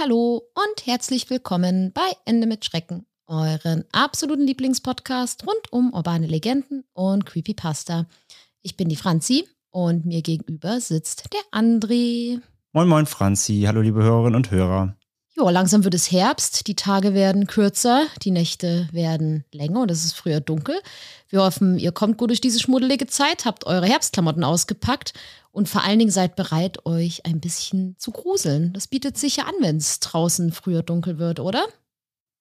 Hallo 0.00 0.42
und 0.54 0.86
herzlich 0.86 1.28
willkommen 1.28 1.92
bei 1.92 2.08
Ende 2.24 2.46
mit 2.46 2.64
Schrecken, 2.64 3.04
euren 3.26 3.84
absoluten 3.92 4.46
Lieblingspodcast 4.46 5.46
rund 5.46 5.72
um 5.72 5.92
urbane 5.92 6.26
Legenden 6.26 6.84
und 6.94 7.26
Creepypasta. 7.26 8.06
Ich 8.62 8.76
bin 8.76 8.88
die 8.88 8.96
Franzi 8.96 9.46
und 9.70 10.06
mir 10.06 10.22
gegenüber 10.22 10.80
sitzt 10.80 11.28
der 11.32 11.40
André. 11.50 12.40
Moin 12.72 12.88
Moin 12.88 13.06
Franzi, 13.06 13.64
hallo 13.66 13.80
liebe 13.80 14.02
Hörerinnen 14.02 14.36
und 14.36 14.50
Hörer. 14.50 14.96
Jo, 15.34 15.48
langsam 15.48 15.82
wird 15.82 15.94
es 15.94 16.12
Herbst, 16.12 16.66
die 16.66 16.76
Tage 16.76 17.14
werden 17.14 17.46
kürzer, 17.46 18.06
die 18.22 18.30
Nächte 18.30 18.86
werden 18.92 19.44
länger 19.50 19.80
und 19.80 19.90
es 19.90 20.04
ist 20.04 20.12
früher 20.12 20.40
dunkel. 20.40 20.78
Wir 21.30 21.40
hoffen, 21.40 21.78
ihr 21.78 21.90
kommt 21.90 22.18
gut 22.18 22.28
durch 22.28 22.42
diese 22.42 22.60
schmuddelige 22.60 23.06
Zeit, 23.06 23.46
habt 23.46 23.64
eure 23.64 23.86
Herbstklamotten 23.86 24.44
ausgepackt 24.44 25.14
und 25.50 25.70
vor 25.70 25.84
allen 25.84 25.98
Dingen 25.98 26.10
seid 26.10 26.36
bereit, 26.36 26.84
euch 26.84 27.24
ein 27.24 27.40
bisschen 27.40 27.96
zu 27.98 28.10
gruseln. 28.10 28.74
Das 28.74 28.88
bietet 28.88 29.16
sich 29.16 29.36
ja 29.36 29.44
an, 29.44 29.54
wenn 29.60 29.78
es 29.78 30.00
draußen 30.00 30.52
früher 30.52 30.82
dunkel 30.82 31.18
wird, 31.18 31.40
oder? 31.40 31.64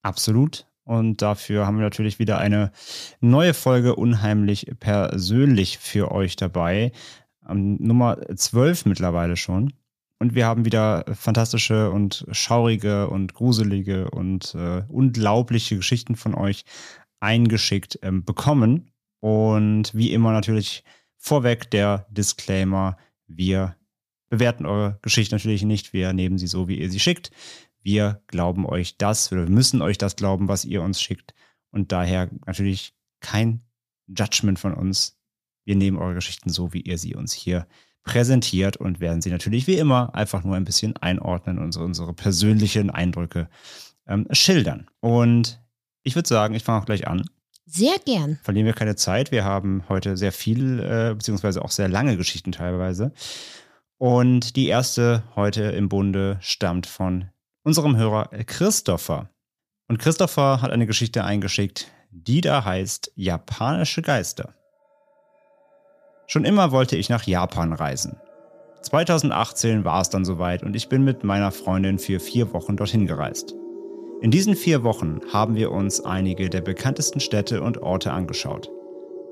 Absolut. 0.02 0.66
Und 0.84 1.22
dafür 1.22 1.66
haben 1.66 1.78
wir 1.78 1.84
natürlich 1.84 2.20
wieder 2.20 2.40
eine 2.40 2.74
neue 3.22 3.54
Folge 3.54 3.96
unheimlich 3.96 4.70
persönlich 4.82 5.78
für 5.78 6.12
euch 6.12 6.36
dabei. 6.36 6.92
Nummer 7.48 8.18
12 8.36 8.86
mittlerweile 8.86 9.38
schon. 9.38 9.72
Und 10.22 10.36
wir 10.36 10.46
haben 10.46 10.66
wieder 10.66 11.04
fantastische 11.16 11.90
und 11.90 12.28
schaurige 12.32 13.10
und 13.10 13.34
gruselige 13.34 14.12
und 14.12 14.54
äh, 14.54 14.84
unglaubliche 14.88 15.78
Geschichten 15.78 16.16
von 16.16 16.36
euch 16.36 16.64
eingeschickt 17.20 17.98
ähm, 18.04 18.24
bekommen. 18.24 18.92
Und 19.20 19.96
wie 19.96 20.14
immer 20.14 20.32
natürlich 20.32 20.84
vorweg 21.18 21.72
der 21.72 22.06
Disclaimer, 22.12 22.98
wir 23.26 23.76
bewerten 24.30 24.68
eure 24.68 25.00
Geschichte 25.02 25.34
natürlich 25.34 25.64
nicht, 25.64 25.92
wir 25.92 26.14
nehmen 26.14 26.38
sie 26.38 26.46
so, 26.46 26.68
wie 26.68 26.80
ihr 26.80 26.92
sie 26.92 27.00
schickt. 27.00 27.32
Wir 27.82 28.22
glauben 28.28 28.68
euch 28.68 29.00
das, 29.00 29.32
wir 29.32 29.50
müssen 29.50 29.82
euch 29.82 29.98
das 29.98 30.16
glauben, 30.18 30.48
was 30.48 30.66
ihr 30.66 30.84
uns 30.84 31.02
schickt. 31.02 31.34
Und 31.72 31.92
daher 31.92 32.30
natürlich 32.46 32.94
kein 33.22 33.64
Judgment 34.06 34.60
von 34.60 34.76
uns. 34.76 35.20
Wir 35.66 35.76
nehmen 35.76 35.98
eure 35.98 36.14
Geschichten 36.14 36.52
so, 36.52 36.74
wie 36.74 36.82
ihr 36.82 37.00
sie 37.00 37.16
uns 37.16 37.34
hier 37.34 37.66
präsentiert 38.04 38.78
und 38.78 39.00
werden 39.00 39.22
sie 39.22 39.30
natürlich 39.30 39.68
wie 39.68 39.78
immer 39.78 40.16
einfach 40.16 40.44
nur 40.44 40.56
ein 40.56 40.66
bisschen 40.66 40.98
einordnen 40.98 41.60
und 41.60 41.72
so 41.72 41.82
unsere 41.82 42.14
persönlichen 42.14 42.90
Eindrücke 42.90 43.48
ähm, 44.08 44.28
schildern. 44.32 44.88
Und 45.00 45.62
ich 46.04 46.16
würde 46.16 46.28
sagen, 46.28 46.56
ich 46.56 46.64
fange 46.64 46.82
auch 46.82 46.86
gleich 46.86 47.08
an. 47.08 47.26
Sehr 47.66 47.96
gern. 48.06 48.40
Verlieren 48.44 48.66
wir 48.66 48.74
keine 48.74 48.96
Zeit. 48.96 49.32
Wir 49.32 49.46
haben 49.46 49.84
heute 49.88 50.18
sehr 50.18 50.32
viel, 50.32 50.80
äh, 50.80 51.14
beziehungsweise 51.14 51.64
auch 51.64 51.72
sehr 51.72 51.88
lange 51.88 52.18
Geschichten 52.18 52.52
teilweise. 52.52 53.14
Und 53.98 54.56
die 54.56 54.68
erste 54.68 55.24
heute 55.36 55.64
im 55.64 55.88
Bunde 55.88 56.38
stammt 56.42 56.88
von 56.88 57.30
unserem 57.64 57.96
Hörer 57.96 58.30
Christopher. 58.46 59.30
Und 59.88 60.00
Christopher 60.00 60.62
hat 60.62 60.72
eine 60.72 60.88
Geschichte 60.88 61.24
eingeschickt, 61.24 61.92
die 62.10 62.42
da 62.42 62.66
heißt 62.66 63.12
Japanische 63.16 64.02
Geister. 64.02 64.56
Schon 66.32 66.46
immer 66.46 66.72
wollte 66.72 66.96
ich 66.96 67.10
nach 67.10 67.24
Japan 67.28 67.74
reisen. 67.74 68.16
2018 68.84 69.84
war 69.84 70.00
es 70.00 70.08
dann 70.10 70.24
soweit 70.24 70.64
und 70.64 70.78
ich 70.78 70.88
bin 70.88 71.04
mit 71.04 71.26
meiner 71.26 71.52
Freundin 71.52 72.00
für 72.00 72.22
vier 72.22 72.54
Wochen 72.54 72.78
dorthin 72.78 73.06
gereist. 73.06 73.54
In 74.22 74.32
diesen 74.32 74.56
vier 74.56 74.86
Wochen 74.86 75.20
haben 75.34 75.56
wir 75.56 75.72
uns 75.72 76.00
einige 76.00 76.50
der 76.50 76.62
bekanntesten 76.62 77.20
Städte 77.20 77.62
und 77.62 77.80
Orte 77.80 78.14
angeschaut. 78.14 78.70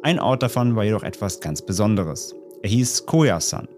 Ein 0.03 0.19
Ort 0.19 0.43
davon 0.43 0.75
war 0.75 0.83
jedoch 0.83 1.03
etwas 1.03 1.39
ganz 1.39 1.61
Besonderes. 1.61 2.35
Er 2.63 2.69
hieß 2.69 3.05
Koyasan. 3.05 3.69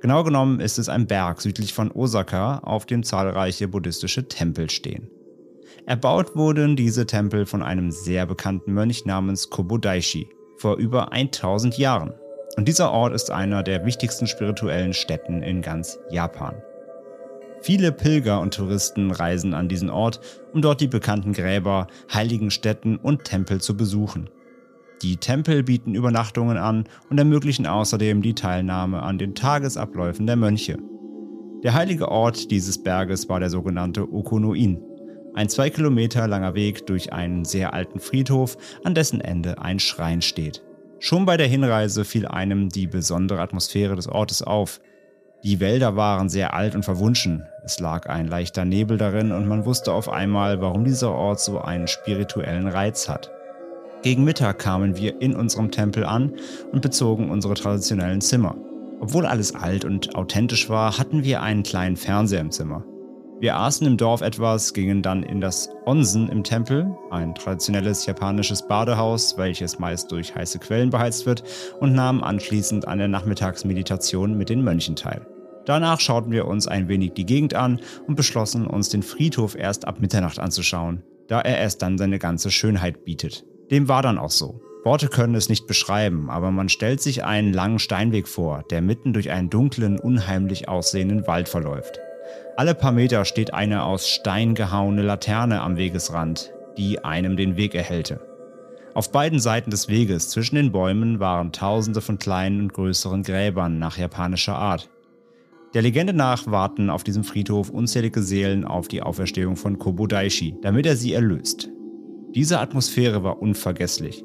Genau 0.00 0.24
genommen 0.24 0.58
ist 0.60 0.78
es 0.78 0.88
ein 0.88 1.06
Berg 1.06 1.42
südlich 1.42 1.74
von 1.74 1.90
Osaka, 1.90 2.60
auf 2.60 2.86
dem 2.86 3.02
zahlreiche 3.02 3.68
buddhistische 3.68 4.28
Tempel 4.28 4.70
stehen. 4.70 5.10
Erbaut 5.84 6.34
wurden 6.34 6.74
diese 6.74 7.04
Tempel 7.04 7.44
von 7.44 7.62
einem 7.62 7.90
sehr 7.90 8.24
bekannten 8.24 8.72
Mönch 8.72 9.04
namens 9.04 9.50
Kobodaishi 9.50 10.30
vor 10.56 10.76
über 10.76 11.12
1000 11.12 11.76
Jahren. 11.76 12.14
Und 12.56 12.66
dieser 12.68 12.90
Ort 12.90 13.14
ist 13.14 13.30
einer 13.30 13.62
der 13.62 13.84
wichtigsten 13.84 14.26
spirituellen 14.26 14.94
Städten 14.94 15.42
in 15.42 15.62
ganz 15.62 15.98
Japan. 16.10 16.54
Viele 17.60 17.92
Pilger 17.92 18.40
und 18.40 18.54
Touristen 18.54 19.10
reisen 19.10 19.54
an 19.54 19.68
diesen 19.68 19.90
Ort, 19.90 20.20
um 20.52 20.62
dort 20.62 20.80
die 20.80 20.88
bekannten 20.88 21.32
Gräber, 21.32 21.86
heiligen 22.12 22.50
Stätten 22.50 22.96
und 22.96 23.24
Tempel 23.24 23.60
zu 23.60 23.76
besuchen. 23.76 24.30
Die 25.02 25.16
Tempel 25.16 25.62
bieten 25.62 25.94
Übernachtungen 25.94 26.56
an 26.56 26.84
und 27.10 27.18
ermöglichen 27.18 27.66
außerdem 27.66 28.22
die 28.22 28.34
Teilnahme 28.34 29.02
an 29.02 29.18
den 29.18 29.34
Tagesabläufen 29.34 30.26
der 30.26 30.36
Mönche. 30.36 30.78
Der 31.62 31.74
heilige 31.74 32.08
Ort 32.08 32.50
dieses 32.50 32.82
Berges 32.82 33.28
war 33.28 33.40
der 33.40 33.50
sogenannte 33.50 34.10
Okonoin, 34.10 34.80
ein 35.34 35.50
zwei 35.50 35.68
Kilometer 35.68 36.26
langer 36.26 36.54
Weg 36.54 36.86
durch 36.86 37.12
einen 37.12 37.44
sehr 37.44 37.74
alten 37.74 38.00
Friedhof, 38.00 38.56
an 38.84 38.94
dessen 38.94 39.20
Ende 39.20 39.58
ein 39.58 39.78
Schrein 39.78 40.22
steht. 40.22 40.65
Schon 40.98 41.26
bei 41.26 41.36
der 41.36 41.46
Hinreise 41.46 42.04
fiel 42.04 42.26
einem 42.26 42.68
die 42.68 42.86
besondere 42.86 43.40
Atmosphäre 43.40 43.96
des 43.96 44.08
Ortes 44.08 44.42
auf. 44.42 44.80
Die 45.44 45.60
Wälder 45.60 45.94
waren 45.96 46.28
sehr 46.28 46.54
alt 46.54 46.74
und 46.74 46.84
verwunschen, 46.84 47.44
es 47.64 47.78
lag 47.78 48.08
ein 48.08 48.26
leichter 48.26 48.64
Nebel 48.64 48.96
darin 48.96 49.32
und 49.32 49.46
man 49.46 49.66
wusste 49.66 49.92
auf 49.92 50.08
einmal, 50.08 50.60
warum 50.60 50.84
dieser 50.84 51.12
Ort 51.12 51.40
so 51.40 51.60
einen 51.60 51.86
spirituellen 51.86 52.66
Reiz 52.66 53.08
hat. 53.08 53.30
Gegen 54.02 54.24
Mittag 54.24 54.58
kamen 54.58 54.96
wir 54.96 55.20
in 55.20 55.34
unserem 55.34 55.70
Tempel 55.70 56.04
an 56.04 56.34
und 56.72 56.80
bezogen 56.80 57.30
unsere 57.30 57.54
traditionellen 57.54 58.20
Zimmer. 58.20 58.56
Obwohl 59.00 59.26
alles 59.26 59.54
alt 59.54 59.84
und 59.84 60.14
authentisch 60.14 60.68
war, 60.70 60.96
hatten 60.98 61.24
wir 61.24 61.42
einen 61.42 61.62
kleinen 61.62 61.96
Fernseher 61.96 62.40
im 62.40 62.50
Zimmer. 62.50 62.84
Wir 63.38 63.56
aßen 63.56 63.86
im 63.86 63.98
Dorf 63.98 64.22
etwas, 64.22 64.72
gingen 64.72 65.02
dann 65.02 65.22
in 65.22 65.42
das 65.42 65.68
Onsen 65.84 66.30
im 66.30 66.42
Tempel, 66.42 66.96
ein 67.10 67.34
traditionelles 67.34 68.06
japanisches 68.06 68.66
Badehaus, 68.66 69.36
welches 69.36 69.78
meist 69.78 70.10
durch 70.10 70.34
heiße 70.34 70.58
Quellen 70.58 70.88
beheizt 70.88 71.26
wird, 71.26 71.44
und 71.78 71.92
nahmen 71.92 72.22
anschließend 72.22 72.88
an 72.88 72.96
der 72.96 73.08
Nachmittagsmeditation 73.08 74.38
mit 74.38 74.48
den 74.48 74.64
Mönchen 74.64 74.96
teil. 74.96 75.26
Danach 75.66 76.00
schauten 76.00 76.32
wir 76.32 76.46
uns 76.46 76.66
ein 76.66 76.88
wenig 76.88 77.12
die 77.12 77.26
Gegend 77.26 77.52
an 77.52 77.80
und 78.06 78.14
beschlossen, 78.14 78.66
uns 78.66 78.88
den 78.88 79.02
Friedhof 79.02 79.54
erst 79.54 79.86
ab 79.86 80.00
Mitternacht 80.00 80.38
anzuschauen, 80.38 81.02
da 81.28 81.42
er 81.42 81.58
erst 81.58 81.82
dann 81.82 81.98
seine 81.98 82.18
ganze 82.18 82.50
Schönheit 82.50 83.04
bietet. 83.04 83.44
Dem 83.70 83.86
war 83.86 84.00
dann 84.00 84.16
auch 84.16 84.30
so. 84.30 84.62
Worte 84.82 85.08
können 85.08 85.34
es 85.34 85.50
nicht 85.50 85.66
beschreiben, 85.66 86.30
aber 86.30 86.52
man 86.52 86.70
stellt 86.70 87.02
sich 87.02 87.24
einen 87.24 87.52
langen 87.52 87.80
Steinweg 87.80 88.28
vor, 88.28 88.62
der 88.70 88.80
mitten 88.80 89.12
durch 89.12 89.30
einen 89.30 89.50
dunklen, 89.50 89.98
unheimlich 89.98 90.68
aussehenden 90.68 91.26
Wald 91.26 91.50
verläuft. 91.50 92.00
Alle 92.56 92.74
paar 92.74 92.92
Meter 92.92 93.24
steht 93.24 93.54
eine 93.54 93.84
aus 93.84 94.08
Stein 94.08 94.54
gehauene 94.54 95.02
Laterne 95.02 95.60
am 95.60 95.76
Wegesrand, 95.76 96.52
die 96.78 97.04
einem 97.04 97.36
den 97.36 97.56
Weg 97.56 97.74
erhellte. 97.74 98.20
Auf 98.94 99.12
beiden 99.12 99.40
Seiten 99.40 99.70
des 99.70 99.88
Weges 99.88 100.30
zwischen 100.30 100.54
den 100.54 100.72
Bäumen 100.72 101.20
waren 101.20 101.52
tausende 101.52 102.00
von 102.00 102.18
kleinen 102.18 102.62
und 102.62 102.72
größeren 102.72 103.22
Gräbern 103.22 103.78
nach 103.78 103.98
japanischer 103.98 104.56
Art. 104.56 104.88
Der 105.74 105.82
Legende 105.82 106.14
nach 106.14 106.46
warten 106.46 106.88
auf 106.88 107.04
diesem 107.04 107.22
Friedhof 107.22 107.68
unzählige 107.68 108.22
Seelen 108.22 108.64
auf 108.64 108.88
die 108.88 109.02
Auferstehung 109.02 109.56
von 109.56 109.78
Kobodaishi, 109.78 110.56
damit 110.62 110.86
er 110.86 110.96
sie 110.96 111.12
erlöst. 111.12 111.68
Diese 112.34 112.58
Atmosphäre 112.58 113.22
war 113.22 113.42
unvergesslich. 113.42 114.24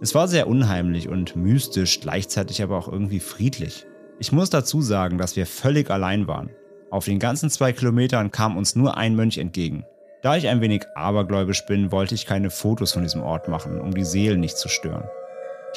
Es 0.00 0.14
war 0.16 0.26
sehr 0.26 0.48
unheimlich 0.48 1.08
und 1.08 1.36
mystisch, 1.36 2.00
gleichzeitig 2.00 2.62
aber 2.62 2.78
auch 2.78 2.88
irgendwie 2.88 3.20
friedlich. 3.20 3.86
Ich 4.18 4.32
muss 4.32 4.50
dazu 4.50 4.82
sagen, 4.82 5.18
dass 5.18 5.36
wir 5.36 5.46
völlig 5.46 5.90
allein 5.90 6.26
waren. 6.26 6.50
Auf 6.90 7.04
den 7.04 7.20
ganzen 7.20 7.50
zwei 7.50 7.72
Kilometern 7.72 8.32
kam 8.32 8.56
uns 8.56 8.74
nur 8.74 8.96
ein 8.96 9.14
Mönch 9.14 9.38
entgegen. 9.38 9.84
Da 10.22 10.36
ich 10.36 10.48
ein 10.48 10.60
wenig 10.60 10.84
abergläubisch 10.96 11.64
bin, 11.64 11.92
wollte 11.92 12.16
ich 12.16 12.26
keine 12.26 12.50
Fotos 12.50 12.92
von 12.92 13.02
diesem 13.02 13.22
Ort 13.22 13.48
machen, 13.48 13.80
um 13.80 13.94
die 13.94 14.04
Seelen 14.04 14.40
nicht 14.40 14.58
zu 14.58 14.68
stören. 14.68 15.04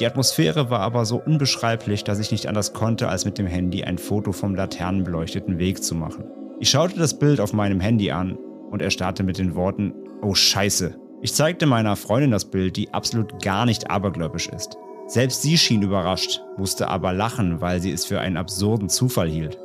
Die 0.00 0.06
Atmosphäre 0.06 0.70
war 0.70 0.80
aber 0.80 1.04
so 1.04 1.22
unbeschreiblich, 1.24 2.02
dass 2.02 2.18
ich 2.18 2.32
nicht 2.32 2.48
anders 2.48 2.72
konnte, 2.72 3.08
als 3.08 3.24
mit 3.24 3.38
dem 3.38 3.46
Handy 3.46 3.84
ein 3.84 3.96
Foto 3.96 4.32
vom 4.32 4.56
laternenbeleuchteten 4.56 5.58
Weg 5.58 5.84
zu 5.84 5.94
machen. 5.94 6.24
Ich 6.58 6.70
schaute 6.70 6.98
das 6.98 7.16
Bild 7.16 7.40
auf 7.40 7.52
meinem 7.52 7.78
Handy 7.78 8.10
an 8.10 8.36
und 8.70 8.82
er 8.82 8.90
starrte 8.90 9.22
mit 9.22 9.38
den 9.38 9.54
Worten, 9.54 9.94
oh 10.20 10.34
scheiße. 10.34 10.98
Ich 11.22 11.32
zeigte 11.32 11.66
meiner 11.66 11.94
Freundin 11.94 12.32
das 12.32 12.44
Bild, 12.44 12.76
die 12.76 12.92
absolut 12.92 13.40
gar 13.40 13.66
nicht 13.66 13.88
abergläubisch 13.88 14.48
ist. 14.48 14.76
Selbst 15.06 15.42
sie 15.42 15.56
schien 15.58 15.82
überrascht, 15.82 16.42
musste 16.56 16.88
aber 16.88 17.12
lachen, 17.12 17.60
weil 17.60 17.80
sie 17.80 17.92
es 17.92 18.04
für 18.04 18.20
einen 18.20 18.36
absurden 18.36 18.88
Zufall 18.88 19.28
hielt. 19.28 19.58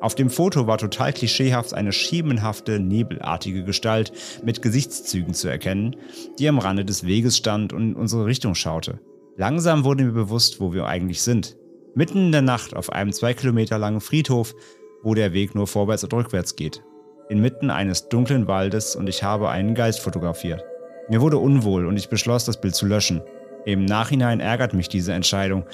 Auf 0.00 0.14
dem 0.14 0.30
Foto 0.30 0.66
war 0.68 0.78
total 0.78 1.12
klischeehaft 1.12 1.74
eine 1.74 1.92
schiemenhafte, 1.92 2.78
nebelartige 2.78 3.64
Gestalt 3.64 4.12
mit 4.44 4.62
Gesichtszügen 4.62 5.34
zu 5.34 5.48
erkennen, 5.48 5.96
die 6.38 6.48
am 6.48 6.58
Rande 6.58 6.84
des 6.84 7.04
Weges 7.04 7.36
stand 7.36 7.72
und 7.72 7.82
in 7.82 7.96
unsere 7.96 8.24
Richtung 8.26 8.54
schaute. 8.54 9.00
Langsam 9.36 9.84
wurde 9.84 10.04
mir 10.04 10.12
bewusst, 10.12 10.60
wo 10.60 10.72
wir 10.72 10.86
eigentlich 10.86 11.22
sind. 11.22 11.56
Mitten 11.94 12.26
in 12.26 12.32
der 12.32 12.42
Nacht 12.42 12.76
auf 12.76 12.92
einem 12.92 13.12
zwei 13.12 13.34
Kilometer 13.34 13.76
langen 13.78 14.00
Friedhof, 14.00 14.54
wo 15.02 15.14
der 15.14 15.32
Weg 15.32 15.56
nur 15.56 15.66
vorwärts 15.66 16.04
und 16.04 16.12
rückwärts 16.12 16.54
geht. 16.54 16.82
Inmitten 17.28 17.70
eines 17.70 18.08
dunklen 18.08 18.46
Waldes 18.46 18.94
und 18.94 19.08
ich 19.08 19.22
habe 19.24 19.48
einen 19.48 19.74
Geist 19.74 20.00
fotografiert. 20.00 20.64
Mir 21.08 21.20
wurde 21.20 21.38
unwohl 21.38 21.86
und 21.86 21.96
ich 21.96 22.08
beschloss, 22.08 22.44
das 22.44 22.60
Bild 22.60 22.74
zu 22.74 22.86
löschen. 22.86 23.20
Im 23.64 23.84
Nachhinein 23.84 24.40
ärgert 24.40 24.74
mich 24.74 24.88
diese 24.88 25.12
Entscheidung, 25.12 25.64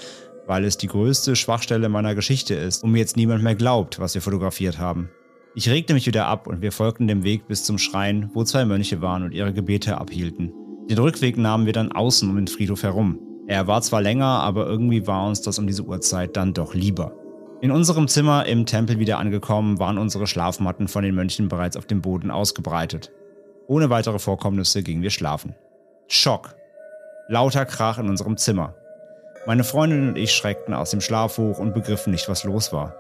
weil 0.47 0.65
es 0.65 0.77
die 0.77 0.87
größte 0.87 1.37
Schwachstelle 1.37 1.89
meiner 1.89 2.15
Geschichte 2.15 2.55
ist 2.55 2.85
und 2.85 2.91
mir 2.93 2.99
jetzt 2.99 3.17
niemand 3.17 3.43
mehr 3.43 3.55
glaubt, 3.55 3.99
was 3.99 4.15
wir 4.15 4.23
fotografiert 4.23 4.79
haben. 4.79 5.09
Ich 5.55 5.69
regte 5.69 5.95
mich 5.95 6.07
wieder 6.07 6.27
ab 6.27 6.47
und 6.47 6.63
wir 6.63 6.73
folgten 6.73 7.07
dem 7.07 7.23
Weg 7.23 7.47
bis 7.47 7.65
zum 7.65 7.79
Schrein, 7.79 8.31
wo 8.35 8.43
zwei 8.43 8.65
Mönche 8.65 9.01
waren 9.01 9.23
und 9.23 9.33
ihre 9.33 9.53
Gebete 9.53 9.99
abhielten. 9.99 10.53
Den 10.91 10.99
Rückweg 10.99 11.37
nahmen 11.39 11.65
wir 11.65 11.73
dann 11.73 11.93
außen 11.93 12.29
um 12.29 12.37
den 12.37 12.49
Friedhof 12.49 12.83
herum. 12.83 13.19
Er 13.47 13.67
war 13.67 13.81
zwar 13.83 14.03
länger, 14.03 14.27
aber 14.27 14.67
irgendwie 14.67 15.07
war 15.07 15.27
uns 15.27 15.43
das 15.43 15.59
um 15.59 15.67
diese 15.67 15.85
Uhrzeit 15.85 16.37
dann 16.37 16.55
doch 16.55 16.75
lieber. 16.75 17.15
In 17.61 17.71
unserem 17.71 18.09
Zimmer 18.09 18.47
im 18.47 18.67
Tempel 18.67 18.99
wieder 18.99 19.19
angekommen, 19.19 19.79
waren 19.79 19.97
unsere 19.97 20.27
Schlafmatten 20.27 20.89
von 20.89 21.05
den 21.05 21.15
Mönchen 21.15 21.49
bereits 21.49 21.77
auf 21.77 21.87
dem 21.87 22.03
Boden 22.03 22.31
ausgebreitet. 22.31 23.13
Ohne 23.67 23.89
weitere 23.91 24.19
Vorkommnisse 24.19 24.83
gingen 24.83 25.03
wir 25.03 25.11
schlafen. 25.11 25.55
Schock. 26.09 26.55
Lauter 27.29 27.65
Krach 27.65 27.99
in 27.99 28.09
unserem 28.09 28.37
Zimmer. 28.37 28.75
Meine 29.47 29.65
Freundin 29.65 30.09
und 30.09 30.17
ich 30.17 30.33
schreckten 30.33 30.73
aus 30.73 30.91
dem 30.91 31.03
Schlaf 31.03 31.37
hoch 31.37 31.59
und 31.59 31.75
begriffen 31.75 32.13
nicht, 32.13 32.31
was 32.31 32.45
los 32.45 32.73
war. 32.73 32.95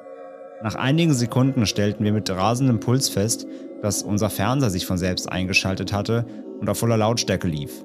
Nach 0.63 0.75
einigen 0.75 1.15
Sekunden 1.15 1.65
stellten 1.65 2.05
wir 2.05 2.13
mit 2.13 2.29
rasendem 2.29 2.81
Puls 2.81 3.09
fest, 3.09 3.47
dass 3.81 4.03
unser 4.03 4.29
Fernseher 4.29 4.69
sich 4.69 4.85
von 4.85 4.99
selbst 4.99 5.31
eingeschaltet 5.31 5.93
hatte 5.93 6.27
und 6.61 6.69
auf 6.69 6.79
voller 6.79 6.99
Lautstärke 6.99 7.49
lief. 7.49 7.85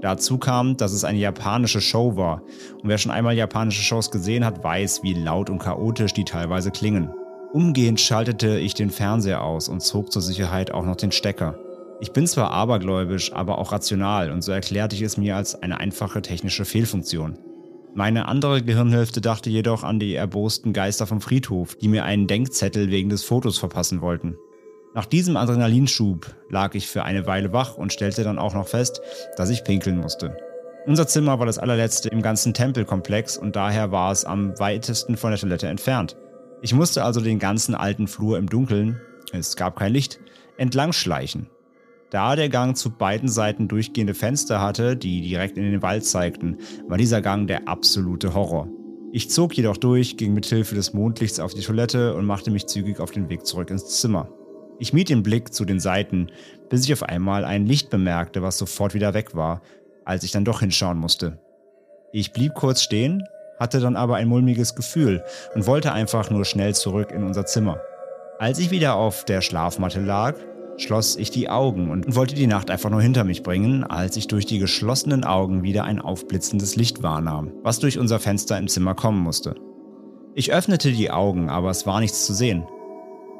Dazu 0.00 0.38
kam, 0.38 0.76
dass 0.76 0.92
es 0.92 1.04
eine 1.04 1.18
japanische 1.18 1.80
Show 1.80 2.16
war. 2.16 2.42
Und 2.82 2.88
wer 2.88 2.98
schon 2.98 3.12
einmal 3.12 3.36
japanische 3.36 3.82
Shows 3.82 4.10
gesehen 4.10 4.44
hat, 4.44 4.64
weiß, 4.64 5.02
wie 5.04 5.14
laut 5.14 5.48
und 5.48 5.58
chaotisch 5.58 6.12
die 6.12 6.24
teilweise 6.24 6.72
klingen. 6.72 7.10
Umgehend 7.52 8.00
schaltete 8.00 8.58
ich 8.58 8.74
den 8.74 8.90
Fernseher 8.90 9.42
aus 9.42 9.68
und 9.68 9.82
zog 9.82 10.10
zur 10.10 10.22
Sicherheit 10.22 10.72
auch 10.72 10.84
noch 10.84 10.96
den 10.96 11.12
Stecker. 11.12 11.58
Ich 12.00 12.12
bin 12.12 12.26
zwar 12.26 12.50
abergläubisch, 12.50 13.32
aber 13.32 13.58
auch 13.58 13.72
rational 13.72 14.30
und 14.30 14.42
so 14.42 14.52
erklärte 14.52 14.96
ich 14.96 15.02
es 15.02 15.16
mir 15.16 15.36
als 15.36 15.62
eine 15.62 15.78
einfache 15.78 16.22
technische 16.22 16.64
Fehlfunktion. 16.64 17.38
Meine 17.94 18.28
andere 18.28 18.62
Gehirnhälfte 18.62 19.20
dachte 19.20 19.50
jedoch 19.50 19.82
an 19.82 19.98
die 19.98 20.14
erbosten 20.14 20.72
Geister 20.72 21.06
vom 21.06 21.20
Friedhof, 21.20 21.74
die 21.74 21.88
mir 21.88 22.04
einen 22.04 22.28
Denkzettel 22.28 22.90
wegen 22.90 23.08
des 23.08 23.24
Fotos 23.24 23.58
verpassen 23.58 24.00
wollten. 24.00 24.36
Nach 24.94 25.06
diesem 25.06 25.36
Adrenalinschub 25.36 26.34
lag 26.48 26.74
ich 26.74 26.86
für 26.86 27.04
eine 27.04 27.26
Weile 27.26 27.52
wach 27.52 27.76
und 27.76 27.92
stellte 27.92 28.22
dann 28.22 28.38
auch 28.38 28.54
noch 28.54 28.68
fest, 28.68 29.00
dass 29.36 29.50
ich 29.50 29.64
pinkeln 29.64 29.98
musste. 29.98 30.36
Unser 30.86 31.06
Zimmer 31.08 31.38
war 31.38 31.46
das 31.46 31.58
allerletzte 31.58 32.08
im 32.08 32.22
ganzen 32.22 32.54
Tempelkomplex 32.54 33.36
und 33.36 33.56
daher 33.56 33.92
war 33.92 34.12
es 34.12 34.24
am 34.24 34.58
weitesten 34.58 35.16
von 35.16 35.30
der 35.30 35.40
Toilette 35.40 35.66
entfernt. 35.66 36.16
Ich 36.62 36.74
musste 36.74 37.04
also 37.04 37.20
den 37.20 37.38
ganzen 37.38 37.74
alten 37.74 38.06
Flur 38.06 38.38
im 38.38 38.48
Dunkeln, 38.48 39.00
es 39.32 39.56
gab 39.56 39.78
kein 39.78 39.92
Licht, 39.92 40.20
entlang 40.56 40.92
schleichen. 40.92 41.48
Da 42.10 42.34
der 42.34 42.48
Gang 42.48 42.76
zu 42.76 42.90
beiden 42.90 43.28
Seiten 43.28 43.68
durchgehende 43.68 44.14
Fenster 44.14 44.60
hatte, 44.60 44.96
die 44.96 45.20
direkt 45.20 45.56
in 45.56 45.70
den 45.70 45.80
Wald 45.80 46.04
zeigten, 46.04 46.58
war 46.88 46.98
dieser 46.98 47.22
Gang 47.22 47.46
der 47.46 47.68
absolute 47.68 48.34
Horror. 48.34 48.68
Ich 49.12 49.30
zog 49.30 49.56
jedoch 49.56 49.76
durch, 49.76 50.16
ging 50.16 50.34
mit 50.34 50.46
Hilfe 50.46 50.74
des 50.74 50.92
Mondlichts 50.92 51.38
auf 51.38 51.54
die 51.54 51.62
Toilette 51.62 52.14
und 52.14 52.24
machte 52.24 52.50
mich 52.50 52.66
zügig 52.66 52.98
auf 52.98 53.12
den 53.12 53.28
Weg 53.28 53.46
zurück 53.46 53.70
ins 53.70 54.00
Zimmer. 54.00 54.28
Ich 54.80 54.92
mied 54.92 55.08
den 55.08 55.22
Blick 55.22 55.52
zu 55.52 55.64
den 55.64 55.78
Seiten, 55.78 56.28
bis 56.68 56.84
ich 56.84 56.92
auf 56.92 57.04
einmal 57.04 57.44
ein 57.44 57.66
Licht 57.66 57.90
bemerkte, 57.90 58.42
was 58.42 58.58
sofort 58.58 58.94
wieder 58.94 59.14
weg 59.14 59.36
war, 59.36 59.62
als 60.04 60.24
ich 60.24 60.32
dann 60.32 60.44
doch 60.44 60.60
hinschauen 60.60 60.98
musste. 60.98 61.38
Ich 62.12 62.32
blieb 62.32 62.54
kurz 62.54 62.82
stehen, 62.82 63.22
hatte 63.60 63.78
dann 63.78 63.94
aber 63.94 64.16
ein 64.16 64.26
mulmiges 64.26 64.74
Gefühl 64.74 65.22
und 65.54 65.66
wollte 65.66 65.92
einfach 65.92 66.30
nur 66.30 66.44
schnell 66.44 66.74
zurück 66.74 67.12
in 67.12 67.22
unser 67.22 67.46
Zimmer. 67.46 67.80
Als 68.38 68.58
ich 68.58 68.70
wieder 68.70 68.94
auf 68.94 69.24
der 69.26 69.42
Schlafmatte 69.42 70.00
lag, 70.00 70.34
schloss 70.80 71.16
ich 71.16 71.30
die 71.30 71.48
Augen 71.48 71.90
und 71.90 72.14
wollte 72.14 72.34
die 72.34 72.46
Nacht 72.46 72.70
einfach 72.70 72.90
nur 72.90 73.02
hinter 73.02 73.24
mich 73.24 73.42
bringen, 73.42 73.84
als 73.84 74.16
ich 74.16 74.26
durch 74.26 74.46
die 74.46 74.58
geschlossenen 74.58 75.24
Augen 75.24 75.62
wieder 75.62 75.84
ein 75.84 76.00
aufblitzendes 76.00 76.76
Licht 76.76 77.02
wahrnahm, 77.02 77.52
was 77.62 77.78
durch 77.78 77.98
unser 77.98 78.18
Fenster 78.18 78.58
im 78.58 78.68
Zimmer 78.68 78.94
kommen 78.94 79.20
musste. 79.20 79.54
Ich 80.34 80.52
öffnete 80.52 80.92
die 80.92 81.10
Augen, 81.10 81.48
aber 81.48 81.70
es 81.70 81.86
war 81.86 82.00
nichts 82.00 82.26
zu 82.26 82.32
sehen. 82.32 82.64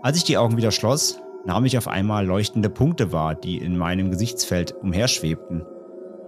Als 0.02 0.16
ich 0.16 0.24
die 0.24 0.38
Augen 0.38 0.56
wieder 0.56 0.70
schloss, 0.70 1.20
nahm 1.46 1.64
ich 1.64 1.78
auf 1.78 1.88
einmal 1.88 2.26
leuchtende 2.26 2.68
Punkte 2.68 3.12
wahr, 3.12 3.34
die 3.34 3.58
in 3.58 3.76
meinem 3.76 4.10
Gesichtsfeld 4.10 4.74
umherschwebten. 4.74 5.64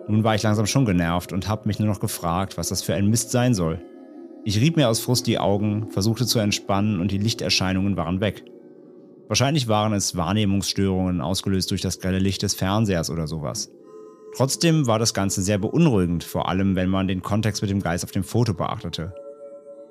Nun 0.09 0.25
war 0.25 0.35
ich 0.35 0.43
langsam 0.43 0.67
schon 0.67 0.85
genervt 0.85 1.32
und 1.32 1.49
habe 1.49 1.67
mich 1.67 1.79
nur 1.79 1.88
noch 1.88 2.00
gefragt, 2.00 2.56
was 2.56 2.69
das 2.69 2.82
für 2.82 2.94
ein 2.94 3.09
Mist 3.09 3.31
sein 3.31 3.55
soll. 3.55 3.81
Ich 4.44 4.61
rieb 4.61 4.76
mir 4.76 4.88
aus 4.88 5.00
Frust 5.00 5.26
die 5.26 5.38
Augen, 5.38 5.91
versuchte 5.91 6.26
zu 6.26 6.38
entspannen 6.38 7.00
und 7.00 7.12
die 7.12 7.19
Lichterscheinungen 7.19 7.97
waren 7.97 8.20
weg. 8.20 8.44
Wahrscheinlich 9.32 9.67
waren 9.67 9.94
es 9.94 10.14
Wahrnehmungsstörungen 10.14 11.23
ausgelöst 11.23 11.70
durch 11.70 11.81
das 11.81 12.00
grelle 12.00 12.19
Licht 12.19 12.43
des 12.43 12.52
Fernsehers 12.52 13.08
oder 13.08 13.26
sowas. 13.26 13.70
Trotzdem 14.37 14.87
war 14.87 14.99
das 14.99 15.14
Ganze 15.14 15.40
sehr 15.40 15.56
beunruhigend, 15.56 16.23
vor 16.23 16.50
allem 16.50 16.76
wenn 16.76 16.90
man 16.90 17.08
den 17.08 17.23
Kontext 17.23 17.62
mit 17.62 17.70
dem 17.70 17.81
Geist 17.81 18.05
auf 18.05 18.11
dem 18.11 18.25
Foto 18.25 18.52
beachtete. 18.52 19.14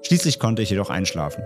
Schließlich 0.03 0.38
konnte 0.38 0.61
ich 0.61 0.69
jedoch 0.69 0.91
einschlafen. 0.91 1.43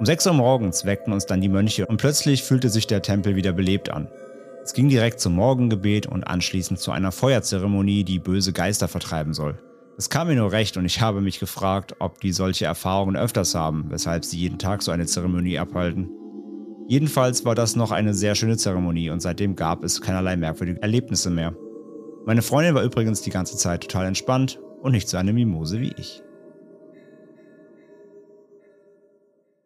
Um 0.00 0.04
6 0.04 0.26
Uhr 0.26 0.32
morgens 0.32 0.84
weckten 0.84 1.12
uns 1.12 1.26
dann 1.26 1.40
die 1.40 1.48
Mönche 1.48 1.86
und 1.86 1.98
plötzlich 1.98 2.42
fühlte 2.42 2.70
sich 2.70 2.88
der 2.88 3.02
Tempel 3.02 3.36
wieder 3.36 3.52
belebt 3.52 3.88
an. 3.88 4.08
Es 4.64 4.72
ging 4.72 4.88
direkt 4.88 5.20
zum 5.20 5.34
Morgengebet 5.34 6.08
und 6.08 6.24
anschließend 6.24 6.80
zu 6.80 6.90
einer 6.90 7.12
Feuerzeremonie, 7.12 8.02
die 8.02 8.18
böse 8.18 8.52
Geister 8.52 8.88
vertreiben 8.88 9.32
soll. 9.32 9.56
Es 9.96 10.10
kam 10.10 10.26
mir 10.26 10.34
nur 10.34 10.50
recht 10.50 10.76
und 10.76 10.84
ich 10.86 11.00
habe 11.00 11.20
mich 11.20 11.38
gefragt, 11.38 11.94
ob 12.00 12.20
die 12.20 12.32
solche 12.32 12.64
Erfahrungen 12.64 13.14
öfters 13.14 13.54
haben, 13.54 13.84
weshalb 13.90 14.24
sie 14.24 14.38
jeden 14.38 14.58
Tag 14.58 14.82
so 14.82 14.90
eine 14.90 15.06
Zeremonie 15.06 15.60
abhalten. 15.60 16.10
Jedenfalls 16.88 17.44
war 17.44 17.54
das 17.54 17.76
noch 17.76 17.90
eine 17.90 18.14
sehr 18.14 18.34
schöne 18.34 18.56
Zeremonie 18.56 19.10
und 19.10 19.20
seitdem 19.20 19.56
gab 19.56 19.84
es 19.84 20.00
keinerlei 20.00 20.36
merkwürdige 20.36 20.80
Erlebnisse 20.80 21.28
mehr. 21.28 21.54
Meine 22.24 22.40
Freundin 22.40 22.74
war 22.74 22.82
übrigens 22.82 23.20
die 23.20 23.28
ganze 23.28 23.58
Zeit 23.58 23.82
total 23.82 24.06
entspannt 24.06 24.58
und 24.80 24.92
nicht 24.92 25.06
so 25.06 25.18
eine 25.18 25.34
Mimose 25.34 25.80
wie 25.80 25.92
ich. 25.98 26.22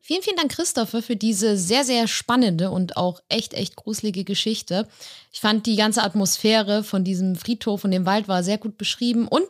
Vielen, 0.01 0.23
vielen 0.23 0.37
Dank, 0.37 0.51
Christopher, 0.51 1.01
für 1.01 1.15
diese 1.15 1.57
sehr, 1.57 1.85
sehr 1.85 2.09
spannende 2.09 2.73
und 2.73 2.97
auch 2.97 3.21
echt, 3.29 3.55
echt 3.55 3.77
gruselige 3.77 4.25
Geschichte. 4.25 4.89
Ich 5.33 5.41
fand 5.41 5.67
die 5.67 5.77
ganze 5.77 6.03
Atmosphäre 6.03 6.83
von 6.83 7.05
diesem 7.05 7.37
Friedhof 7.37 7.85
und 7.85 7.93
dem 7.93 8.05
Wald 8.05 8.27
war 8.27 8.43
sehr 8.43 8.59
gut 8.59 8.77
beschrieben 8.77 9.29
und 9.29 9.45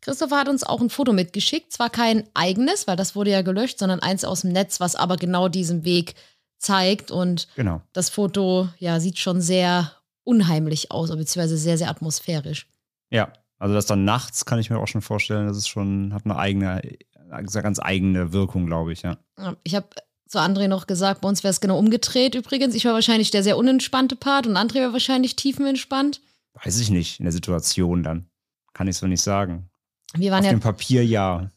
Christopher 0.00 0.38
hat 0.38 0.48
uns 0.48 0.64
auch 0.64 0.80
ein 0.80 0.88
Foto 0.88 1.12
mitgeschickt. 1.12 1.74
Zwar 1.74 1.90
kein 1.90 2.26
eigenes, 2.32 2.86
weil 2.86 2.96
das 2.96 3.14
wurde 3.14 3.32
ja 3.32 3.42
gelöscht, 3.42 3.78
sondern 3.78 4.00
eins 4.00 4.24
aus 4.24 4.40
dem 4.40 4.52
Netz, 4.52 4.80
was 4.80 4.96
aber 4.96 5.16
genau 5.16 5.48
diesen 5.48 5.84
Weg 5.84 6.14
zeigt. 6.58 7.10
Und 7.10 7.48
Genau. 7.56 7.80
das 7.92 8.10
Foto 8.10 8.68
ja, 8.78 9.00
sieht 9.00 9.18
schon 9.18 9.40
sehr 9.40 9.92
unheimlich 10.24 10.90
aus, 10.90 11.10
beziehungsweise 11.10 11.56
sehr, 11.56 11.78
sehr 11.78 11.90
atmosphärisch. 11.90 12.66
Ja, 13.10 13.32
also 13.58 13.74
das 13.74 13.86
dann 13.86 14.04
nachts 14.04 14.44
kann 14.44 14.58
ich 14.58 14.70
mir 14.70 14.78
auch 14.78 14.86
schon 14.86 15.02
vorstellen, 15.02 15.48
das 15.48 15.56
ist 15.56 15.68
schon, 15.68 16.12
hat 16.12 16.24
eine 16.24 16.36
eigene, 16.36 16.82
eine 17.30 17.46
ganz 17.46 17.80
eigene 17.80 18.32
Wirkung, 18.32 18.66
glaube 18.66 18.92
ich, 18.92 19.02
ja. 19.02 19.16
Ich 19.64 19.74
habe 19.74 19.88
zu 20.28 20.38
André 20.38 20.68
noch 20.68 20.86
gesagt, 20.86 21.22
bei 21.22 21.28
uns 21.28 21.42
wäre 21.42 21.50
es 21.50 21.60
genau 21.60 21.78
umgedreht 21.78 22.34
übrigens. 22.34 22.74
Ich 22.74 22.84
war 22.84 22.92
wahrscheinlich 22.92 23.30
der 23.30 23.42
sehr 23.42 23.56
unentspannte 23.56 24.14
Part 24.14 24.46
und 24.46 24.56
André 24.56 24.82
war 24.82 24.92
wahrscheinlich 24.92 25.36
tiefenentspannt. 25.36 26.20
Weiß 26.62 26.78
ich 26.80 26.90
nicht, 26.90 27.18
in 27.18 27.24
der 27.24 27.32
Situation 27.32 28.02
dann. 28.02 28.28
Kann 28.74 28.88
ich 28.88 28.96
so 28.96 29.06
nicht 29.06 29.22
sagen. 29.22 29.70
Wir 30.14 30.30
waren 30.30 30.40
Auf 30.40 30.46
ja 30.46 30.50
dem 30.52 30.60
Papier 30.60 31.04
ja. 31.04 31.50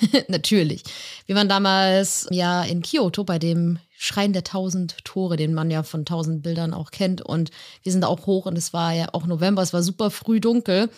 Natürlich. 0.28 0.82
Wir 1.26 1.34
waren 1.36 1.48
damals 1.48 2.26
ja 2.30 2.62
in 2.62 2.82
Kyoto 2.82 3.24
bei 3.24 3.38
dem 3.38 3.78
Schrein 3.98 4.32
der 4.32 4.44
tausend 4.44 5.04
Tore, 5.04 5.36
den 5.36 5.54
man 5.54 5.70
ja 5.70 5.82
von 5.82 6.04
tausend 6.04 6.42
Bildern 6.42 6.74
auch 6.74 6.90
kennt. 6.90 7.22
Und 7.22 7.50
wir 7.82 7.92
sind 7.92 8.02
da 8.02 8.08
auch 8.08 8.26
hoch 8.26 8.46
und 8.46 8.56
es 8.56 8.72
war 8.72 8.92
ja 8.92 9.08
auch 9.12 9.26
November, 9.26 9.62
es 9.62 9.72
war 9.72 9.82
super 9.82 10.10
früh 10.10 10.40
dunkel. 10.40 10.90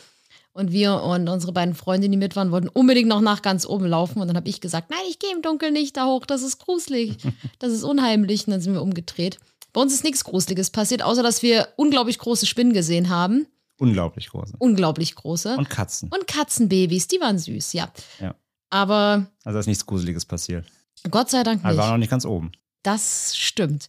Und 0.53 0.73
wir 0.73 1.03
und 1.03 1.29
unsere 1.29 1.53
beiden 1.53 1.75
Freundinnen, 1.75 2.13
die 2.13 2.19
mit 2.19 2.35
waren, 2.35 2.51
wollten 2.51 2.69
unbedingt 2.69 3.09
noch 3.09 3.21
nach 3.21 3.43
ganz 3.43 3.65
oben 3.65 3.87
laufen. 3.87 4.21
Und 4.21 4.27
dann 4.27 4.37
habe 4.37 4.49
ich 4.49 4.61
gesagt, 4.61 4.91
nein, 4.91 4.99
ich 5.09 5.21
gehe 5.21 5.33
im 5.33 5.43
Dunkeln 5.43 5.73
nicht 5.73 5.97
da 5.97 6.07
hoch, 6.07 6.27
das 6.27 6.43
ist 6.43 6.59
gruselig, 6.59 7.17
das 7.61 7.73
ist 7.73 7.85
unheimlich. 7.85 8.47
Und 8.47 8.53
dann 8.53 8.61
sind 8.61 8.73
wir 8.73 8.83
umgedreht. 8.83 9.39
Bei 9.73 9.81
uns 9.81 9.93
ist 9.93 10.03
nichts 10.03 10.25
Gruseliges 10.25 10.71
passiert, 10.71 11.03
außer 11.03 11.23
dass 11.23 11.43
wir 11.43 11.69
unglaublich 11.77 12.19
große 12.19 12.47
Spinnen 12.47 12.73
gesehen 12.73 13.09
haben. 13.09 13.47
Unglaublich 13.79 14.31
große. 14.31 14.55
Unglaublich 14.59 15.15
große. 15.15 15.57
Und 15.57 15.71
Katzen. 15.71 16.11
Und 16.13 16.27
Katzenbabys, 16.27 17.07
die 17.07 17.21
waren 17.21 17.39
süß, 17.39 17.75
ja. 17.75 17.93
Ja. 18.21 18.35
Aber 18.71 19.27
Also 19.45 19.55
da 19.57 19.61
ist 19.61 19.67
nichts 19.67 19.87
Gruseliges 19.87 20.25
passiert. 20.25 20.65
Gott 21.11 21.31
sei 21.31 21.43
Dank 21.43 21.65
nicht. 21.65 21.77
waren 21.77 21.91
noch 21.93 21.99
nicht 21.99 22.11
ganz 22.11 22.25
oben. 22.25 22.53
Das 22.83 23.37
stimmt. 23.37 23.89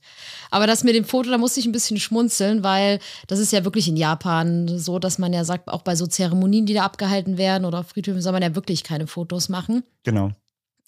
Aber 0.51 0.67
das 0.67 0.83
mit 0.83 0.95
dem 0.95 1.05
Foto, 1.05 1.29
da 1.29 1.37
musste 1.37 1.59
ich 1.59 1.65
ein 1.65 1.71
bisschen 1.71 1.99
schmunzeln, 1.99 2.63
weil 2.63 2.99
das 3.27 3.39
ist 3.39 3.51
ja 3.51 3.63
wirklich 3.63 3.87
in 3.87 3.95
Japan 3.97 4.67
so, 4.79 4.99
dass 4.99 5.19
man 5.19 5.31
ja 5.31 5.45
sagt, 5.45 5.67
auch 5.69 5.83
bei 5.83 5.95
so 5.95 6.07
Zeremonien, 6.07 6.65
die 6.65 6.73
da 6.73 6.83
abgehalten 6.85 7.37
werden 7.37 7.65
oder 7.65 7.79
auf 7.79 7.89
Friedhöfen 7.89 8.21
soll 8.21 8.31
man 8.33 8.41
ja 8.41 8.55
wirklich 8.55 8.83
keine 8.83 9.05
Fotos 9.07 9.47
machen. 9.47 9.83
Genau. 10.03 10.31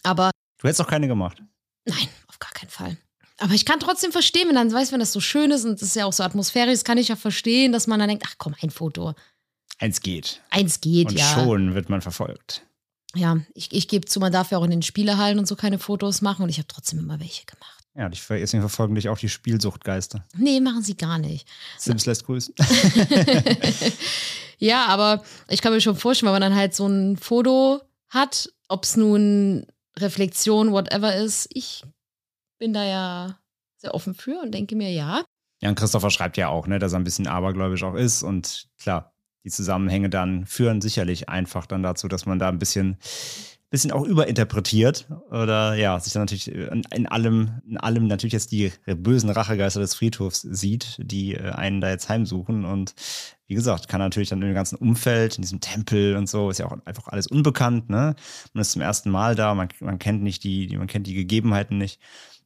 Aber 0.04 0.32
Du 0.60 0.68
hättest 0.68 0.82
auch 0.82 0.88
keine 0.88 1.08
gemacht. 1.08 1.42
nein, 1.86 2.08
auf 2.28 2.40
gar 2.40 2.52
keinen 2.52 2.70
Fall. 2.70 2.98
Aber 3.38 3.54
ich 3.54 3.66
kann 3.66 3.80
trotzdem 3.80 4.12
verstehen, 4.12 4.48
wenn 4.48 4.56
dann 4.56 4.72
weiß, 4.72 4.92
wenn 4.92 5.00
das 5.00 5.14
so 5.14 5.20
schön 5.20 5.50
ist 5.52 5.64
und 5.66 5.74
das 5.82 5.90
ist 5.90 5.96
ja 5.96 6.06
auch 6.06 6.14
so 6.14 6.24
atmosphärisch, 6.24 6.84
kann 6.84 6.98
ich 6.98 7.08
ja 7.08 7.16
verstehen, 7.16 7.72
dass 7.72 7.88
man 7.88 8.00
dann 8.00 8.10
denkt, 8.10 8.24
ach 8.28 8.36
komm, 8.38 8.56
ein 8.62 8.70
Foto. 8.72 9.14
Eins 9.80 10.02
geht. 10.02 10.42
Eins 10.50 10.82
geht, 10.82 11.10
Und 11.10 11.18
ja. 11.18 11.26
schon 11.26 11.74
wird 11.76 11.90
man 11.90 12.02
verfolgt. 12.02 12.64
Ja, 13.15 13.38
ich, 13.53 13.72
ich 13.72 13.88
gebe 13.88 14.06
zu, 14.06 14.20
man 14.20 14.32
darf 14.32 14.51
ja 14.51 14.58
auch 14.58 14.63
in 14.63 14.72
den 14.72 14.82
Spielehallen 14.82 15.39
und 15.39 15.48
so 15.48 15.56
keine 15.56 15.80
Fotos 15.80 16.22
machen 16.22 16.44
und 16.44 16.50
ich 16.50 16.58
habe 16.58 16.68
trotzdem 16.68 17.00
immer 17.00 17.20
welche 17.20 17.46
gemacht. 17.46 17.77
Ja, 17.94 18.08
deswegen 18.08 18.62
verfolgen 18.62 18.96
dich 18.96 19.10
auch 19.10 19.18
die 19.18 19.27
Spielsuchtgeister. 19.27 20.24
Nee, 20.38 20.62
machen 20.62 20.82
sie 20.82 20.96
gar 20.96 21.18
nicht. 21.18 21.46
Sims 21.77 22.06
lässt 22.06 22.25
grüßen. 22.25 22.53
Ja, 24.62 24.86
aber 24.86 25.24
ich 25.50 25.60
kann 25.62 25.74
mir 25.74 25.82
schon 25.82 25.96
vorstellen, 25.96 26.27
wenn 26.27 26.39
man 26.39 26.51
dann 26.51 26.56
halt 26.56 26.75
so 26.75 26.86
ein 26.86 27.18
Foto 27.18 27.82
hat, 28.10 28.48
ob 28.68 28.84
es 28.84 28.96
nun 28.96 29.65
Reflexion, 29.98 30.72
whatever 30.72 31.15
ist, 31.15 31.48
ich 31.51 31.84
bin 32.60 32.72
da 32.72 32.84
ja 32.86 33.39
sehr 33.77 33.96
offen 33.96 34.13
für 34.13 34.39
und 34.39 34.51
denke 34.51 34.75
mir, 34.75 34.91
ja, 34.91 35.24
Ja, 35.62 35.70
und 35.70 35.75
Christopher 35.75 36.12
schreibt 36.12 36.38
ja 36.38 36.50
auch, 36.50 36.68
ne, 36.68 36.77
dass 36.77 36.94
er 36.94 37.00
ein 37.00 37.03
bisschen 37.03 37.25
abergläubisch 37.25 37.82
auch 37.82 37.96
ist. 37.96 38.22
Und 38.22 38.68
klar, 38.80 39.11
die 39.44 39.50
Zusammenhänge 39.50 40.10
dann 40.10 40.46
führen 40.46 40.82
sicherlich 40.82 41.30
einfach 41.30 41.66
dann 41.66 41.84
dazu, 41.84 42.08
dass 42.08 42.26
man 42.26 42.40
da 42.40 42.50
ein 42.50 42.60
bisschen, 42.60 42.98
bisschen 43.70 43.92
auch 43.92 44.04
überinterpretiert. 44.04 45.08
Oder 45.30 45.76
ja, 45.76 46.00
sich 46.00 46.14
dann 46.14 46.24
natürlich 46.24 46.52
in, 46.52 46.84
in 46.94 47.08
allem, 47.08 47.62
in 47.68 47.78
allem 47.78 48.08
natürlich 48.08 48.34
jetzt 48.34 48.52
die 48.52 48.72
bösen 48.86 49.30
Rachegeister 49.30 49.80
des 49.80 49.96
Friedhofs 49.96 50.42
sieht, 50.42 50.98
die 51.00 51.36
äh, 51.36 51.52
einen 51.52 51.82
da 51.82 51.90
jetzt 51.90 52.10
heimsuchen. 52.10 52.66
Und 52.66 52.94
wie 53.48 53.56
gesagt, 53.56 53.88
kann 53.88 54.00
natürlich 54.00 54.30
dann 54.30 54.42
im 54.42 54.54
ganzen 54.54 54.78
Umfeld, 54.78 55.36
in 55.38 55.42
diesem 55.42 55.60
Tempel 55.60 56.16
und 56.16 56.30
so, 56.30 56.50
ist 56.50 56.60
ja 56.60 56.68
auch 56.68 56.78
einfach 56.86 57.08
alles 57.08 57.28
unbekannt, 57.28 57.90
ne? 57.90 58.16
Man 58.54 58.62
ist 58.62 58.72
zum 58.72 58.82
ersten 58.82 59.10
Mal 59.10 59.36
da, 59.36 59.56
man, 59.56 59.70
man 59.80 60.00
kennt 60.00 60.22
nicht 60.24 60.44
die, 60.44 60.68
die, 60.68 60.78
man 60.78 60.88
kennt 60.88 61.08
die 61.08 61.16
Gegebenheiten 61.16 61.78
nicht. 61.78 62.00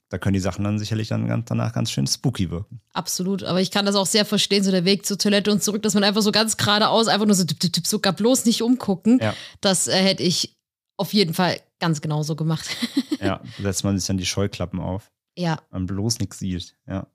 Da 0.09 0.19
können 0.19 0.35
die 0.35 0.39
Sachen 0.39 0.63
dann 0.63 0.77
sicherlich 0.77 1.07
dann 1.07 1.27
ganz, 1.27 1.45
danach 1.47 1.73
ganz 1.73 1.91
schön 1.91 2.05
spooky 2.05 2.51
wirken. 2.51 2.79
absolut. 2.93 3.43
Aber 3.43 3.59
ich 3.59 3.71
kann 3.71 3.85
das 3.85 3.95
auch 3.95 4.05
sehr 4.05 4.25
verstehen, 4.25 4.63
so 4.63 4.71
der 4.71 4.85
Weg 4.85 5.05
zur 5.05 5.17
Toilette 5.17 5.51
und 5.51 5.63
zurück, 5.63 5.81
dass 5.81 5.95
man 5.95 6.03
einfach 6.03 6.21
so 6.21 6.31
ganz 6.31 6.57
geradeaus, 6.57 7.07
einfach 7.07 7.25
nur 7.25 7.35
so, 7.35 7.43
tipp, 7.43 7.59
tipp, 7.59 7.73
tipp, 7.73 7.87
sogar 7.87 8.13
bloß 8.13 8.45
nicht 8.45 8.61
umgucken. 8.61 9.19
Ja. 9.21 9.33
Das 9.61 9.87
äh, 9.87 9.93
hätte 9.93 10.23
ich 10.23 10.55
auf 10.97 11.13
jeden 11.13 11.33
Fall 11.33 11.59
ganz 11.79 12.01
genauso 12.01 12.35
gemacht. 12.35 12.65
Ja, 13.21 13.41
setzt 13.59 13.83
man 13.83 13.97
sich 13.97 14.05
dann 14.05 14.17
die 14.17 14.25
Scheuklappen 14.25 14.79
auf, 14.79 15.09
ja, 15.35 15.57
man 15.71 15.87
bloß 15.87 16.19
nichts 16.19 16.37
sieht. 16.37 16.75
Ja. 16.87 17.07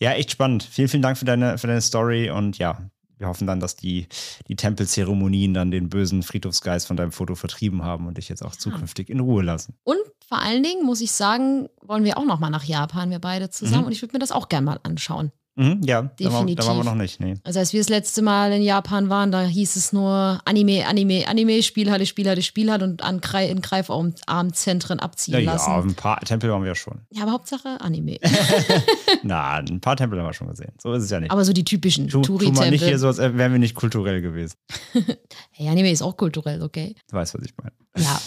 ja, 0.00 0.12
echt 0.12 0.32
spannend. 0.32 0.64
Vielen, 0.64 0.88
vielen 0.88 1.02
Dank 1.02 1.18
für 1.18 1.24
deine, 1.24 1.56
für 1.58 1.68
deine 1.68 1.82
Story 1.82 2.30
und 2.30 2.58
ja, 2.58 2.90
wir 3.18 3.28
hoffen 3.28 3.46
dann, 3.46 3.60
dass 3.60 3.76
die, 3.76 4.08
die 4.48 4.56
Tempelzeremonien 4.56 5.54
dann 5.54 5.70
den 5.70 5.88
bösen 5.88 6.22
Friedhofsgeist 6.22 6.86
von 6.86 6.96
deinem 6.96 7.12
Foto 7.12 7.34
vertrieben 7.34 7.82
haben 7.82 8.06
und 8.06 8.18
dich 8.18 8.28
jetzt 8.28 8.42
auch 8.42 8.56
zukünftig 8.56 9.08
in 9.08 9.20
Ruhe 9.20 9.42
lassen. 9.42 9.74
Und 9.84 9.96
vor 10.28 10.40
allen 10.42 10.62
Dingen 10.62 10.84
muss 10.84 11.00
ich 11.00 11.12
sagen, 11.12 11.68
wollen 11.82 12.04
wir 12.04 12.18
auch 12.18 12.24
noch 12.24 12.40
mal 12.40 12.50
nach 12.50 12.64
Japan, 12.64 13.10
wir 13.10 13.20
beide 13.20 13.48
zusammen. 13.48 13.82
Mhm. 13.82 13.86
Und 13.86 13.92
ich 13.92 14.02
würde 14.02 14.14
mir 14.14 14.18
das 14.18 14.32
auch 14.32 14.48
gerne 14.48 14.64
mal 14.64 14.80
anschauen. 14.82 15.30
Mhm, 15.58 15.80
ja, 15.84 16.02
da 16.02 16.06
waren, 16.06 16.12
da 16.18 16.32
waren 16.32 16.46
wir 16.46 16.54
Definitiv. 16.54 16.84
noch 16.84 16.94
nicht. 16.94 17.20
Nee. 17.20 17.34
Also 17.42 17.60
als 17.60 17.72
wir 17.72 17.80
das 17.80 17.88
letzte 17.88 18.20
Mal 18.20 18.52
in 18.52 18.60
Japan 18.62 19.08
waren, 19.08 19.32
da 19.32 19.42
hieß 19.42 19.76
es 19.76 19.90
nur 19.94 20.38
Anime, 20.44 20.86
Anime, 20.86 21.26
Anime, 21.26 21.62
Spielhalle, 21.62 22.04
Spielhalle, 22.04 22.42
Spielhalle 22.42 22.84
und 22.84 23.02
an 23.02 23.22
Gre 23.22 23.46
in 23.46 23.62
Greifarmzentren 23.62 25.00
abziehen 25.00 25.32
Ja, 25.32 25.40
ja, 25.40 25.52
lassen. 25.52 25.70
ein 25.70 25.94
paar 25.94 26.20
Tempel 26.20 26.50
waren 26.50 26.60
wir 26.60 26.68
ja 26.68 26.74
schon. 26.74 27.00
Ja, 27.10 27.22
aber 27.22 27.32
Hauptsache 27.32 27.80
Anime. 27.80 28.18
Na, 29.22 29.54
ein 29.56 29.80
paar 29.80 29.96
Tempel 29.96 30.18
haben 30.18 30.26
wir 30.26 30.34
schon 30.34 30.48
gesehen. 30.48 30.72
So 30.78 30.92
ist 30.92 31.04
es 31.04 31.10
ja 31.10 31.20
nicht. 31.20 31.30
aber 31.30 31.44
so 31.44 31.54
die 31.54 31.64
typischen 31.64 32.08
tu, 32.08 32.20
tu 32.20 32.32
mal 32.34 32.70
nicht 32.70 32.82
hier 32.84 32.98
Touri-Tempel. 32.98 32.98
so, 32.98 33.06
als 33.08 33.18
wären 33.18 33.52
wir 33.52 33.58
nicht 33.58 33.74
kulturell 33.74 34.20
gewesen. 34.20 34.56
Hey, 35.52 35.68
Anime 35.70 35.90
ist 35.90 36.02
auch 36.02 36.18
kulturell, 36.18 36.60
okay? 36.62 36.94
Du 37.10 37.16
weißt, 37.16 37.32
was 37.34 37.42
ich 37.46 37.54
meine. 37.56 37.72
Ja. 37.96 38.20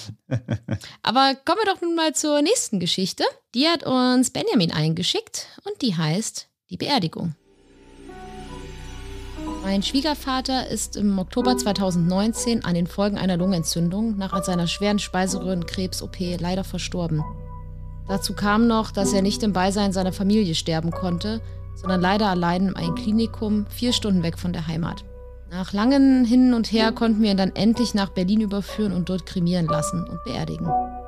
aber 1.03 1.35
kommen 1.45 1.59
wir 1.63 1.71
doch 1.71 1.79
nun 1.79 1.95
mal 1.95 2.13
zur 2.15 2.41
nächsten 2.41 2.79
Geschichte. 2.79 3.23
Die 3.53 3.67
hat 3.67 3.83
uns 3.83 4.31
Benjamin 4.31 4.71
eingeschickt 4.71 5.47
und 5.63 5.79
die 5.83 5.95
heißt 5.95 6.48
Die 6.69 6.77
Beerdigung. 6.77 7.33
Mein 9.63 9.83
Schwiegervater 9.83 10.67
ist 10.67 10.95
im 10.95 11.17
Oktober 11.17 11.57
2019 11.57 12.63
an 12.63 12.75
den 12.75 12.87
Folgen 12.87 13.17
einer 13.17 13.37
Lungenentzündung 13.37 14.17
nach 14.17 14.43
seiner 14.43 14.67
schweren 14.67 14.99
Speiseröhrenkrebs-OP 14.99 16.39
leider 16.39 16.63
verstorben. 16.63 17.23
Dazu 18.07 18.33
kam 18.33 18.67
noch, 18.67 18.91
dass 18.91 19.13
er 19.13 19.21
nicht 19.21 19.43
im 19.43 19.53
Beisein 19.53 19.91
seiner 19.91 20.13
Familie 20.13 20.55
sterben 20.55 20.91
konnte, 20.91 21.41
sondern 21.75 22.01
leider 22.01 22.27
allein 22.27 22.69
in 22.69 22.75
einem 22.75 22.95
Klinikum 22.95 23.65
vier 23.67 23.93
Stunden 23.93 24.23
weg 24.23 24.37
von 24.37 24.53
der 24.53 24.67
Heimat. 24.67 25.03
Nach 25.51 25.73
langem 25.73 26.25
Hin 26.25 26.53
und 26.53 26.71
Her 26.71 26.91
konnten 26.91 27.21
wir 27.21 27.31
ihn 27.31 27.37
dann 27.37 27.55
endlich 27.55 27.93
nach 27.95 28.09
Berlin 28.09 28.41
überführen 28.41 28.93
und 28.93 29.09
dort 29.09 29.25
kremieren 29.25 29.65
lassen 29.65 30.03
und 30.07 30.23
beerdigen. 30.23 30.67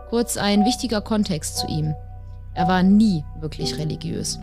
Kurz 0.09 0.37
ein 0.37 0.65
wichtiger 0.65 1.01
Kontext 1.01 1.57
zu 1.57 1.67
ihm. 1.67 1.93
Er 2.53 2.67
war 2.67 2.83
nie 2.83 3.23
wirklich 3.39 3.77
religiös. 3.77 4.39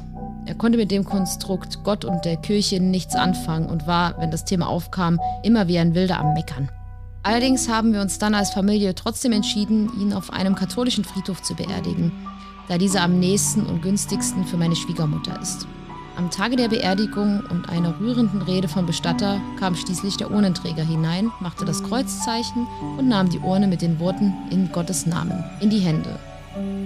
Er 0.47 0.55
konnte 0.55 0.79
mit 0.79 0.91
dem 0.91 1.05
Konstrukt 1.05 1.85
Gott 1.85 2.05
und 2.07 2.25
der 2.25 2.37
Kirche 2.37 2.81
nichts 2.81 3.15
anfangen 3.15 3.69
und 3.69 3.87
war, 3.87 4.19
wenn 4.19 4.31
das 4.31 4.47
Thema 4.47 4.67
aufkam, 4.67 5.21
immer 5.43 5.69
wie 5.69 5.79
ein 5.79 5.95
Wilder 5.95 6.19
am 6.19 6.33
Meckern. 6.33 6.71
Allerdings 7.23 7.69
haben 7.69 7.93
wir 7.93 8.01
uns 8.01 8.19
dann 8.19 8.35
als 8.35 8.51
Familie 8.51 8.95
trotzdem 8.95 9.33
entschieden, 9.33 9.91
ihn 10.01 10.15
auf 10.15 10.33
einem 10.33 10.55
katholischen 10.55 11.05
Friedhof 11.05 11.43
zu 11.43 11.55
beerdigen, 11.55 12.13
da 12.69 12.79
dieser 12.79 13.03
am 13.03 13.19
nächsten 13.19 13.67
und 13.67 13.83
günstigsten 13.83 14.47
für 14.47 14.57
meine 14.57 14.77
Schwiegermutter 14.77 15.39
ist. 15.41 15.67
Am 16.17 16.31
Tage 16.31 16.57
der 16.57 16.69
Beerdigung 16.69 17.43
und 17.51 17.69
einer 17.69 18.01
rührenden 18.01 18.43
Rede 18.43 18.69
vom 18.69 18.87
Bestatter 18.87 19.41
kam 19.59 19.77
schließlich 19.77 20.17
der 20.17 20.31
Urnenträger 20.31 20.83
hinein, 20.83 21.31
machte 21.41 21.65
das 21.65 21.83
Kreuzzeichen 21.85 22.67
und 22.97 23.07
nahm 23.07 23.29
die 23.29 23.39
Urne 23.39 23.67
mit 23.67 23.83
den 23.83 24.01
Worten 24.01 24.33
in 24.51 24.73
Gottes 24.73 25.07
Namen 25.07 25.45
in 25.61 25.71
die 25.71 25.79
Hände. 25.79 26.19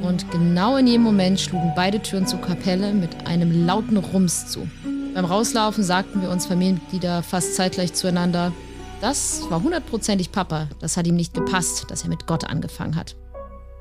Und 0.03 0.31
genau 0.31 0.77
in 0.77 0.87
jedem 0.87 1.03
Moment 1.03 1.41
schlugen 1.41 1.73
beide 1.77 2.01
Türen 2.01 2.27
zur 2.27 2.41
Kapelle 2.41 2.93
mit 2.93 3.27
einem 3.27 3.67
lauten 3.67 3.97
Rums 3.97 4.49
zu. 4.49 4.69
Beim 5.15 5.25
Rauslaufen 5.25 5.85
sagten 5.85 6.23
wir 6.23 6.31
uns 6.31 6.47
Familienmitglieder 6.47 7.23
fast 7.23 7.55
zeitgleich 7.55 7.93
zueinander, 7.93 8.53
das 9.01 9.43
war 9.51 9.63
hundertprozentig 9.63 10.31
Papa, 10.31 10.69
das 10.81 10.97
hat 10.97 11.07
ihm 11.07 11.17
nicht 11.17 11.35
gepasst, 11.35 11.87
dass 11.91 12.05
er 12.05 12.09
mit 12.09 12.27
Gott 12.27 12.45
angefangen 12.45 12.95
hat. 12.95 13.17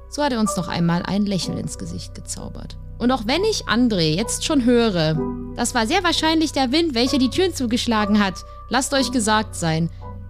So 0.10 0.24
hat 0.24 0.34
er 0.34 0.40
uns 0.40 0.58
noch 0.58 0.68
einmal 0.68 1.04
ein 1.04 1.26
Lächeln 1.26 1.58
ins 1.58 1.78
Gesicht 1.78 2.16
gezaubert. 2.16 2.78
Und 2.98 3.12
auch 3.12 3.28
wenn 3.28 3.44
ich 3.44 3.66
André 3.66 4.16
jetzt 4.16 4.46
schon 4.46 4.66
höre, 4.66 5.18
das 5.56 5.74
war 5.74 5.88
sehr 5.88 6.04
wahrscheinlich 6.04 6.52
der 6.52 6.72
Wind, 6.72 6.96
welcher 6.96 7.18
die 7.18 7.30
Türen 7.30 7.54
zugeschlagen 7.54 8.24
hat. 8.24 8.44
Lasst 8.70 8.94
euch 8.94 9.12
gesagt 9.12 9.56
sein, 9.56 9.90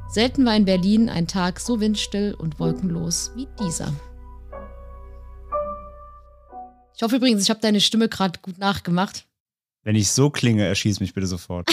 selten 0.10 0.46
war 0.46 0.56
in 0.56 0.66
Berlin 0.66 1.10
ein 1.10 1.28
Tag 1.28 1.60
so 1.60 1.80
windstill 1.80 2.36
und 2.38 2.60
wolkenlos 2.60 3.32
wie 3.36 3.48
dieser. 3.60 3.92
Ich 7.02 7.04
hoffe 7.04 7.16
übrigens, 7.16 7.42
ich 7.42 7.50
habe 7.50 7.60
deine 7.60 7.82
Stimme 7.82 8.10
gerade 8.10 8.38
gut 8.44 8.60
nachgemacht. 8.60 9.26
Wenn 9.82 9.96
ich 9.96 10.12
so 10.12 10.30
klinge, 10.30 10.68
erschieß 10.68 11.00
mich 11.00 11.16
bitte 11.16 11.26
sofort. 11.26 11.68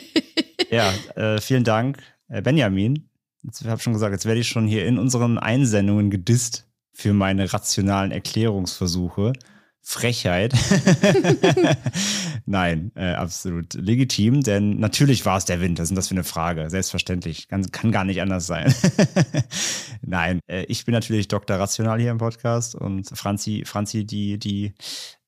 ja, 0.70 0.94
äh, 1.16 1.40
vielen 1.40 1.64
Dank, 1.64 1.98
äh, 2.28 2.40
Benjamin. 2.40 3.08
Jetzt, 3.42 3.62
ich 3.62 3.66
habe 3.66 3.82
schon 3.82 3.94
gesagt, 3.94 4.12
jetzt 4.12 4.26
werde 4.26 4.38
ich 4.40 4.46
schon 4.46 4.68
hier 4.68 4.86
in 4.86 4.96
unseren 4.96 5.38
Einsendungen 5.38 6.08
gedisst 6.08 6.68
für 6.92 7.12
meine 7.12 7.52
rationalen 7.52 8.12
Erklärungsversuche. 8.12 9.32
Frechheit. 9.86 10.54
Nein, 12.46 12.90
äh, 12.94 13.12
absolut 13.12 13.74
legitim, 13.74 14.40
denn 14.40 14.78
natürlich 14.80 15.26
war 15.26 15.36
es 15.36 15.44
der 15.44 15.60
Wind. 15.60 15.78
Was 15.78 15.84
ist 15.84 15.90
denn 15.90 15.96
das 15.96 16.08
für 16.08 16.14
eine 16.14 16.24
Frage? 16.24 16.70
Selbstverständlich. 16.70 17.48
Kann, 17.48 17.70
kann 17.70 17.92
gar 17.92 18.04
nicht 18.04 18.22
anders 18.22 18.46
sein. 18.46 18.74
Nein, 20.00 20.40
äh, 20.46 20.64
ich 20.64 20.86
bin 20.86 20.94
natürlich 20.94 21.28
Dr. 21.28 21.58
Rational 21.58 22.00
hier 22.00 22.10
im 22.10 22.18
Podcast 22.18 22.74
und 22.74 23.06
Franzi, 23.16 23.64
Franzi 23.66 24.06
die, 24.06 24.38
die 24.38 24.72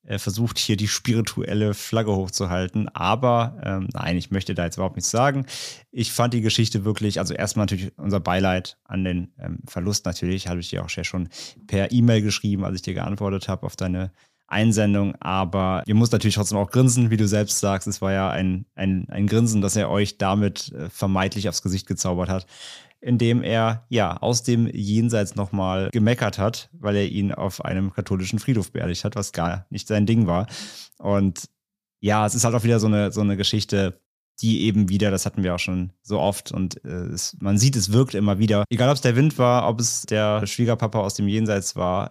äh, 0.07 0.17
versucht 0.17 0.57
hier 0.57 0.75
die 0.75 0.87
spirituelle 0.87 1.75
Flagge 1.75 2.15
hochzuhalten. 2.15 2.89
Aber 2.89 3.61
ähm, 3.63 3.89
nein, 3.93 4.17
ich 4.17 4.31
möchte 4.31 4.55
da 4.55 4.65
jetzt 4.65 4.77
überhaupt 4.77 4.95
nichts 4.95 5.11
sagen. 5.11 5.45
Ich 5.91 6.11
fand 6.11 6.33
die 6.33 6.41
Geschichte 6.41 6.83
wirklich, 6.83 7.19
also 7.19 7.35
erstmal 7.35 7.65
natürlich 7.65 7.95
unser 7.97 8.19
Beileid 8.19 8.79
an 8.85 9.03
den 9.03 9.33
ähm, 9.39 9.59
Verlust 9.67 10.05
natürlich, 10.05 10.47
habe 10.47 10.61
ich 10.61 10.69
dir 10.69 10.83
auch 10.83 10.89
schon 10.89 11.29
per 11.67 11.91
E-Mail 11.91 12.23
geschrieben, 12.23 12.65
als 12.65 12.77
ich 12.77 12.81
dir 12.81 12.95
geantwortet 12.95 13.47
habe 13.47 13.67
auf 13.67 13.75
deine 13.75 14.11
Einsendung, 14.47 15.15
aber 15.19 15.83
ihr 15.85 15.95
müsst 15.95 16.13
natürlich 16.13 16.35
trotzdem 16.35 16.57
auch 16.57 16.69
grinsen, 16.69 17.09
wie 17.09 17.17
du 17.17 17.27
selbst 17.27 17.59
sagst. 17.59 17.87
Es 17.87 18.01
war 18.01 18.13
ja 18.13 18.29
ein, 18.29 18.65
ein, 18.75 19.07
ein 19.09 19.27
Grinsen, 19.27 19.61
das 19.61 19.75
er 19.75 19.89
euch 19.89 20.17
damit 20.17 20.71
äh, 20.71 20.89
vermeintlich 20.89 21.49
aufs 21.49 21.61
Gesicht 21.61 21.85
gezaubert 21.85 22.29
hat, 22.29 22.47
indem 23.01 23.43
er 23.43 23.85
ja 23.89 24.17
aus 24.17 24.43
dem 24.43 24.67
Jenseits 24.67 25.35
nochmal 25.35 25.89
gemeckert 25.91 26.39
hat, 26.39 26.69
weil 26.73 26.95
er 26.95 27.07
ihn 27.07 27.33
auf 27.33 27.63
einem 27.63 27.91
katholischen 27.91 28.39
Friedhof 28.39 28.71
beerdigt 28.71 29.03
hat, 29.03 29.15
was 29.15 29.33
gar 29.33 29.65
nicht 29.69 29.87
sein 29.87 30.05
Ding 30.05 30.27
war. 30.27 30.47
Und 30.97 31.49
ja, 31.99 32.25
es 32.25 32.33
ist 32.33 32.45
halt 32.45 32.55
auch 32.55 32.63
wieder 32.63 32.79
so 32.79 32.87
eine, 32.87 33.11
so 33.11 33.21
eine 33.21 33.37
Geschichte, 33.37 33.99
die 34.41 34.61
eben 34.63 34.87
wieder, 34.87 35.11
das 35.11 35.25
hatten 35.25 35.43
wir 35.43 35.55
auch 35.55 35.59
schon 35.59 35.91
so 36.03 36.19
oft 36.19 36.51
und 36.51 36.83
äh, 36.85 37.07
es, 37.07 37.35
man 37.39 37.57
sieht, 37.57 37.75
es 37.75 37.91
wirkt 37.91 38.13
immer 38.13 38.39
wieder. 38.39 38.65
Egal, 38.69 38.89
ob 38.89 38.95
es 38.95 39.01
der 39.01 39.15
Wind 39.15 39.37
war, 39.37 39.67
ob 39.67 39.79
es 39.79 40.03
der 40.03 40.45
Schwiegerpapa 40.45 40.99
aus 40.99 41.15
dem 41.15 41.27
Jenseits 41.27 41.75
war, 41.75 42.09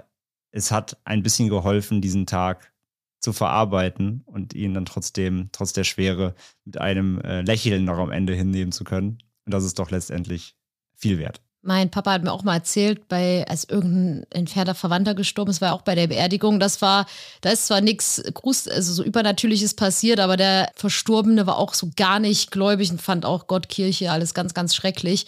es 0.57 0.71
hat 0.71 0.97
ein 1.05 1.23
bisschen 1.23 1.49
geholfen, 1.49 2.01
diesen 2.01 2.27
Tag 2.27 2.73
zu 3.21 3.33
verarbeiten 3.33 4.23
und 4.27 4.55
ihn 4.55 4.75
dann 4.75 4.87
trotzdem, 4.87 5.51
trotz 5.53 5.73
der 5.73 5.85
Schwere, 5.85 6.35
mit 6.65 6.81
einem 6.81 7.21
äh, 7.21 7.43
Lächeln 7.43 7.85
noch 7.85 7.99
am 7.99 8.11
Ende 8.11 8.35
hinnehmen 8.35 8.73
zu 8.73 8.85
können. 8.85 9.19
Und 9.45 9.53
das 9.53 9.65
ist 9.65 9.79
doch 9.79 9.91
letztendlich 9.91 10.57
viel 10.97 11.19
wert. 11.19 11.41
Mein 11.63 11.91
Papa 11.91 12.13
hat 12.13 12.23
mir 12.23 12.33
auch 12.33 12.45
mal 12.45 12.55
erzählt, 12.55 13.09
bei, 13.09 13.45
als 13.49 13.65
irgendein 13.65 14.25
entfernter 14.31 14.75
Verwandter 14.75 15.15
gestorben 15.15 15.51
ist, 15.51 15.61
war 15.61 15.75
auch 15.75 15.83
bei 15.83 15.97
der 15.97 16.07
Beerdigung. 16.07 16.61
Das 16.61 16.81
war, 16.81 17.07
da 17.41 17.51
ist 17.51 17.67
zwar 17.67 17.81
nichts 17.81 18.23
also 18.23 18.93
so 18.93 19.03
Übernatürliches 19.03 19.75
passiert, 19.75 20.21
aber 20.21 20.37
der 20.37 20.71
Verstorbene 20.77 21.47
war 21.47 21.59
auch 21.59 21.75
so 21.75 21.91
gar 21.97 22.21
nicht 22.21 22.53
gläubig 22.53 22.91
und 22.93 23.03
fand 23.03 23.27
auch 23.27 23.47
Gott, 23.49 23.69
Kirche, 23.69 24.13
alles 24.13 24.33
ganz, 24.33 24.55
ganz 24.55 24.75
schrecklich. 24.77 25.27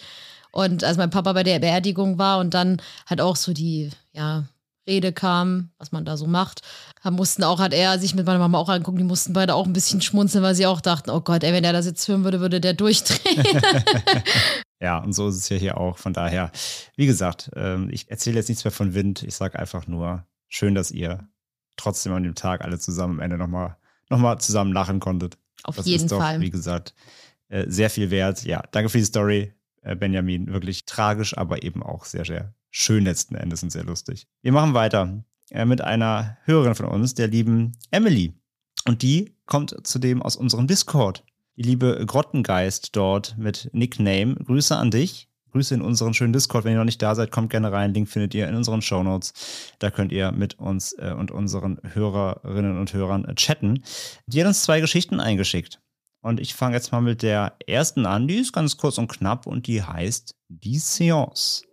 Und 0.51 0.83
als 0.83 0.97
mein 0.97 1.09
Papa 1.09 1.33
bei 1.33 1.43
der 1.43 1.59
Beerdigung 1.59 2.17
war 2.17 2.39
und 2.39 2.53
dann 2.53 2.81
hat 3.05 3.19
auch 3.19 3.35
so 3.35 3.51
die, 3.53 3.89
ja, 4.13 4.45
Rede 4.89 5.13
kam, 5.13 5.69
was 5.77 5.93
man 5.93 6.03
da 6.03 6.17
so 6.17 6.27
macht, 6.27 6.61
mussten 7.09 7.43
auch, 7.43 7.59
hat 7.59 7.73
er 7.73 7.97
sich 7.99 8.15
mit 8.15 8.25
meiner 8.25 8.39
Mama 8.39 8.57
auch 8.57 8.67
angucken, 8.67 8.97
die 8.97 9.03
mussten 9.05 9.31
beide 9.33 9.55
auch 9.55 9.65
ein 9.65 9.73
bisschen 9.73 10.01
schmunzeln, 10.01 10.43
weil 10.43 10.55
sie 10.55 10.65
auch 10.65 10.81
dachten, 10.81 11.09
oh 11.09 11.21
Gott, 11.21 11.43
ey, 11.43 11.53
wenn 11.53 11.63
er 11.63 11.71
das 11.71 11.85
jetzt 11.85 12.07
hören 12.07 12.25
würde, 12.25 12.41
würde 12.41 12.59
der 12.59 12.73
durchdrehen. 12.73 13.61
ja, 14.81 14.97
und 14.97 15.13
so 15.13 15.29
ist 15.29 15.37
es 15.37 15.47
ja 15.49 15.55
hier 15.55 15.77
auch. 15.77 15.97
Von 15.97 16.13
daher, 16.13 16.51
wie 16.97 17.05
gesagt, 17.05 17.51
ähm, 17.55 17.89
ich 17.91 18.09
erzähle 18.11 18.37
jetzt 18.37 18.49
nichts 18.49 18.65
mehr 18.65 18.71
von 18.71 18.93
Wind. 18.93 19.23
Ich 19.23 19.35
sage 19.35 19.57
einfach 19.57 19.87
nur, 19.87 20.25
schön, 20.49 20.75
dass 20.75 20.91
ihr 20.91 21.29
trotzdem 21.77 22.11
an 22.13 22.23
dem 22.23 22.35
Tag 22.35 22.61
alle 22.61 22.79
zusammen 22.79 23.15
am 23.15 23.19
Ende 23.21 23.37
nochmal 23.37 23.77
noch 24.09 24.17
mal 24.17 24.39
zusammen 24.39 24.73
lachen 24.73 24.99
konntet. 24.99 25.37
Auf 25.63 25.75
das 25.75 25.85
jeden 25.85 26.05
ist 26.05 26.11
doch, 26.11 26.19
Fall. 26.19 26.41
Wie 26.41 26.49
gesagt, 26.49 26.95
äh, 27.49 27.65
sehr 27.67 27.89
viel 27.89 28.11
wert. 28.11 28.43
Ja, 28.43 28.63
danke 28.71 28.89
für 28.89 28.97
die 28.97 29.05
Story, 29.05 29.53
Benjamin. 29.95 30.51
Wirklich 30.51 30.85
tragisch, 30.85 31.37
aber 31.37 31.63
eben 31.63 31.83
auch 31.83 32.05
sehr, 32.05 32.25
sehr 32.25 32.53
schön 32.71 33.03
letzten 33.03 33.35
Endes 33.35 33.63
und 33.63 33.71
sehr 33.71 33.83
lustig. 33.83 34.27
Wir 34.41 34.51
machen 34.51 34.73
weiter 34.73 35.23
äh, 35.49 35.65
mit 35.65 35.81
einer 35.81 36.37
Hörerin 36.45 36.75
von 36.75 36.87
uns, 36.87 37.13
der 37.13 37.27
lieben 37.27 37.73
Emily. 37.91 38.33
Und 38.85 39.01
die 39.01 39.35
kommt 39.45 39.75
zudem 39.83 40.21
aus 40.21 40.35
unserem 40.35 40.67
Discord. 40.67 41.23
Die 41.57 41.63
liebe 41.63 42.03
Grottengeist 42.05 42.95
dort 42.95 43.37
mit 43.37 43.69
Nickname. 43.73 44.35
Grüße 44.35 44.75
an 44.75 44.91
dich. 44.91 45.27
Grüße 45.51 45.73
in 45.73 45.81
unseren 45.81 46.13
schönen 46.13 46.31
Discord. 46.31 46.63
Wenn 46.63 46.73
ihr 46.73 46.77
noch 46.77 46.85
nicht 46.85 47.01
da 47.01 47.15
seid, 47.15 47.31
kommt 47.31 47.49
gerne 47.49 47.71
rein. 47.71 47.93
Link 47.93 48.07
findet 48.07 48.33
ihr 48.35 48.47
in 48.47 48.55
unseren 48.55 48.81
Show 48.81 49.03
Notes. 49.03 49.33
Da 49.79 49.89
könnt 49.89 50.11
ihr 50.11 50.31
mit 50.31 50.59
uns 50.59 50.93
äh, 50.93 51.13
und 51.17 51.31
unseren 51.31 51.79
Hörerinnen 51.83 52.79
und 52.79 52.93
Hörern 52.93 53.25
äh, 53.25 53.35
chatten. 53.35 53.83
Die 54.27 54.39
hat 54.39 54.47
uns 54.47 54.61
zwei 54.61 54.79
Geschichten 54.79 55.19
eingeschickt. 55.19 55.81
Und 56.21 56.39
ich 56.39 56.53
fange 56.53 56.75
jetzt 56.75 56.91
mal 56.91 57.01
mit 57.01 57.21
der 57.23 57.53
ersten 57.65 58.05
an. 58.05 58.27
Die 58.27 58.39
ist 58.39 58.53
ganz 58.53 58.77
kurz 58.77 58.97
und 58.97 59.07
knapp 59.07 59.47
und 59.47 59.67
die 59.67 59.83
heißt 59.83 60.35
Die 60.49 60.77
Seance. 60.77 61.63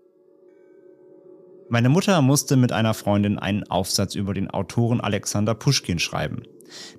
Meine 1.69 1.89
Mutter 1.89 2.23
musste 2.23 2.57
mit 2.57 2.71
einer 2.71 2.95
Freundin 2.95 3.41
einen 3.41 3.65
Aufsatz 3.65 4.15
über 4.15 4.35
den 4.35 4.49
Autoren 4.51 5.01
Alexander 5.01 5.55
Puschkin 5.55 5.99
schreiben. 5.99 6.43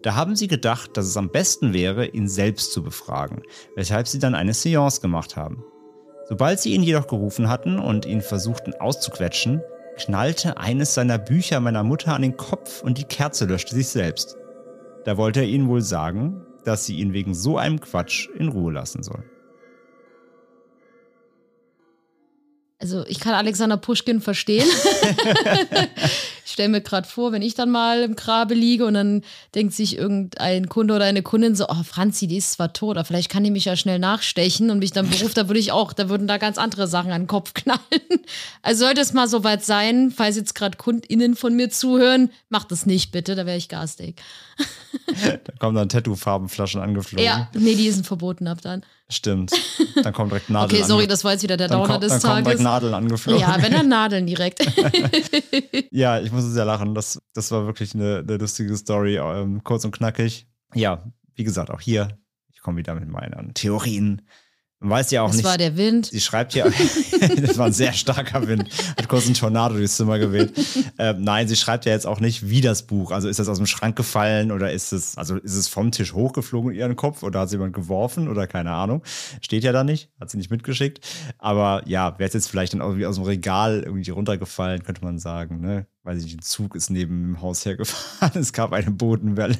Da 0.01 0.15
haben 0.15 0.35
sie 0.35 0.47
gedacht, 0.47 0.97
dass 0.97 1.05
es 1.05 1.15
am 1.15 1.29
besten 1.29 1.73
wäre, 1.73 2.05
ihn 2.07 2.27
selbst 2.27 2.73
zu 2.73 2.83
befragen, 2.83 3.43
weshalb 3.75 4.07
sie 4.07 4.19
dann 4.19 4.35
eine 4.35 4.53
Seance 4.53 4.99
gemacht 4.99 5.37
haben. 5.37 5.63
Sobald 6.27 6.59
sie 6.59 6.73
ihn 6.73 6.83
jedoch 6.83 7.07
gerufen 7.07 7.47
hatten 7.47 7.79
und 7.79 8.05
ihn 8.05 8.21
versuchten 8.21 8.73
auszuquetschen, 8.73 9.61
knallte 9.97 10.57
eines 10.57 10.93
seiner 10.93 11.17
Bücher 11.17 11.61
meiner 11.61 11.83
Mutter 11.83 12.13
an 12.13 12.21
den 12.21 12.35
Kopf 12.35 12.81
und 12.81 12.97
die 12.97 13.05
Kerze 13.05 13.45
löschte 13.45 13.73
sich 13.73 13.87
selbst. 13.87 14.35
Da 15.05 15.15
wollte 15.15 15.39
er 15.39 15.47
ihnen 15.47 15.69
wohl 15.69 15.81
sagen, 15.81 16.45
dass 16.67 16.85
sie 16.85 16.97
ihn 16.97 17.13
wegen 17.13 17.33
so 17.33 17.57
einem 17.57 17.79
Quatsch 17.79 18.27
in 18.35 18.49
Ruhe 18.49 18.73
lassen 18.73 19.01
soll. 19.01 19.23
Also 22.79 23.03
ich 23.07 23.19
kann 23.19 23.33
Alexander 23.33 23.77
Puschkin 23.77 24.21
verstehen. 24.21 24.67
ich 26.45 26.51
stelle 26.51 26.69
mir 26.69 26.81
gerade 26.81 27.07
vor, 27.07 27.31
wenn 27.31 27.41
ich 27.41 27.55
dann 27.55 27.71
mal 27.71 28.03
im 28.03 28.15
Grabe 28.15 28.53
liege 28.53 28.85
und 28.85 28.93
dann 28.93 29.23
denkt 29.55 29.73
sich 29.73 29.97
irgendein 29.97 30.69
Kunde 30.69 30.93
oder 30.93 31.05
eine 31.05 31.23
Kundin 31.23 31.55
so, 31.55 31.65
oh 31.69 31.83
Franzi, 31.83 32.27
die 32.27 32.37
ist 32.37 32.51
zwar 32.51 32.73
tot, 32.73 32.97
aber 32.97 33.05
vielleicht 33.05 33.29
kann 33.29 33.43
die 33.43 33.49
mich 33.49 33.65
ja 33.65 33.75
schnell 33.75 33.97
nachstechen 33.97 34.69
und 34.69 34.77
mich 34.77 34.91
dann 34.91 35.09
beruft, 35.09 35.37
da 35.37 35.49
würde 35.49 35.59
ich 35.59 35.71
auch, 35.71 35.91
da 35.91 36.07
würden 36.07 36.27
da 36.27 36.37
ganz 36.37 36.59
andere 36.59 36.87
Sachen 36.87 37.11
an 37.11 37.23
den 37.23 37.27
Kopf 37.27 37.55
knallen. 37.55 37.79
Also 38.61 38.85
sollte 38.85 39.01
es 39.01 39.11
mal 39.11 39.27
soweit 39.27 39.65
sein, 39.65 40.13
falls 40.15 40.35
jetzt 40.35 40.53
gerade 40.53 40.77
KundInnen 40.77 41.35
von 41.35 41.55
mir 41.55 41.71
zuhören, 41.71 42.29
macht 42.49 42.71
das 42.71 42.85
nicht 42.85 43.11
bitte, 43.11 43.33
da 43.33 43.47
wäre 43.47 43.57
ich 43.57 43.69
garstig. 43.69 44.21
da 45.23 45.51
kommen 45.57 45.75
dann 45.75 45.89
Tattoo-Farbenflaschen 45.89 46.79
angeflogen. 46.79 47.25
Ja, 47.25 47.49
nee, 47.53 47.73
die 47.73 47.89
sind 47.89 48.05
verboten 48.05 48.47
ab 48.47 48.59
dann. 48.61 48.83
Stimmt. 49.09 49.51
Dann 50.03 50.13
kommen 50.13 50.29
direkt 50.29 50.49
Nadeln. 50.49 50.81
okay, 50.81 50.87
sorry, 50.87 51.07
das 51.07 51.23
war 51.23 51.31
jetzt 51.31 51.43
wieder 51.43 51.55
der 51.55 51.69
dann 51.69 51.79
Downer 51.79 51.93
kommt, 51.93 52.03
des 52.03 52.11
dann 52.11 52.21
kommen 52.21 52.43
direkt 52.43 52.59
Tages. 52.59 52.63
Nadeln 52.63 52.93
angeflogen. 52.93 53.41
Ja, 53.41 53.57
wenn 53.61 53.71
dann 53.71 53.87
Nadeln 53.87 54.27
direkt. 54.27 54.59
ja, 55.91 56.19
ich 56.19 56.31
muss 56.31 56.43
sehr 56.43 56.65
lachen. 56.65 56.93
Das, 56.93 57.19
das 57.33 57.49
war 57.51 57.65
wirklich 57.65 57.95
eine, 57.95 58.17
eine 58.17 58.37
lustige 58.37 58.75
Story. 58.75 59.17
Ähm, 59.17 59.63
kurz 59.63 59.85
und 59.85 59.91
knackig. 59.91 60.47
Ja, 60.73 61.03
wie 61.35 61.43
gesagt, 61.45 61.71
auch 61.71 61.79
hier, 61.79 62.19
ich 62.51 62.59
komme 62.61 62.77
wieder 62.77 62.95
mit 62.95 63.07
meinen 63.07 63.53
Theorien. 63.53 64.23
Man 64.79 64.91
weiß 64.91 65.09
ja 65.09 65.23
auch 65.23 65.27
das 65.27 65.37
nicht. 65.37 65.45
war 65.45 65.57
der 65.57 65.75
Wind. 65.75 66.05
Sie 66.05 66.21
schreibt 66.21 66.53
ja, 66.53 66.67
das 67.41 67.57
war 67.57 67.65
ein 67.65 67.73
sehr 67.73 67.93
starker 67.93 68.47
Wind, 68.47 68.69
hat 68.95 69.07
kurz 69.07 69.25
einen 69.25 69.33
Tornado 69.33 69.75
durchs 69.75 69.95
Zimmer 69.95 70.19
geweht. 70.19 70.53
Ähm, 70.99 71.23
nein, 71.23 71.47
sie 71.47 71.55
schreibt 71.55 71.85
ja 71.85 71.93
jetzt 71.93 72.05
auch 72.05 72.19
nicht, 72.19 72.47
wie 72.49 72.61
das 72.61 72.83
Buch. 72.83 73.11
Also 73.11 73.27
ist 73.27 73.39
das 73.39 73.49
aus 73.49 73.57
dem 73.57 73.65
Schrank 73.65 73.95
gefallen 73.95 74.51
oder 74.51 74.71
ist 74.71 74.93
es, 74.93 75.17
also 75.17 75.37
ist 75.37 75.55
es 75.55 75.67
vom 75.67 75.91
Tisch 75.91 76.13
hochgeflogen 76.13 76.71
in 76.71 76.77
ihren 76.77 76.95
Kopf 76.95 77.23
oder 77.23 77.39
hat 77.39 77.49
sie 77.49 77.55
jemand 77.55 77.73
geworfen 77.73 78.27
oder 78.27 78.45
keine 78.45 78.71
Ahnung. 78.71 79.01
Steht 79.41 79.63
ja 79.63 79.71
da 79.71 79.83
nicht, 79.83 80.11
hat 80.19 80.29
sie 80.29 80.37
nicht 80.37 80.51
mitgeschickt. 80.51 80.99
Aber 81.39 81.81
ja, 81.87 82.19
wäre 82.19 82.27
es 82.27 82.33
jetzt 82.35 82.47
vielleicht 82.47 82.73
dann 82.73 82.81
irgendwie 82.81 83.07
aus 83.07 83.15
dem 83.15 83.23
Regal 83.23 83.81
irgendwie 83.83 84.11
runtergefallen, 84.11 84.83
könnte 84.83 85.03
man 85.03 85.17
sagen, 85.17 85.59
ne? 85.59 85.87
Weiß 86.03 86.19
ich 86.19 86.25
nicht, 86.25 86.37
ein 86.37 86.43
Zug 86.43 86.75
ist 86.75 86.89
neben 86.89 87.33
dem 87.33 87.41
Haus 87.41 87.65
hergefahren, 87.65 88.39
es 88.41 88.53
gab 88.53 88.73
eine 88.73 88.91
Bodenwelle. 88.91 89.57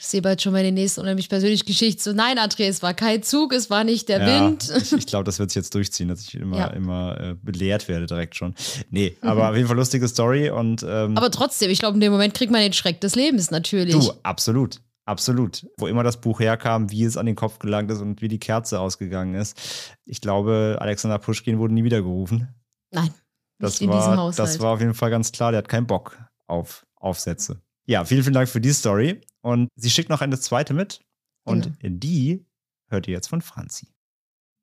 Ich 0.00 0.06
sehe 0.06 0.22
bald 0.22 0.40
schon 0.40 0.52
meine 0.52 0.70
nächste 0.70 1.00
unheimlich 1.00 1.28
persönliche 1.28 1.64
Geschichte. 1.64 2.00
So, 2.02 2.12
nein, 2.12 2.38
André, 2.38 2.68
es 2.68 2.82
war 2.82 2.94
kein 2.94 3.24
Zug, 3.24 3.52
es 3.52 3.68
war 3.68 3.82
nicht 3.82 4.08
der 4.08 4.20
Ja, 4.20 4.46
Wind. 4.46 4.70
Ich, 4.76 4.92
ich 4.92 5.06
glaube, 5.06 5.24
das 5.24 5.40
wird 5.40 5.50
sich 5.50 5.56
jetzt 5.56 5.74
durchziehen, 5.74 6.06
dass 6.06 6.22
ich 6.22 6.36
immer, 6.36 6.56
Ja. 6.56 6.66
immer 6.68 7.20
äh, 7.20 7.34
belehrt 7.42 7.88
werde 7.88 8.06
direkt 8.06 8.36
schon. 8.36 8.54
Nee, 8.90 9.16
aber 9.22 9.50
auf 9.50 9.56
jeden 9.56 9.66
Fall 9.66 9.76
lustige 9.76 10.06
Story 10.06 10.50
und 10.50 10.84
ähm, 10.88 11.16
Aber 11.16 11.32
trotzdem, 11.32 11.68
ich 11.70 11.80
glaube, 11.80 11.94
in 11.96 12.00
dem 12.00 12.12
Moment 12.12 12.34
kriegt 12.34 12.52
man 12.52 12.60
den 12.60 12.72
Schreck 12.72 13.00
des 13.00 13.16
Lebens 13.16 13.50
natürlich. 13.50 13.92
du, 13.94 14.12
absolut. 14.22 14.80
Absolut. 15.04 15.66
Wo 15.78 15.86
immer 15.88 16.02
das 16.04 16.20
Buch 16.20 16.38
herkam, 16.38 16.90
wie 16.92 17.02
es 17.02 17.16
an 17.16 17.24
den 17.26 17.34
Kopf 17.34 17.58
gelangt 17.58 17.90
ist 17.90 18.00
und 18.02 18.20
wie 18.20 18.28
die 18.28 18.38
Kerze 18.38 18.78
ausgegangen 18.78 19.34
ist. 19.34 19.58
Ich 20.04 20.20
glaube, 20.20 20.76
Alexander 20.80 21.18
Puschkin 21.18 21.58
wurde 21.58 21.72
nie 21.74 21.82
wieder 21.82 22.02
gerufen. 22.02 22.54
Nein, 22.92 23.12
Das 23.58 23.80
nicht 23.80 23.90
in 23.90 23.90
diesem 23.96 24.16
war, 24.18 24.30
das 24.32 24.60
war 24.60 24.74
auf 24.74 24.80
jeden 24.80 24.92
Fall 24.94 25.08
ganz 25.10 25.32
klar. 25.32 25.50
Der 25.50 25.58
hat 25.58 25.68
keinen 25.68 25.86
Bock 25.86 26.18
auf 26.46 26.86
Aufsätze. 26.94 27.62
Ja, 27.88 28.04
vielen, 28.04 28.22
vielen 28.22 28.34
Dank 28.34 28.50
für 28.50 28.60
die 28.60 28.72
Story. 28.72 29.20
Und 29.40 29.70
sie 29.74 29.88
schickt 29.88 30.10
noch 30.10 30.20
eine 30.20 30.38
zweite 30.38 30.74
mit. 30.74 31.00
Und 31.44 31.78
Genau. 31.80 31.96
die 31.98 32.44
hört 32.90 33.08
ihr 33.08 33.14
jetzt 33.14 33.28
von 33.28 33.40
Franzi. 33.40 33.88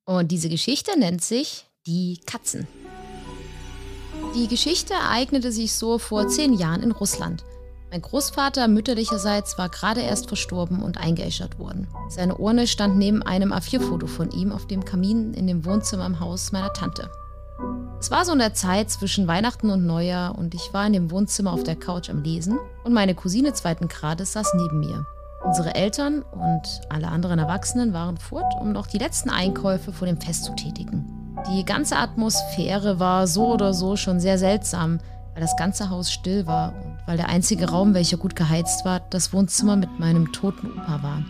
Und 0.05 0.31
diese 0.31 0.47
Geschichte 0.47 0.97
nennt 0.97 1.23
sich 1.23 1.65
Die 1.87 2.19
Katzen. 2.25 2.67
Die 4.35 4.47
Geschichte 4.47 4.93
ereignete 4.93 5.51
sich 5.51 5.73
so 5.73 5.97
vor 5.99 6.27
zehn 6.27 6.53
Jahren 6.53 6.81
in 6.83 6.91
Russland. 6.91 7.43
Mein 7.91 8.01
Großvater 8.01 8.67
mütterlicherseits 8.67 9.57
war 9.57 9.69
gerade 9.69 10.01
erst 10.01 10.27
verstorben 10.27 10.81
und 10.83 10.97
eingeäschert 10.97 11.57
worden. 11.59 11.87
Seine 12.09 12.37
Urne 12.37 12.67
stand 12.67 12.97
neben 12.97 13.23
einem 13.23 13.53
A4-Foto 13.53 14.07
von 14.07 14.31
ihm 14.31 14.51
auf 14.51 14.67
dem 14.67 14.83
Kamin 14.83 15.33
in 15.33 15.47
dem 15.47 15.63
Wohnzimmer 15.65 16.05
im 16.05 16.19
Haus 16.19 16.51
meiner 16.51 16.73
Tante. 16.73 17.09
Es 17.99 18.11
war 18.11 18.25
so 18.25 18.33
in 18.33 18.39
der 18.39 18.53
Zeit 18.53 18.89
zwischen 18.89 19.27
Weihnachten 19.27 19.69
und 19.69 19.85
Neujahr 19.85 20.37
und 20.37 20.53
ich 20.53 20.73
war 20.73 20.85
in 20.85 20.93
dem 20.93 21.11
Wohnzimmer 21.11 21.53
auf 21.53 21.63
der 21.63 21.75
Couch 21.75 22.09
am 22.09 22.23
Lesen 22.23 22.59
und 22.83 22.93
meine 22.93 23.15
Cousine 23.15 23.53
zweiten 23.53 23.87
Grades 23.87 24.33
saß 24.33 24.53
neben 24.55 24.79
mir. 24.79 25.05
Unsere 25.43 25.75
Eltern 25.75 26.21
und 26.21 26.81
alle 26.89 27.07
anderen 27.07 27.39
Erwachsenen 27.39 27.93
waren 27.93 28.17
fort, 28.17 28.53
um 28.59 28.71
noch 28.71 28.87
die 28.87 28.97
letzten 28.97 29.29
Einkäufe 29.29 29.93
vor 29.93 30.07
dem 30.07 30.19
Fest 30.19 30.43
zu 30.43 30.53
tätigen. 30.55 31.05
Die 31.49 31.63
ganze 31.63 31.97
Atmosphäre 31.97 32.99
war 32.99 33.27
so 33.27 33.53
oder 33.53 33.73
so 33.73 33.95
schon 33.95 34.19
sehr 34.19 34.37
seltsam, 34.37 34.99
weil 35.33 35.41
das 35.41 35.55
ganze 35.55 35.89
Haus 35.89 36.11
still 36.11 36.47
war 36.47 36.73
und 36.73 36.97
weil 37.05 37.17
der 37.17 37.29
einzige 37.29 37.69
Raum, 37.69 37.93
welcher 37.93 38.17
gut 38.17 38.35
geheizt 38.35 38.85
war, 38.85 39.01
das 39.09 39.33
Wohnzimmer 39.33 39.75
mit 39.75 39.99
meinem 39.99 40.31
toten 40.31 40.71
Opa 40.71 41.03
war. 41.03 41.23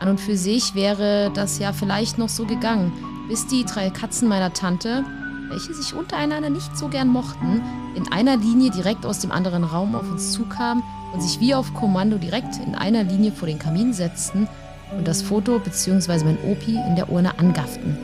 An 0.00 0.08
und 0.08 0.20
für 0.20 0.36
sich 0.36 0.74
wäre 0.74 1.30
das 1.34 1.58
ja 1.58 1.72
vielleicht 1.72 2.18
noch 2.18 2.28
so 2.28 2.46
gegangen, 2.46 2.92
bis 3.28 3.46
die 3.46 3.64
drei 3.64 3.90
Katzen 3.90 4.28
meiner 4.28 4.52
Tante, 4.52 5.04
welche 5.48 5.74
sich 5.74 5.94
untereinander 5.94 6.50
nicht 6.50 6.76
so 6.76 6.88
gern 6.88 7.08
mochten, 7.08 7.62
in 7.94 8.10
einer 8.12 8.36
Linie 8.36 8.70
direkt 8.70 9.06
aus 9.06 9.20
dem 9.20 9.30
anderen 9.30 9.64
Raum 9.64 9.94
auf 9.94 10.10
uns 10.10 10.32
zukamen 10.32 10.82
und 11.12 11.22
sich 11.22 11.40
wie 11.40 11.54
auf 11.54 11.74
Kommando 11.74 12.18
direkt 12.18 12.56
in 12.66 12.74
einer 12.74 13.04
Linie 13.04 13.32
vor 13.32 13.46
den 13.46 13.58
Kamin 13.58 13.92
setzten 13.92 14.48
und 14.96 15.06
das 15.06 15.22
Foto 15.22 15.58
bzw. 15.58 16.24
mein 16.24 16.38
Opi 16.44 16.76
in 16.76 16.96
der 16.96 17.10
Urne 17.10 17.38
angafften. 17.38 17.96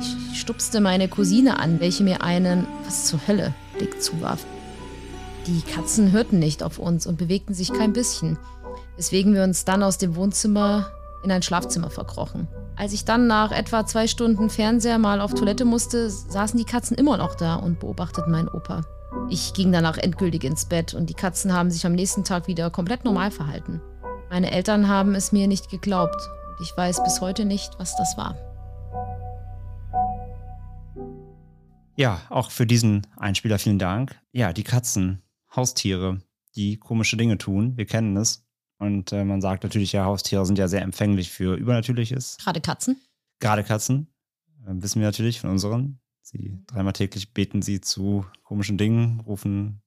Ich 0.00 0.40
stupste 0.40 0.80
meine 0.80 1.08
Cousine 1.08 1.58
an, 1.58 1.80
welche 1.80 2.04
mir 2.04 2.22
einen, 2.22 2.66
was 2.84 3.06
zur 3.06 3.20
Hölle, 3.26 3.54
Blick 3.78 4.02
zuwarf. 4.02 4.44
Die 5.46 5.62
Katzen 5.62 6.12
hörten 6.12 6.38
nicht 6.38 6.62
auf 6.62 6.78
uns 6.78 7.06
und 7.06 7.18
bewegten 7.18 7.54
sich 7.54 7.72
kein 7.72 7.92
bisschen, 7.92 8.38
weswegen 8.96 9.32
wir 9.34 9.44
uns 9.44 9.64
dann 9.64 9.82
aus 9.82 9.98
dem 9.98 10.16
Wohnzimmer 10.16 10.90
in 11.26 11.32
ein 11.32 11.42
Schlafzimmer 11.42 11.90
verkrochen. 11.90 12.48
Als 12.76 12.92
ich 12.92 13.04
dann 13.04 13.26
nach 13.26 13.52
etwa 13.52 13.84
zwei 13.84 14.06
Stunden 14.06 14.48
Fernseher 14.48 14.98
mal 14.98 15.20
auf 15.20 15.34
Toilette 15.34 15.64
musste, 15.64 16.08
saßen 16.08 16.58
die 16.58 16.64
Katzen 16.64 16.96
immer 16.96 17.16
noch 17.16 17.34
da 17.34 17.56
und 17.56 17.80
beobachteten 17.80 18.30
meinen 18.30 18.48
Opa. 18.48 18.82
Ich 19.28 19.54
ging 19.54 19.72
danach 19.72 19.98
endgültig 19.98 20.44
ins 20.44 20.66
Bett 20.66 20.94
und 20.94 21.10
die 21.10 21.14
Katzen 21.14 21.52
haben 21.52 21.70
sich 21.70 21.84
am 21.84 21.92
nächsten 21.92 22.22
Tag 22.22 22.46
wieder 22.46 22.70
komplett 22.70 23.04
normal 23.04 23.30
verhalten. 23.30 23.80
Meine 24.30 24.52
Eltern 24.52 24.88
haben 24.88 25.14
es 25.14 25.32
mir 25.32 25.48
nicht 25.48 25.68
geglaubt 25.68 26.20
und 26.48 26.62
ich 26.62 26.76
weiß 26.76 27.02
bis 27.02 27.20
heute 27.20 27.44
nicht, 27.44 27.72
was 27.78 27.96
das 27.96 28.16
war. 28.16 28.36
Ja, 31.96 32.20
auch 32.28 32.50
für 32.50 32.66
diesen 32.66 33.06
Einspieler 33.16 33.58
vielen 33.58 33.78
Dank. 33.78 34.20
Ja, 34.32 34.52
die 34.52 34.64
Katzen, 34.64 35.22
Haustiere, 35.54 36.20
die 36.54 36.76
komische 36.76 37.16
Dinge 37.16 37.38
tun. 37.38 37.76
Wir 37.76 37.86
kennen 37.86 38.16
es. 38.16 38.45
Und 38.78 39.12
äh, 39.12 39.24
man 39.24 39.40
sagt 39.40 39.62
natürlich, 39.62 39.92
ja, 39.92 40.04
Haustiere 40.04 40.44
sind 40.44 40.58
ja 40.58 40.68
sehr 40.68 40.82
empfänglich 40.82 41.30
für 41.30 41.54
Übernatürliches. 41.56 42.36
Gerade 42.42 42.60
Katzen. 42.60 43.00
Gerade 43.40 43.64
Katzen, 43.64 44.08
äh, 44.66 44.72
wissen 44.74 45.00
wir 45.00 45.08
natürlich 45.08 45.40
von 45.40 45.50
unseren. 45.50 45.98
Sie 46.22 46.58
dreimal 46.66 46.92
täglich 46.92 47.32
beten 47.32 47.62
sie 47.62 47.80
zu 47.80 48.26
komischen 48.42 48.78
Dingen, 48.78 49.20
rufen 49.20 49.80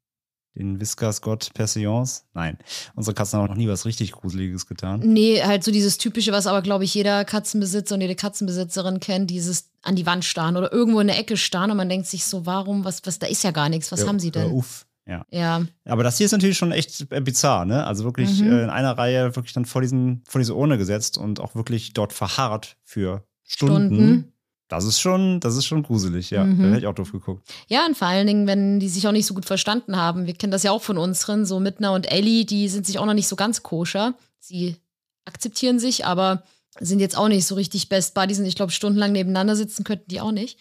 den 0.55 0.79
Whiskas-Gott 0.79 1.51
Perseance. 1.53 2.23
Nein, 2.33 2.57
unsere 2.95 3.13
Katzen 3.13 3.39
haben 3.39 3.47
noch 3.47 3.55
nie 3.55 3.67
was 3.67 3.85
richtig 3.85 4.11
Gruseliges 4.13 4.65
getan. 4.65 5.01
Nee, 5.01 5.41
halt 5.43 5.63
so 5.63 5.71
dieses 5.71 5.97
typische, 5.97 6.31
was 6.31 6.47
aber, 6.47 6.61
glaube 6.61 6.83
ich, 6.85 6.93
jeder 6.93 7.23
Katzenbesitzer 7.25 7.95
und 7.95 8.01
jede 8.01 8.15
Katzenbesitzerin 8.15 8.99
kennt, 8.99 9.29
dieses 9.29 9.69
an 9.83 9.95
die 9.95 10.05
Wand 10.05 10.25
starren 10.25 10.57
oder 10.57 10.71
irgendwo 10.73 10.99
in 10.99 11.07
der 11.07 11.19
Ecke 11.19 11.37
starren 11.37 11.71
und 11.71 11.77
man 11.77 11.87
denkt 11.89 12.07
sich 12.07 12.25
so, 12.25 12.45
warum, 12.45 12.83
was, 12.83 13.05
was, 13.05 13.19
da 13.19 13.27
ist 13.27 13.43
ja 13.43 13.51
gar 13.51 13.69
nichts, 13.69 13.91
was 13.91 14.01
Ja, 14.01 14.07
haben 14.07 14.19
sie 14.19 14.31
denn? 14.31 14.51
uff, 14.51 14.85
ja. 15.09 15.25
Ja, 15.31 15.65
Aber 15.85 16.03
das 16.03 16.17
hier 16.17 16.25
ist 16.25 16.31
natürlich 16.31 16.57
schon 16.57 16.71
echt 16.71 17.07
bizarr, 17.23 17.65
ne? 17.65 17.85
Also 17.85 18.03
wirklich 18.03 18.41
Mhm. 18.41 18.51
äh, 18.51 18.63
in 18.63 18.69
einer 18.69 18.97
Reihe 18.97 19.35
wirklich 19.35 19.53
dann 19.53 19.65
vor, 19.65 19.81
diesen, 19.81 20.21
vor 20.27 20.39
diese 20.39 20.55
Urne 20.55 20.77
gesetzt 20.77 21.17
und 21.17 21.39
auch 21.39 21.55
wirklich 21.55 21.93
dort 21.93 22.13
verharrt 22.13 22.77
für 22.83 23.23
Stunden. 23.43 23.95
Stunden. 23.95 24.33
Das 24.67 24.85
ist 24.85 24.99
schon, 24.99 25.39
das 25.39 25.55
ist 25.55 25.65
schon 25.65 25.81
gruselig, 25.81 26.29
ja. 26.29 26.43
Mhm. 26.43 26.61
Da 26.61 26.67
hätte 26.69 26.79
ich 26.79 26.87
auch 26.87 26.93
drauf 26.93 27.11
geguckt. 27.11 27.49
Ja, 27.67 27.87
und 27.87 27.97
vor 27.97 28.07
allen 28.07 28.27
Dingen, 28.27 28.45
wenn 28.45 28.79
die 28.79 28.87
sich 28.89 29.07
auch 29.07 29.11
nicht 29.11 29.25
so 29.25 29.33
gut 29.33 29.45
verstanden 29.45 29.95
haben. 29.97 30.27
Wir 30.27 30.35
kennen 30.35 30.51
das 30.51 30.61
ja 30.61 30.71
auch 30.71 30.83
von 30.83 30.99
unseren, 30.99 31.43
so 31.45 31.59
Mittner 31.59 31.91
und 31.93 32.11
Ellie, 32.11 32.45
die 32.45 32.69
sind 32.69 32.85
sich 32.85 32.99
auch 32.99 33.07
noch 33.07 33.15
nicht 33.15 33.27
so 33.27 33.35
ganz 33.35 33.63
koscher. 33.63 34.13
Sie 34.39 34.75
akzeptieren 35.25 35.79
sich, 35.79 36.05
aber 36.05 36.43
sind 36.79 36.99
jetzt 36.99 37.17
auch 37.17 37.27
nicht 37.29 37.47
so 37.47 37.55
richtig 37.55 37.89
Best 37.89 38.13
Buddies 38.13 38.37
und 38.39 38.45
ich 38.45 38.55
glaube, 38.55 38.71
stundenlang 38.71 39.11
nebeneinander 39.11 39.55
sitzen 39.55 39.83
könnten 39.83 40.07
die 40.07 40.21
auch 40.21 40.31
nicht. 40.31 40.59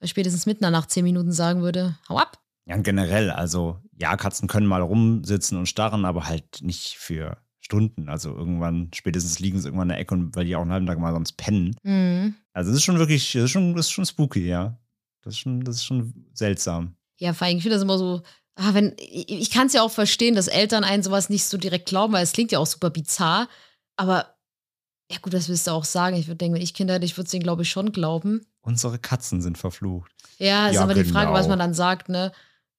Weil 0.00 0.08
spätestens 0.08 0.46
Mittner 0.46 0.70
nach 0.70 0.86
zehn 0.86 1.04
Minuten 1.04 1.30
sagen 1.32 1.60
würde, 1.60 1.98
hau 2.08 2.16
ab. 2.18 2.38
Ja, 2.66 2.76
generell, 2.78 3.30
also 3.30 3.78
ja, 3.98 4.16
Katzen 4.16 4.48
können 4.48 4.66
mal 4.66 4.82
rumsitzen 4.82 5.58
und 5.58 5.66
starren, 5.66 6.04
aber 6.04 6.26
halt 6.26 6.60
nicht 6.62 6.96
für 6.96 7.36
Stunden. 7.60 8.08
Also 8.08 8.34
irgendwann, 8.34 8.90
spätestens 8.94 9.38
liegen 9.38 9.60
sie 9.60 9.68
irgendwann 9.68 9.88
in 9.88 9.94
der 9.94 9.98
Ecke, 9.98 10.14
und, 10.14 10.34
weil 10.36 10.44
die 10.44 10.56
auch 10.56 10.62
einen 10.62 10.72
halben 10.72 10.86
Tag 10.86 10.98
mal 10.98 11.12
sonst 11.12 11.32
pennen. 11.32 11.76
Mhm. 11.82 12.34
Also 12.52 12.70
das 12.70 12.78
ist 12.78 12.84
schon 12.84 12.98
wirklich, 12.98 13.32
das 13.32 13.44
ist 13.44 13.50
schon, 13.50 13.74
das 13.74 13.86
ist 13.86 13.92
schon 13.92 14.06
spooky, 14.06 14.46
ja. 14.46 14.78
Das 15.22 15.34
ist 15.34 15.40
schon, 15.40 15.62
das 15.62 15.76
ist 15.76 15.84
schon 15.84 16.26
seltsam. 16.34 16.96
Ja, 17.18 17.32
vor 17.32 17.46
allem, 17.46 17.56
ich 17.56 17.62
finde 17.62 17.76
das 17.76 17.82
immer 17.82 17.98
so, 17.98 18.22
ah, 18.56 18.74
wenn, 18.74 18.94
ich, 18.98 19.30
ich 19.30 19.50
kann 19.50 19.68
es 19.68 19.72
ja 19.72 19.82
auch 19.82 19.90
verstehen, 19.90 20.34
dass 20.34 20.48
Eltern 20.48 20.84
einen 20.84 21.02
sowas 21.02 21.30
nicht 21.30 21.44
so 21.44 21.56
direkt 21.56 21.86
glauben, 21.86 22.12
weil 22.12 22.24
es 22.24 22.32
klingt 22.32 22.52
ja 22.52 22.58
auch 22.58 22.66
super 22.66 22.90
bizarr. 22.90 23.48
Aber 23.96 24.34
ja 25.10 25.18
gut, 25.20 25.32
das 25.32 25.48
willst 25.48 25.66
du 25.66 25.70
auch 25.70 25.84
sagen. 25.84 26.16
Ich 26.16 26.26
würde 26.26 26.36
denken, 26.36 26.54
wenn 26.56 26.62
ich 26.62 26.74
Kinder 26.74 26.94
hätte, 26.94 27.06
ich 27.06 27.16
würde 27.16 27.26
es 27.26 27.30
denen, 27.30 27.42
glaube 27.42 27.62
ich, 27.62 27.70
schon 27.70 27.92
glauben. 27.92 28.44
Unsere 28.62 28.98
Katzen 28.98 29.42
sind 29.42 29.58
verflucht. 29.58 30.10
Ja, 30.38 30.68
ist 30.68 30.74
Ja, 30.74 30.82
aber 30.82 30.94
die 30.94 31.04
Frage, 31.04 31.32
was 31.32 31.42
genau. 31.42 31.50
man 31.50 31.58
dann 31.60 31.74
sagt, 31.74 32.08
ne? 32.08 32.32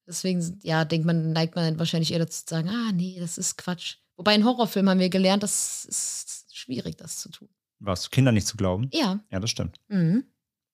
Deswegen, 0.08 0.60
ja, 0.64 0.86
denkt 0.86 1.06
man, 1.06 1.32
neigt 1.32 1.56
man 1.56 1.66
dann 1.66 1.80
wahrscheinlich 1.80 2.12
eher 2.12 2.20
dazu 2.20 2.46
zu 2.46 2.56
sagen, 2.56 2.70
ah, 2.70 2.92
nee, 2.94 3.18
das 3.20 3.38
ist 3.38 3.58
Quatsch. 3.58 3.98
Wobei 4.18 4.36
in 4.36 4.46
Horrorfilmen 4.46 4.90
haben 4.90 5.00
wir 5.00 5.10
gelernt, 5.10 5.44
das 5.44 5.86
ist 5.86 6.56
schwierig, 6.56 6.96
das 6.98 7.18
zu 7.18 7.30
tun. 7.30 7.50
Was, 7.80 8.10
Kindern 8.10 8.36
nicht 8.36 8.48
zu 8.48 8.56
glauben? 8.56 8.90
Ja. 8.94 9.20
Ja, 9.32 9.40
das 9.40 9.50
stimmt. 9.50 9.80
Mhm. 9.88 10.26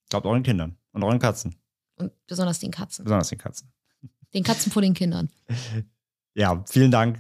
Glaubt 0.10 0.26
euren 0.26 0.44
Kindern 0.44 0.78
und 0.92 1.04
euren 1.04 1.20
Katzen. 1.20 1.56
Und 1.96 2.12
besonders 2.28 2.60
den 2.60 2.72
Katzen. 2.72 3.06
Besonders 3.06 3.30
den 3.30 3.38
Katzen. 3.38 3.72
Den 4.34 4.44
Katzen 4.44 4.72
vor 4.72 4.82
den 4.82 4.94
Kindern. 4.94 5.30
Ja, 6.34 6.64
vielen 6.66 6.92
Dank, 6.92 7.20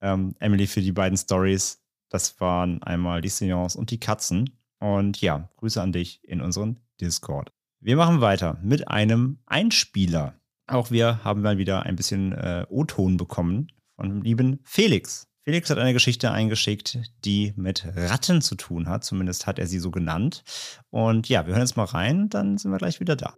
ähm, 0.00 0.34
Emily, 0.38 0.66
für 0.66 0.80
die 0.80 0.92
beiden 0.92 1.18
Stories. 1.18 1.82
Das 2.08 2.40
waren 2.40 2.82
einmal 2.82 3.20
die 3.20 3.28
Seance 3.28 3.76
und 3.78 3.90
die 3.90 4.00
Katzen. 4.00 4.58
Und 4.78 5.20
ja, 5.20 5.50
Grüße 5.56 5.80
an 5.82 5.92
dich 5.92 6.20
in 6.24 6.40
unseren 6.40 6.80
Discord. 6.98 7.52
Wir 7.80 7.96
machen 7.96 8.22
weiter 8.22 8.58
mit 8.62 8.88
einem 8.88 9.40
Einspieler. 9.44 10.40
Auch 10.66 10.90
wir 10.90 11.22
haben 11.22 11.42
mal 11.42 11.58
wieder 11.58 11.84
ein 11.84 11.96
bisschen 11.96 12.32
äh, 12.32 12.66
O-Ton 12.68 13.16
bekommen 13.16 13.68
von 13.94 14.08
dem 14.08 14.22
lieben 14.22 14.60
Felix. 14.64 15.28
Felix 15.44 15.70
hat 15.70 15.78
eine 15.78 15.92
Geschichte 15.92 16.32
eingeschickt, 16.32 16.98
die 17.24 17.52
mit 17.56 17.84
Ratten 17.94 18.42
zu 18.42 18.56
tun 18.56 18.88
hat. 18.88 19.04
Zumindest 19.04 19.46
hat 19.46 19.60
er 19.60 19.68
sie 19.68 19.78
so 19.78 19.92
genannt. 19.92 20.42
Und 20.90 21.28
ja, 21.28 21.46
wir 21.46 21.54
hören 21.54 21.62
jetzt 21.62 21.76
mal 21.76 21.84
rein, 21.84 22.28
dann 22.28 22.58
sind 22.58 22.72
wir 22.72 22.78
gleich 22.78 22.98
wieder 22.98 23.14
da. 23.14 23.36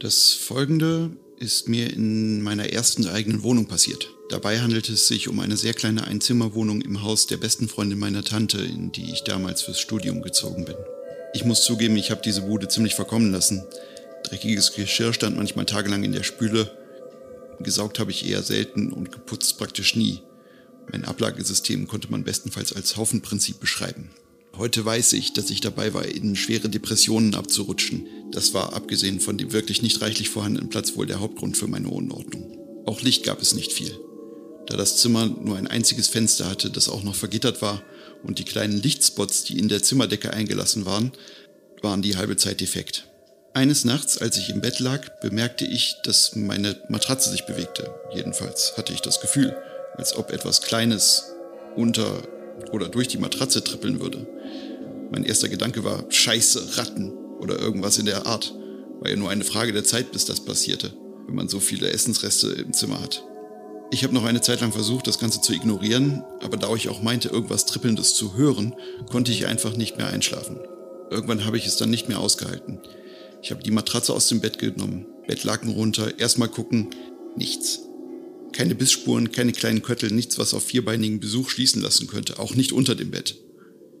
Das 0.00 0.32
folgende 0.32 1.10
ist 1.38 1.68
mir 1.68 1.92
in 1.92 2.40
meiner 2.40 2.72
ersten 2.72 3.06
eigenen 3.06 3.42
Wohnung 3.42 3.66
passiert. 3.66 4.08
Dabei 4.30 4.60
handelte 4.60 4.94
es 4.94 5.08
sich 5.08 5.28
um 5.28 5.40
eine 5.40 5.58
sehr 5.58 5.74
kleine 5.74 6.04
Einzimmerwohnung 6.04 6.80
im 6.80 7.02
Haus 7.02 7.26
der 7.26 7.36
besten 7.36 7.68
Freundin 7.68 7.98
meiner 7.98 8.24
Tante, 8.24 8.62
in 8.62 8.92
die 8.92 9.12
ich 9.12 9.24
damals 9.24 9.60
fürs 9.60 9.78
Studium 9.78 10.22
gezogen 10.22 10.64
bin. 10.64 10.76
Ich 11.32 11.44
muss 11.44 11.62
zugeben, 11.62 11.96
ich 11.96 12.10
habe 12.10 12.22
diese 12.24 12.42
Bude 12.42 12.68
ziemlich 12.68 12.94
verkommen 12.94 13.30
lassen. 13.30 13.64
Dreckiges 14.24 14.72
Geschirr 14.72 15.12
stand 15.12 15.36
manchmal 15.36 15.64
tagelang 15.64 16.02
in 16.02 16.12
der 16.12 16.24
Spüle. 16.24 16.70
Gesaugt 17.60 17.98
habe 17.98 18.10
ich 18.10 18.28
eher 18.28 18.42
selten 18.42 18.92
und 18.92 19.12
geputzt 19.12 19.58
praktisch 19.58 19.94
nie. 19.94 20.22
Mein 20.90 21.04
Ablagesystem 21.04 21.86
konnte 21.86 22.10
man 22.10 22.24
bestenfalls 22.24 22.72
als 22.72 22.96
Haufenprinzip 22.96 23.60
beschreiben. 23.60 24.10
Heute 24.56 24.84
weiß 24.84 25.12
ich, 25.12 25.32
dass 25.32 25.50
ich 25.50 25.60
dabei 25.60 25.94
war, 25.94 26.04
in 26.04 26.34
schwere 26.34 26.68
Depressionen 26.68 27.34
abzurutschen. 27.34 28.06
Das 28.32 28.52
war, 28.52 28.72
abgesehen 28.72 29.20
von 29.20 29.38
dem 29.38 29.52
wirklich 29.52 29.82
nicht 29.82 30.02
reichlich 30.02 30.28
vorhandenen 30.28 30.68
Platz, 30.68 30.96
wohl 30.96 31.06
der 31.06 31.20
Hauptgrund 31.20 31.56
für 31.56 31.68
meine 31.68 31.88
Unordnung. 31.88 32.58
Auch 32.86 33.00
Licht 33.02 33.24
gab 33.24 33.40
es 33.40 33.54
nicht 33.54 33.72
viel. 33.72 33.96
Da 34.66 34.76
das 34.76 34.96
Zimmer 34.96 35.26
nur 35.26 35.56
ein 35.56 35.68
einziges 35.68 36.08
Fenster 36.08 36.50
hatte, 36.50 36.70
das 36.70 36.88
auch 36.88 37.02
noch 37.04 37.14
vergittert 37.14 37.62
war, 37.62 37.82
und 38.22 38.38
die 38.38 38.44
kleinen 38.44 38.80
Lichtspots, 38.80 39.44
die 39.44 39.58
in 39.58 39.68
der 39.68 39.82
Zimmerdecke 39.82 40.32
eingelassen 40.32 40.86
waren, 40.86 41.12
waren 41.82 42.02
die 42.02 42.16
halbe 42.16 42.36
Zeit 42.36 42.60
defekt. 42.60 43.06
Eines 43.52 43.84
Nachts, 43.84 44.18
als 44.18 44.36
ich 44.36 44.50
im 44.50 44.60
Bett 44.60 44.78
lag, 44.78 45.20
bemerkte 45.20 45.64
ich, 45.64 45.96
dass 46.04 46.36
meine 46.36 46.76
Matratze 46.88 47.30
sich 47.30 47.46
bewegte. 47.46 47.92
Jedenfalls 48.14 48.76
hatte 48.76 48.92
ich 48.92 49.00
das 49.00 49.20
Gefühl, 49.20 49.56
als 49.96 50.14
ob 50.14 50.30
etwas 50.30 50.62
Kleines 50.62 51.24
unter 51.74 52.22
oder 52.72 52.88
durch 52.88 53.08
die 53.08 53.18
Matratze 53.18 53.64
trippeln 53.64 54.00
würde. 54.00 54.26
Mein 55.10 55.24
erster 55.24 55.48
Gedanke 55.48 55.82
war 55.82 56.04
Scheiße, 56.10 56.76
Ratten 56.76 57.12
oder 57.40 57.58
irgendwas 57.58 57.98
in 57.98 58.06
der 58.06 58.26
Art. 58.26 58.54
War 59.00 59.10
ja 59.10 59.16
nur 59.16 59.30
eine 59.30 59.44
Frage 59.44 59.72
der 59.72 59.84
Zeit, 59.84 60.12
bis 60.12 60.26
das 60.26 60.44
passierte, 60.44 60.92
wenn 61.26 61.34
man 61.34 61.48
so 61.48 61.58
viele 61.58 61.90
Essensreste 61.90 62.48
im 62.48 62.72
Zimmer 62.72 63.00
hat. 63.00 63.24
Ich 63.92 64.04
habe 64.04 64.14
noch 64.14 64.24
eine 64.24 64.40
Zeit 64.40 64.60
lang 64.60 64.70
versucht, 64.70 65.08
das 65.08 65.18
Ganze 65.18 65.40
zu 65.40 65.52
ignorieren, 65.52 66.22
aber 66.40 66.56
da 66.56 66.72
ich 66.76 66.88
auch 66.88 67.02
meinte, 67.02 67.28
irgendwas 67.28 67.66
Trippelndes 67.66 68.14
zu 68.14 68.36
hören, 68.36 68.74
konnte 69.10 69.32
ich 69.32 69.46
einfach 69.46 69.76
nicht 69.76 69.96
mehr 69.96 70.06
einschlafen. 70.06 70.60
Irgendwann 71.10 71.44
habe 71.44 71.56
ich 71.56 71.66
es 71.66 71.76
dann 71.76 71.90
nicht 71.90 72.08
mehr 72.08 72.20
ausgehalten. 72.20 72.78
Ich 73.42 73.50
habe 73.50 73.64
die 73.64 73.72
Matratze 73.72 74.12
aus 74.12 74.28
dem 74.28 74.40
Bett 74.40 74.60
genommen, 74.60 75.06
Bettlaken 75.26 75.70
runter, 75.70 76.20
erstmal 76.20 76.48
gucken, 76.48 76.90
nichts. 77.36 77.80
Keine 78.52 78.76
Bissspuren, 78.76 79.32
keine 79.32 79.52
kleinen 79.52 79.82
Köttel, 79.82 80.12
nichts, 80.12 80.38
was 80.38 80.54
auf 80.54 80.62
vierbeinigen 80.62 81.18
Besuch 81.18 81.50
schließen 81.50 81.82
lassen 81.82 82.06
könnte, 82.06 82.38
auch 82.38 82.54
nicht 82.54 82.70
unter 82.72 82.94
dem 82.94 83.10
Bett. 83.10 83.36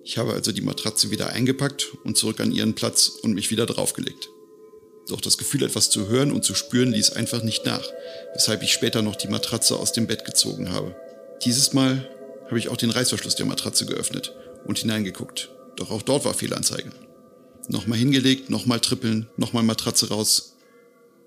Ich 0.04 0.18
habe 0.18 0.34
also 0.34 0.52
die 0.52 0.60
Matratze 0.60 1.10
wieder 1.10 1.30
eingepackt 1.30 1.88
und 2.04 2.16
zurück 2.16 2.38
an 2.38 2.52
ihren 2.52 2.74
Platz 2.74 3.08
und 3.22 3.32
mich 3.32 3.50
wieder 3.50 3.66
draufgelegt. 3.66 4.28
Doch 5.10 5.20
das 5.20 5.38
Gefühl, 5.38 5.64
etwas 5.64 5.90
zu 5.90 6.08
hören 6.08 6.30
und 6.30 6.44
zu 6.44 6.54
spüren, 6.54 6.92
ließ 6.92 7.10
einfach 7.12 7.42
nicht 7.42 7.66
nach, 7.66 7.84
weshalb 8.32 8.62
ich 8.62 8.72
später 8.72 9.02
noch 9.02 9.16
die 9.16 9.26
Matratze 9.26 9.76
aus 9.76 9.92
dem 9.92 10.06
Bett 10.06 10.24
gezogen 10.24 10.70
habe. 10.70 10.94
Dieses 11.44 11.72
Mal 11.72 12.08
habe 12.46 12.58
ich 12.60 12.68
auch 12.68 12.76
den 12.76 12.90
Reißverschluss 12.90 13.34
der 13.34 13.46
Matratze 13.46 13.86
geöffnet 13.86 14.32
und 14.64 14.78
hineingeguckt. 14.78 15.50
Doch 15.74 15.90
auch 15.90 16.02
dort 16.02 16.24
war 16.24 16.34
Fehlanzeige. 16.34 16.92
Nochmal 17.68 17.98
hingelegt, 17.98 18.50
nochmal 18.50 18.78
trippeln, 18.78 19.28
nochmal 19.36 19.64
Matratze 19.64 20.10
raus. 20.10 20.56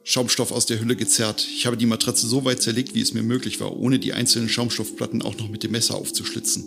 Schaumstoff 0.06 0.52
aus 0.52 0.65
der 0.65 0.80
Hülle 0.80 0.96
gezerrt. 0.96 1.46
Ich 1.54 1.65
habe 1.65 1.78
die 1.78 1.86
Matratze 1.86 2.26
so 2.26 2.46
weit 2.46 2.62
zerlegt, 2.62 2.96
wie 2.96 3.02
es 3.02 3.13
mir 3.13 3.24
möglich 3.24 3.60
war, 3.60 3.76
ohne 3.76 4.00
die 4.00 4.13
einzelnen 4.13 4.48
Schaumstoffplatten 4.48 5.22
auch 5.22 5.38
noch 5.38 5.50
mit 5.50 5.63
dem 5.63 5.72
Messer 5.72 5.96
aufzuschlitzen. 5.96 6.65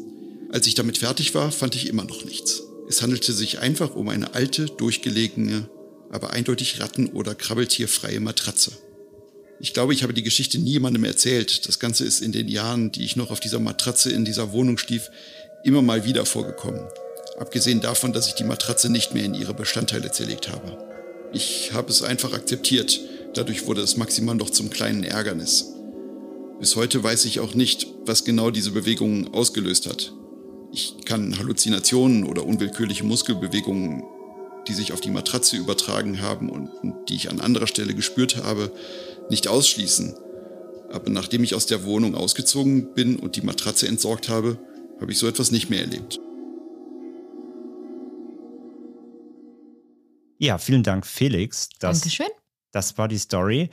Als 0.50 0.66
ich 0.66 0.74
damit 0.74 0.98
fertig 0.98 1.34
war, 1.34 1.50
fand 1.50 1.74
ich 1.74 1.88
immer 1.88 2.04
noch 2.04 2.24
nichts. 2.24 2.62
Es 2.88 3.00
handelte 3.02 3.32
sich 3.32 3.58
einfach 3.58 3.94
um 3.94 4.08
eine 4.08 4.34
alte, 4.34 4.66
durchgelegene, 4.66 5.68
aber 6.16 6.30
eindeutig 6.30 6.80
ratten- 6.80 7.10
oder 7.10 7.34
krabbeltierfreie 7.34 8.20
Matratze. 8.20 8.72
Ich 9.60 9.72
glaube, 9.72 9.92
ich 9.92 10.02
habe 10.02 10.14
die 10.14 10.22
Geschichte 10.22 10.58
nie 10.58 10.72
jemandem 10.72 11.04
erzählt. 11.04 11.68
Das 11.68 11.78
Ganze 11.78 12.04
ist 12.04 12.20
in 12.20 12.32
den 12.32 12.48
Jahren, 12.48 12.90
die 12.90 13.04
ich 13.04 13.16
noch 13.16 13.30
auf 13.30 13.38
dieser 13.38 13.60
Matratze 13.60 14.10
in 14.10 14.24
dieser 14.24 14.52
Wohnung 14.52 14.78
stief, 14.78 15.10
immer 15.62 15.82
mal 15.82 16.04
wieder 16.04 16.26
vorgekommen. 16.26 16.80
Abgesehen 17.38 17.80
davon, 17.80 18.12
dass 18.12 18.28
ich 18.28 18.34
die 18.34 18.44
Matratze 18.44 18.90
nicht 18.90 19.12
mehr 19.12 19.24
in 19.24 19.34
ihre 19.34 19.54
Bestandteile 19.54 20.10
zerlegt 20.10 20.48
habe. 20.48 20.78
Ich 21.32 21.72
habe 21.74 21.90
es 21.90 22.02
einfach 22.02 22.32
akzeptiert. 22.32 22.98
Dadurch 23.34 23.66
wurde 23.66 23.82
es 23.82 23.96
maximal 23.96 24.34
noch 24.34 24.50
zum 24.50 24.70
kleinen 24.70 25.04
Ärgernis. 25.04 25.66
Bis 26.58 26.76
heute 26.76 27.02
weiß 27.02 27.26
ich 27.26 27.40
auch 27.40 27.54
nicht, 27.54 27.86
was 28.06 28.24
genau 28.24 28.50
diese 28.50 28.70
Bewegungen 28.70 29.34
ausgelöst 29.34 29.86
hat. 29.86 30.14
Ich 30.72 30.96
kann 31.04 31.38
Halluzinationen 31.38 32.24
oder 32.24 32.46
unwillkürliche 32.46 33.04
Muskelbewegungen 33.04 34.02
die 34.68 34.74
sich 34.74 34.92
auf 34.92 35.00
die 35.00 35.10
Matratze 35.10 35.56
übertragen 35.56 36.20
haben 36.20 36.50
und, 36.50 36.68
und 36.68 37.08
die 37.08 37.16
ich 37.16 37.30
an 37.30 37.40
anderer 37.40 37.66
Stelle 37.66 37.94
gespürt 37.94 38.36
habe, 38.42 38.72
nicht 39.30 39.48
ausschließen. 39.48 40.14
Aber 40.92 41.10
nachdem 41.10 41.44
ich 41.44 41.54
aus 41.54 41.66
der 41.66 41.84
Wohnung 41.84 42.14
ausgezogen 42.14 42.94
bin 42.94 43.16
und 43.16 43.36
die 43.36 43.42
Matratze 43.42 43.88
entsorgt 43.88 44.28
habe, 44.28 44.58
habe 45.00 45.12
ich 45.12 45.18
so 45.18 45.26
etwas 45.26 45.50
nicht 45.50 45.68
mehr 45.68 45.80
erlebt. 45.80 46.20
Ja, 50.38 50.58
vielen 50.58 50.82
Dank, 50.82 51.06
Felix. 51.06 51.68
Das, 51.78 52.00
Dankeschön. 52.00 52.26
das 52.70 52.98
war 52.98 53.08
die 53.08 53.18
Story. 53.18 53.70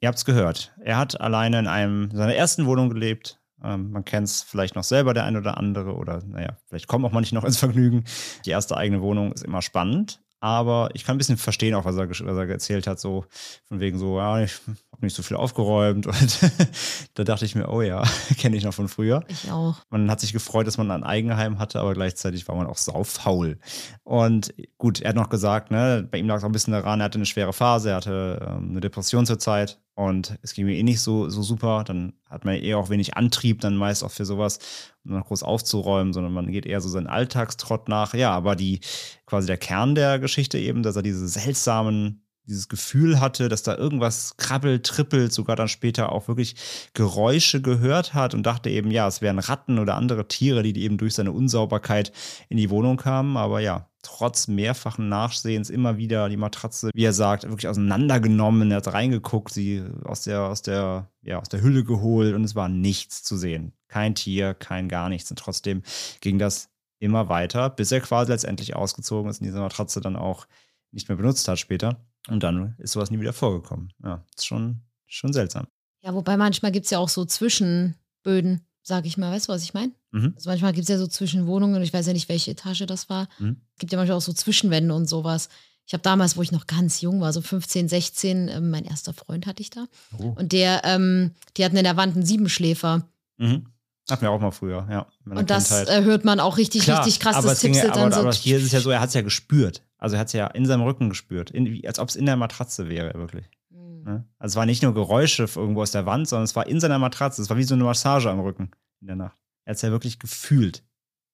Ihr 0.00 0.08
habt 0.08 0.18
es 0.18 0.24
gehört. 0.24 0.74
Er 0.82 0.98
hat 0.98 1.20
alleine 1.20 1.58
in 1.58 1.66
einem 1.66 2.10
seiner 2.12 2.34
ersten 2.34 2.66
Wohnung 2.66 2.90
gelebt. 2.90 3.40
Ähm, 3.62 3.90
man 3.90 4.04
kennt 4.04 4.28
es 4.28 4.42
vielleicht 4.42 4.76
noch 4.76 4.84
selber, 4.84 5.14
der 5.14 5.24
eine 5.24 5.38
oder 5.38 5.56
andere, 5.56 5.94
oder 5.94 6.22
naja, 6.26 6.58
vielleicht 6.66 6.88
kommt 6.88 7.06
auch 7.06 7.12
manche 7.12 7.34
noch 7.34 7.44
ins 7.44 7.56
Vergnügen. 7.56 8.04
Die 8.44 8.50
erste 8.50 8.76
eigene 8.76 9.00
Wohnung 9.00 9.32
ist 9.32 9.44
immer 9.44 9.62
spannend. 9.62 10.20
Aber 10.44 10.90
ich 10.92 11.04
kann 11.04 11.14
ein 11.14 11.18
bisschen 11.18 11.38
verstehen, 11.38 11.72
auch 11.72 11.86
was 11.86 11.96
er, 11.96 12.10
was 12.10 12.20
er 12.20 12.50
erzählt 12.50 12.86
hat, 12.86 13.00
so 13.00 13.24
von 13.66 13.80
wegen 13.80 13.98
so, 13.98 14.18
ja, 14.18 14.42
ich 14.42 14.60
nicht 15.04 15.16
so 15.16 15.22
viel 15.22 15.36
aufgeräumt. 15.36 16.06
Und 16.06 16.38
da 17.14 17.24
dachte 17.24 17.44
ich 17.44 17.54
mir, 17.54 17.68
oh 17.68 17.82
ja, 17.82 18.02
kenne 18.38 18.56
ich 18.56 18.64
noch 18.64 18.74
von 18.74 18.88
früher. 18.88 19.22
Ich 19.28 19.50
auch. 19.50 19.76
Man 19.90 20.10
hat 20.10 20.20
sich 20.20 20.32
gefreut, 20.32 20.66
dass 20.66 20.78
man 20.78 20.90
ein 20.90 21.04
Eigenheim 21.04 21.58
hatte, 21.58 21.80
aber 21.80 21.94
gleichzeitig 21.94 22.48
war 22.48 22.56
man 22.56 22.66
auch 22.66 22.78
saufaul. 22.78 23.58
Und 24.02 24.54
gut, 24.78 25.00
er 25.00 25.10
hat 25.10 25.16
noch 25.16 25.30
gesagt, 25.30 25.70
ne, 25.70 26.06
bei 26.10 26.18
ihm 26.18 26.26
lag 26.26 26.36
es 26.36 26.42
auch 26.42 26.48
ein 26.48 26.52
bisschen 26.52 26.72
daran, 26.72 27.00
er 27.00 27.04
hatte 27.04 27.18
eine 27.18 27.26
schwere 27.26 27.52
Phase, 27.52 27.90
er 27.90 27.96
hatte 27.96 28.46
ähm, 28.46 28.70
eine 28.70 28.80
Depression 28.80 29.26
zur 29.26 29.38
Zeit 29.38 29.80
und 29.96 30.36
es 30.42 30.54
ging 30.54 30.66
mir 30.66 30.76
eh 30.76 30.82
nicht 30.82 31.00
so, 31.00 31.28
so 31.28 31.42
super. 31.42 31.84
Dann 31.84 32.14
hat 32.28 32.44
man 32.44 32.56
eh 32.56 32.74
auch 32.74 32.90
wenig 32.90 33.16
Antrieb, 33.16 33.60
dann 33.60 33.76
meist 33.76 34.02
auch 34.02 34.10
für 34.10 34.24
sowas, 34.24 34.58
um 35.04 35.12
dann 35.12 35.22
groß 35.22 35.44
aufzuräumen, 35.44 36.12
sondern 36.12 36.32
man 36.32 36.50
geht 36.50 36.66
eher 36.66 36.80
so 36.80 36.88
seinen 36.88 37.06
Alltagstrott 37.06 37.88
nach. 37.88 38.14
Ja, 38.14 38.32
aber 38.32 38.56
die, 38.56 38.80
quasi 39.26 39.46
der 39.46 39.56
Kern 39.56 39.94
der 39.94 40.18
Geschichte 40.18 40.58
eben, 40.58 40.82
dass 40.82 40.96
er 40.96 41.02
diese 41.02 41.28
seltsamen 41.28 42.23
dieses 42.46 42.68
Gefühl 42.68 43.20
hatte, 43.20 43.48
dass 43.48 43.62
da 43.62 43.76
irgendwas 43.76 44.36
krabbelt, 44.36 44.84
trippelt, 44.84 45.32
sogar 45.32 45.56
dann 45.56 45.68
später 45.68 46.12
auch 46.12 46.28
wirklich 46.28 46.56
Geräusche 46.92 47.62
gehört 47.62 48.14
hat 48.14 48.34
und 48.34 48.44
dachte 48.44 48.70
eben, 48.70 48.90
ja, 48.90 49.06
es 49.06 49.22
wären 49.22 49.38
Ratten 49.38 49.78
oder 49.78 49.96
andere 49.96 50.28
Tiere, 50.28 50.62
die 50.62 50.82
eben 50.82 50.98
durch 50.98 51.14
seine 51.14 51.32
Unsauberkeit 51.32 52.12
in 52.48 52.56
die 52.56 52.70
Wohnung 52.70 52.96
kamen. 52.96 53.36
Aber 53.36 53.60
ja, 53.60 53.88
trotz 54.02 54.46
mehrfachen 54.46 55.08
Nachsehens 55.08 55.70
immer 55.70 55.96
wieder 55.96 56.28
die 56.28 56.36
Matratze, 56.36 56.90
wie 56.94 57.04
er 57.04 57.12
sagt, 57.12 57.44
wirklich 57.44 57.68
auseinandergenommen. 57.68 58.70
Er 58.70 58.78
hat 58.78 58.92
reingeguckt, 58.92 59.52
sie 59.52 59.82
aus 60.04 60.22
der, 60.22 60.42
aus 60.42 60.62
der, 60.62 61.10
ja, 61.22 61.38
aus 61.38 61.48
der 61.48 61.62
Hülle 61.62 61.84
geholt 61.84 62.34
und 62.34 62.44
es 62.44 62.54
war 62.54 62.68
nichts 62.68 63.22
zu 63.22 63.36
sehen. 63.36 63.72
Kein 63.88 64.14
Tier, 64.14 64.54
kein 64.54 64.88
gar 64.88 65.08
nichts. 65.08 65.30
Und 65.30 65.38
trotzdem 65.38 65.82
ging 66.20 66.38
das 66.38 66.68
immer 66.98 67.28
weiter, 67.28 67.70
bis 67.70 67.90
er 67.92 68.00
quasi 68.00 68.32
letztendlich 68.32 68.76
ausgezogen 68.76 69.30
ist 69.30 69.40
und 69.40 69.46
diese 69.46 69.58
Matratze 69.58 70.00
dann 70.00 70.16
auch 70.16 70.46
nicht 70.92 71.08
mehr 71.08 71.16
benutzt 71.16 71.48
hat 71.48 71.58
später. 71.58 72.04
Und 72.28 72.42
dann 72.42 72.74
ist 72.78 72.92
sowas 72.92 73.10
nie 73.10 73.20
wieder 73.20 73.32
vorgekommen. 73.32 73.92
Ja, 74.02 74.24
ist 74.36 74.46
schon, 74.46 74.80
schon 75.06 75.32
seltsam. 75.32 75.66
Ja, 76.02 76.14
wobei 76.14 76.36
manchmal 76.36 76.72
gibt 76.72 76.84
es 76.84 76.90
ja 76.90 76.98
auch 76.98 77.08
so 77.08 77.24
Zwischenböden, 77.24 78.66
sag 78.82 79.06
ich 79.06 79.16
mal. 79.16 79.32
Weißt 79.32 79.48
du, 79.48 79.52
was 79.52 79.62
ich 79.62 79.74
meine? 79.74 79.92
Mhm. 80.10 80.32
Also 80.36 80.50
manchmal 80.50 80.72
gibt 80.72 80.84
es 80.84 80.88
ja 80.88 80.98
so 80.98 81.06
Zwischenwohnungen 81.06 81.76
und 81.76 81.82
ich 81.82 81.92
weiß 81.92 82.06
ja 82.06 82.12
nicht, 82.12 82.28
welche 82.28 82.52
Etage 82.52 82.86
das 82.86 83.08
war. 83.08 83.28
Mhm. 83.38 83.56
Es 83.74 83.80
gibt 83.80 83.92
ja 83.92 83.98
manchmal 83.98 84.18
auch 84.18 84.22
so 84.22 84.32
Zwischenwände 84.32 84.94
und 84.94 85.06
sowas. 85.06 85.48
Ich 85.86 85.92
habe 85.92 86.02
damals, 86.02 86.36
wo 86.36 86.42
ich 86.42 86.52
noch 86.52 86.66
ganz 86.66 87.02
jung 87.02 87.20
war, 87.20 87.32
so 87.32 87.42
15, 87.42 87.88
16, 87.88 88.48
ähm, 88.48 88.70
mein 88.70 88.84
erster 88.84 89.12
Freund 89.12 89.46
hatte 89.46 89.60
ich 89.60 89.70
da. 89.70 89.86
Oh. 90.18 90.34
Und 90.36 90.52
der, 90.52 90.82
ähm, 90.84 91.32
die 91.56 91.64
hatten 91.64 91.76
in 91.76 91.84
der 91.84 91.96
Wand 91.96 92.14
einen 92.14 92.24
Siebenschläfer. 92.24 93.06
Mhm. 93.36 93.66
Hatten 94.08 94.22
wir 94.22 94.30
auch 94.30 94.40
mal 94.40 94.50
früher, 94.50 94.86
ja. 94.90 95.06
Und 95.24 95.48
das 95.48 95.70
äh, 95.70 96.02
hört 96.04 96.24
man 96.24 96.38
auch 96.38 96.58
richtig, 96.58 96.82
Klar, 96.82 97.04
richtig 97.04 97.20
krass. 97.20 97.36
aber, 97.36 97.48
Das 97.48 97.60
ging 97.60 97.78
aber, 97.80 98.12
so. 98.12 98.20
aber 98.20 98.32
hier 98.32 98.58
ist 98.58 98.64
es 98.64 98.72
ja 98.72 98.80
so, 98.80 98.90
er 98.90 99.00
hat 99.00 99.08
es 99.08 99.14
ja 99.14 99.22
gespürt. 99.22 99.82
Also 99.98 100.16
er 100.16 100.20
hat 100.20 100.28
es 100.28 100.32
ja 100.32 100.46
in 100.48 100.66
seinem 100.66 100.82
Rücken 100.82 101.08
gespürt, 101.08 101.50
in, 101.50 101.80
als 101.86 101.98
ob 101.98 102.08
es 102.08 102.16
in 102.16 102.26
der 102.26 102.36
Matratze 102.36 102.88
wäre, 102.88 103.14
wirklich. 103.14 103.46
Hm. 103.70 104.02
Ne? 104.04 104.24
Also 104.38 104.52
es 104.52 104.56
war 104.56 104.66
nicht 104.66 104.82
nur 104.82 104.94
Geräusche 104.94 105.48
irgendwo 105.56 105.82
aus 105.82 105.92
der 105.92 106.06
Wand, 106.06 106.28
sondern 106.28 106.44
es 106.44 106.56
war 106.56 106.66
in 106.66 106.80
seiner 106.80 106.98
Matratze. 106.98 107.42
Es 107.42 107.50
war 107.50 107.56
wie 107.56 107.64
so 107.64 107.74
eine 107.74 107.84
Massage 107.84 108.30
am 108.30 108.40
Rücken 108.40 108.70
in 109.00 109.06
der 109.06 109.16
Nacht. 109.16 109.36
Er 109.64 109.70
hat 109.70 109.76
es 109.76 109.82
ja 109.82 109.90
wirklich 109.90 110.18
gefühlt 110.18 110.84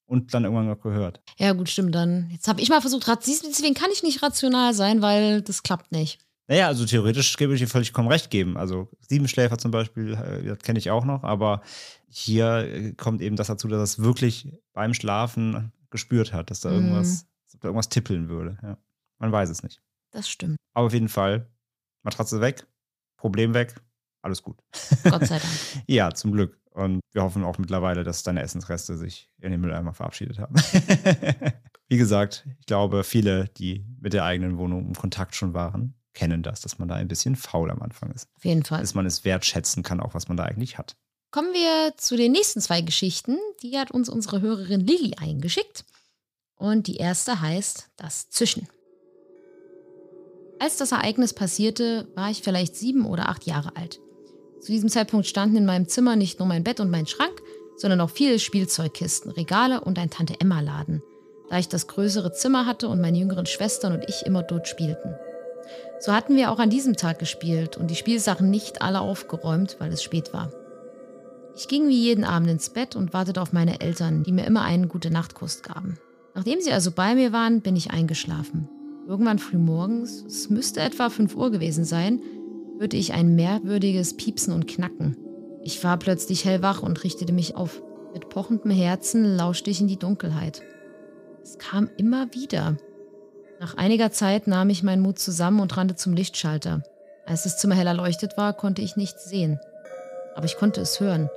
und 0.05 0.33
dann 0.33 0.43
irgendwann 0.43 0.69
auch 0.69 0.81
gehört. 0.81 1.21
Ja, 1.37 1.53
gut, 1.53 1.69
stimmt 1.69 1.95
dann. 1.95 2.29
Jetzt 2.31 2.47
habe 2.47 2.61
ich 2.61 2.69
mal 2.69 2.81
versucht, 2.81 3.07
deswegen 3.07 3.73
kann 3.73 3.89
ich 3.93 4.03
nicht 4.03 4.21
rational 4.21 4.73
sein, 4.73 5.01
weil 5.01 5.41
das 5.41 5.63
klappt 5.63 5.91
nicht. 5.91 6.19
Naja, 6.47 6.67
also 6.67 6.85
theoretisch 6.85 7.37
gebe 7.37 7.53
ich 7.53 7.61
dir 7.61 7.67
völlig 7.67 7.93
kaum 7.93 8.09
recht 8.09 8.29
geben. 8.29 8.57
Also 8.57 8.89
Siebenschläfer 9.07 9.57
zum 9.57 9.71
Beispiel, 9.71 10.15
äh, 10.15 10.43
das 10.43 10.59
kenne 10.59 10.79
ich 10.79 10.91
auch 10.91 11.05
noch, 11.05 11.23
aber 11.23 11.61
hier 12.09 12.67
äh, 12.67 12.91
kommt 12.91 13.21
eben 13.21 13.37
das 13.37 13.47
dazu, 13.47 13.69
dass 13.69 13.79
er 13.79 13.83
es 13.83 13.99
wirklich 13.99 14.51
beim 14.73 14.93
Schlafen 14.93 15.71
gespürt 15.91 16.33
hat, 16.33 16.51
dass 16.51 16.59
da 16.59 16.71
Mhm. 16.71 17.19
Irgendwas, 17.51 17.59
dass 17.59 17.59
da 17.59 17.67
irgendwas 17.67 17.89
tippeln 17.89 18.29
würde. 18.29 18.57
Ja. 18.61 18.77
Man 19.19 19.31
weiß 19.31 19.49
es 19.49 19.63
nicht. 19.63 19.81
Das 20.11 20.29
stimmt. 20.29 20.57
Aber 20.73 20.87
auf 20.87 20.93
jeden 20.93 21.09
Fall, 21.09 21.47
Matratze 22.03 22.41
weg, 22.41 22.65
Problem 23.17 23.53
weg, 23.53 23.75
alles 24.21 24.41
gut. 24.41 24.57
Gott 25.03 25.25
sei 25.25 25.39
Dank. 25.39 25.51
Ja, 25.87 26.13
zum 26.13 26.31
Glück. 26.31 26.59
Und 26.71 27.01
wir 27.11 27.23
hoffen 27.23 27.43
auch 27.43 27.57
mittlerweile, 27.57 28.03
dass 28.03 28.23
deine 28.23 28.41
Essensreste 28.41 28.95
sich 28.97 29.29
in 29.39 29.51
den 29.51 29.59
Mülleimer 29.59 29.93
verabschiedet 29.93 30.39
haben. 30.39 30.55
Wie 31.89 31.97
gesagt, 31.97 32.47
ich 32.59 32.65
glaube, 32.65 33.03
viele, 33.03 33.49
die 33.57 33.85
mit 33.99 34.13
der 34.13 34.23
eigenen 34.23 34.57
Wohnung 34.57 34.87
im 34.87 34.95
Kontakt 34.95 35.35
schon 35.35 35.53
waren, 35.53 35.95
kennen 36.13 36.43
das, 36.43 36.61
dass 36.61 36.79
man 36.79 36.87
da 36.87 36.95
ein 36.95 37.09
bisschen 37.09 37.35
faul 37.35 37.71
am 37.71 37.81
Anfang 37.81 38.11
ist. 38.11 38.29
Auf 38.35 38.45
jeden 38.45 38.63
Fall. 38.63 38.79
Dass 38.79 38.93
man 38.93 39.05
es 39.05 39.25
wertschätzen 39.25 39.83
kann, 39.83 39.99
auch 39.99 40.13
was 40.13 40.29
man 40.29 40.37
da 40.37 40.43
eigentlich 40.45 40.77
hat. 40.77 40.95
Kommen 41.31 41.53
wir 41.53 41.93
zu 41.97 42.15
den 42.15 42.31
nächsten 42.31 42.61
zwei 42.61 42.81
Geschichten. 42.81 43.37
Die 43.63 43.77
hat 43.77 43.91
uns 43.91 44.07
unsere 44.07 44.41
Hörerin 44.41 44.81
Lilly 44.81 45.15
eingeschickt. 45.19 45.85
Und 46.61 46.85
die 46.85 46.97
erste 46.97 47.41
heißt 47.41 47.89
Das 47.97 48.29
Zischen. 48.29 48.67
Als 50.59 50.77
das 50.77 50.91
Ereignis 50.91 51.33
passierte, 51.33 52.07
war 52.13 52.29
ich 52.29 52.43
vielleicht 52.43 52.75
sieben 52.75 53.07
oder 53.07 53.29
acht 53.29 53.47
Jahre 53.47 53.75
alt. 53.75 53.99
Zu 54.59 54.71
diesem 54.71 54.87
Zeitpunkt 54.87 55.25
standen 55.25 55.57
in 55.57 55.65
meinem 55.65 55.87
Zimmer 55.87 56.15
nicht 56.15 56.37
nur 56.37 56.47
mein 56.47 56.63
Bett 56.63 56.79
und 56.79 56.91
mein 56.91 57.07
Schrank, 57.07 57.41
sondern 57.77 57.99
auch 57.99 58.11
viele 58.11 58.37
Spielzeugkisten, 58.37 59.31
Regale 59.31 59.81
und 59.81 59.97
ein 59.97 60.11
Tante-Emma-Laden, 60.11 61.01
da 61.49 61.57
ich 61.57 61.67
das 61.67 61.87
größere 61.87 62.31
Zimmer 62.31 62.67
hatte 62.67 62.89
und 62.89 63.01
meine 63.01 63.17
jüngeren 63.17 63.47
Schwestern 63.47 63.93
und 63.93 64.07
ich 64.07 64.27
immer 64.27 64.43
dort 64.43 64.67
spielten. 64.67 65.15
So 65.99 66.13
hatten 66.13 66.35
wir 66.35 66.51
auch 66.51 66.59
an 66.59 66.69
diesem 66.69 66.95
Tag 66.95 67.17
gespielt 67.17 67.75
und 67.75 67.89
die 67.89 67.95
Spielsachen 67.95 68.51
nicht 68.51 68.83
alle 68.83 69.01
aufgeräumt, 69.01 69.77
weil 69.79 69.91
es 69.91 70.03
spät 70.03 70.31
war. 70.31 70.53
Ich 71.55 71.67
ging 71.67 71.87
wie 71.87 71.99
jeden 71.99 72.23
Abend 72.23 72.51
ins 72.51 72.69
Bett 72.69 72.95
und 72.95 73.13
wartete 73.13 73.41
auf 73.41 73.51
meine 73.51 73.81
Eltern, 73.81 74.21
die 74.21 74.31
mir 74.31 74.45
immer 74.45 74.61
einen 74.61 74.89
Gute-Nacht-Kuss 74.89 75.63
gaben. 75.63 75.97
Nachdem 76.33 76.61
sie 76.61 76.71
also 76.71 76.91
bei 76.91 77.15
mir 77.15 77.33
waren, 77.33 77.61
bin 77.61 77.75
ich 77.75 77.91
eingeschlafen. 77.91 78.69
Irgendwann 79.07 79.39
früh 79.39 79.57
morgens, 79.57 80.23
es 80.25 80.49
müsste 80.49 80.79
etwa 80.79 81.09
5 81.09 81.35
Uhr 81.35 81.51
gewesen 81.51 81.83
sein, 81.83 82.21
hörte 82.79 82.97
ich 82.97 83.13
ein 83.13 83.35
merkwürdiges 83.35 84.15
Piepsen 84.15 84.53
und 84.53 84.67
Knacken. 84.67 85.17
Ich 85.63 85.83
war 85.83 85.97
plötzlich 85.97 86.45
hellwach 86.45 86.81
und 86.81 87.03
richtete 87.03 87.33
mich 87.33 87.55
auf. 87.55 87.81
Mit 88.13 88.29
pochendem 88.29 88.71
Herzen 88.71 89.35
lauschte 89.35 89.69
ich 89.69 89.81
in 89.81 89.87
die 89.87 89.99
Dunkelheit. 89.99 90.61
Es 91.43 91.57
kam 91.57 91.89
immer 91.97 92.33
wieder. 92.33 92.77
Nach 93.59 93.75
einiger 93.75 94.11
Zeit 94.11 94.47
nahm 94.47 94.69
ich 94.69 94.83
meinen 94.83 95.01
Mut 95.01 95.19
zusammen 95.19 95.59
und 95.59 95.75
rannte 95.77 95.95
zum 95.95 96.13
Lichtschalter. 96.13 96.83
Als 97.25 97.43
das 97.43 97.57
Zimmer 97.57 97.75
hell 97.75 97.87
erleuchtet 97.87 98.37
war, 98.37 98.53
konnte 98.53 98.81
ich 98.81 98.95
nichts 98.95 99.29
sehen. 99.29 99.59
Aber 100.35 100.45
ich 100.45 100.57
konnte 100.57 100.81
es 100.81 100.99
hören. 100.99 101.29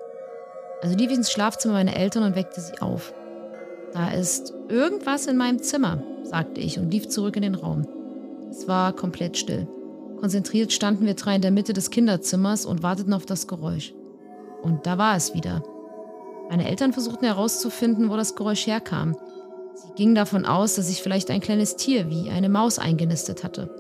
Also 0.83 0.97
lief 0.97 1.11
ich 1.11 1.17
ins 1.17 1.31
Schlafzimmer 1.31 1.75
meiner 1.75 1.97
Eltern 1.97 2.23
und 2.23 2.37
weckte 2.37 2.61
sie 2.61 2.81
auf. 2.81 3.13
Da 3.95 4.09
ist 4.09 4.53
irgendwas 4.69 5.29
in 5.29 5.37
meinem 5.37 5.63
Zimmer, 5.63 6.03
sagte 6.25 6.61
ich 6.61 6.81
und 6.81 6.91
lief 6.91 7.09
zurück 7.09 7.37
in 7.37 7.43
den 7.43 7.55
Raum. 7.55 7.87
Es 8.51 8.67
war 8.67 8.93
komplett 8.93 9.39
still. 9.39 9.69
Konzentriert 10.19 10.73
standen 10.73 11.07
wir 11.07 11.15
drei 11.15 11.37
in 11.37 11.43
der 11.43 11.53
Mitte 11.53 11.73
des 11.73 11.91
Kinderzimmers 11.91 12.67
und 12.67 12.83
warteten 12.83 13.13
auf 13.13 13.25
das 13.25 13.47
Geräusch. 13.47 13.95
Und 14.63 14.85
da 14.85 14.99
war 14.99 15.17
es 15.17 15.33
wieder. 15.33 15.63
Meine 16.51 16.69
Eltern 16.69 16.93
versuchten 16.93 17.25
herauszufinden, 17.25 18.11
wo 18.11 18.17
das 18.17 18.35
Geräusch 18.35 18.67
herkam. 18.67 19.17
Sie 19.77 19.93
gingen 19.95 20.17
davon 20.17 20.45
aus, 20.45 20.75
dass 20.75 20.91
ich 20.91 21.01
vielleicht 21.01 21.31
ein 21.31 21.41
kleines 21.41 21.77
Tier 21.77 22.11
wie 22.11 22.31
eine 22.31 22.49
Maus 22.49 22.81
eingenistet 22.81 23.45
hatte. 23.45 23.71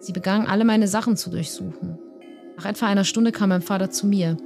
Sie 0.00 0.12
begannen 0.12 0.46
alle 0.46 0.64
meine 0.64 0.88
Sachen 0.88 1.18
zu 1.18 1.28
durchsuchen. 1.28 1.98
Nach 2.56 2.64
etwa 2.64 2.86
einer 2.86 3.04
Stunde 3.04 3.32
kam 3.32 3.50
mein 3.50 3.60
Vater 3.60 3.90
zu 3.90 4.06
mir. 4.06 4.38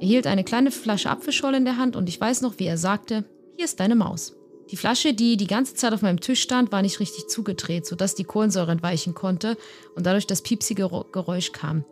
Er 0.00 0.06
hielt 0.06 0.26
eine 0.26 0.42
kleine 0.42 0.72
Flasche 0.72 1.10
Apfelschorle 1.10 1.58
in 1.58 1.64
der 1.64 1.76
Hand 1.76 1.94
und 1.94 2.08
ich 2.08 2.20
weiß 2.20 2.40
noch, 2.42 2.58
wie 2.58 2.66
er 2.66 2.76
sagte, 2.76 3.24
hier 3.56 3.64
ist 3.64 3.80
deine 3.80 3.94
Maus. 3.94 4.34
Die 4.70 4.76
Flasche, 4.76 5.12
die 5.12 5.36
die 5.36 5.46
ganze 5.46 5.74
Zeit 5.74 5.92
auf 5.92 6.02
meinem 6.02 6.20
Tisch 6.20 6.40
stand, 6.40 6.72
war 6.72 6.82
nicht 6.82 6.98
richtig 6.98 7.28
zugedreht, 7.28 7.86
sodass 7.86 8.14
die 8.14 8.24
Kohlensäure 8.24 8.72
entweichen 8.72 9.14
konnte 9.14 9.56
und 9.94 10.06
dadurch 10.06 10.26
das 10.26 10.42
piepsige 10.42 10.88
Geräusch 11.12 11.52
kam. 11.52 11.84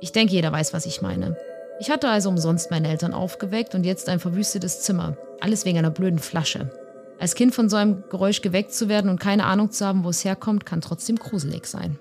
Ich 0.00 0.12
denke, 0.12 0.34
jeder 0.34 0.52
weiß, 0.52 0.72
was 0.72 0.84
ich 0.84 1.00
meine. 1.00 1.36
Ich 1.80 1.90
hatte 1.90 2.08
also 2.08 2.28
umsonst 2.28 2.70
meine 2.70 2.88
Eltern 2.88 3.14
aufgeweckt 3.14 3.74
und 3.74 3.84
jetzt 3.84 4.08
ein 4.08 4.20
verwüstetes 4.20 4.82
Zimmer. 4.82 5.16
Alles 5.40 5.64
wegen 5.64 5.78
einer 5.78 5.90
blöden 5.90 6.18
Flasche. 6.18 6.70
Als 7.18 7.34
Kind 7.34 7.54
von 7.54 7.68
so 7.68 7.76
einem 7.76 8.04
Geräusch 8.10 8.42
geweckt 8.42 8.74
zu 8.74 8.88
werden 8.88 9.08
und 9.08 9.20
keine 9.20 9.44
Ahnung 9.44 9.70
zu 9.70 9.86
haben, 9.86 10.04
wo 10.04 10.10
es 10.10 10.24
herkommt, 10.24 10.66
kann 10.66 10.80
trotzdem 10.80 11.16
gruselig 11.16 11.66
sein. 11.66 11.98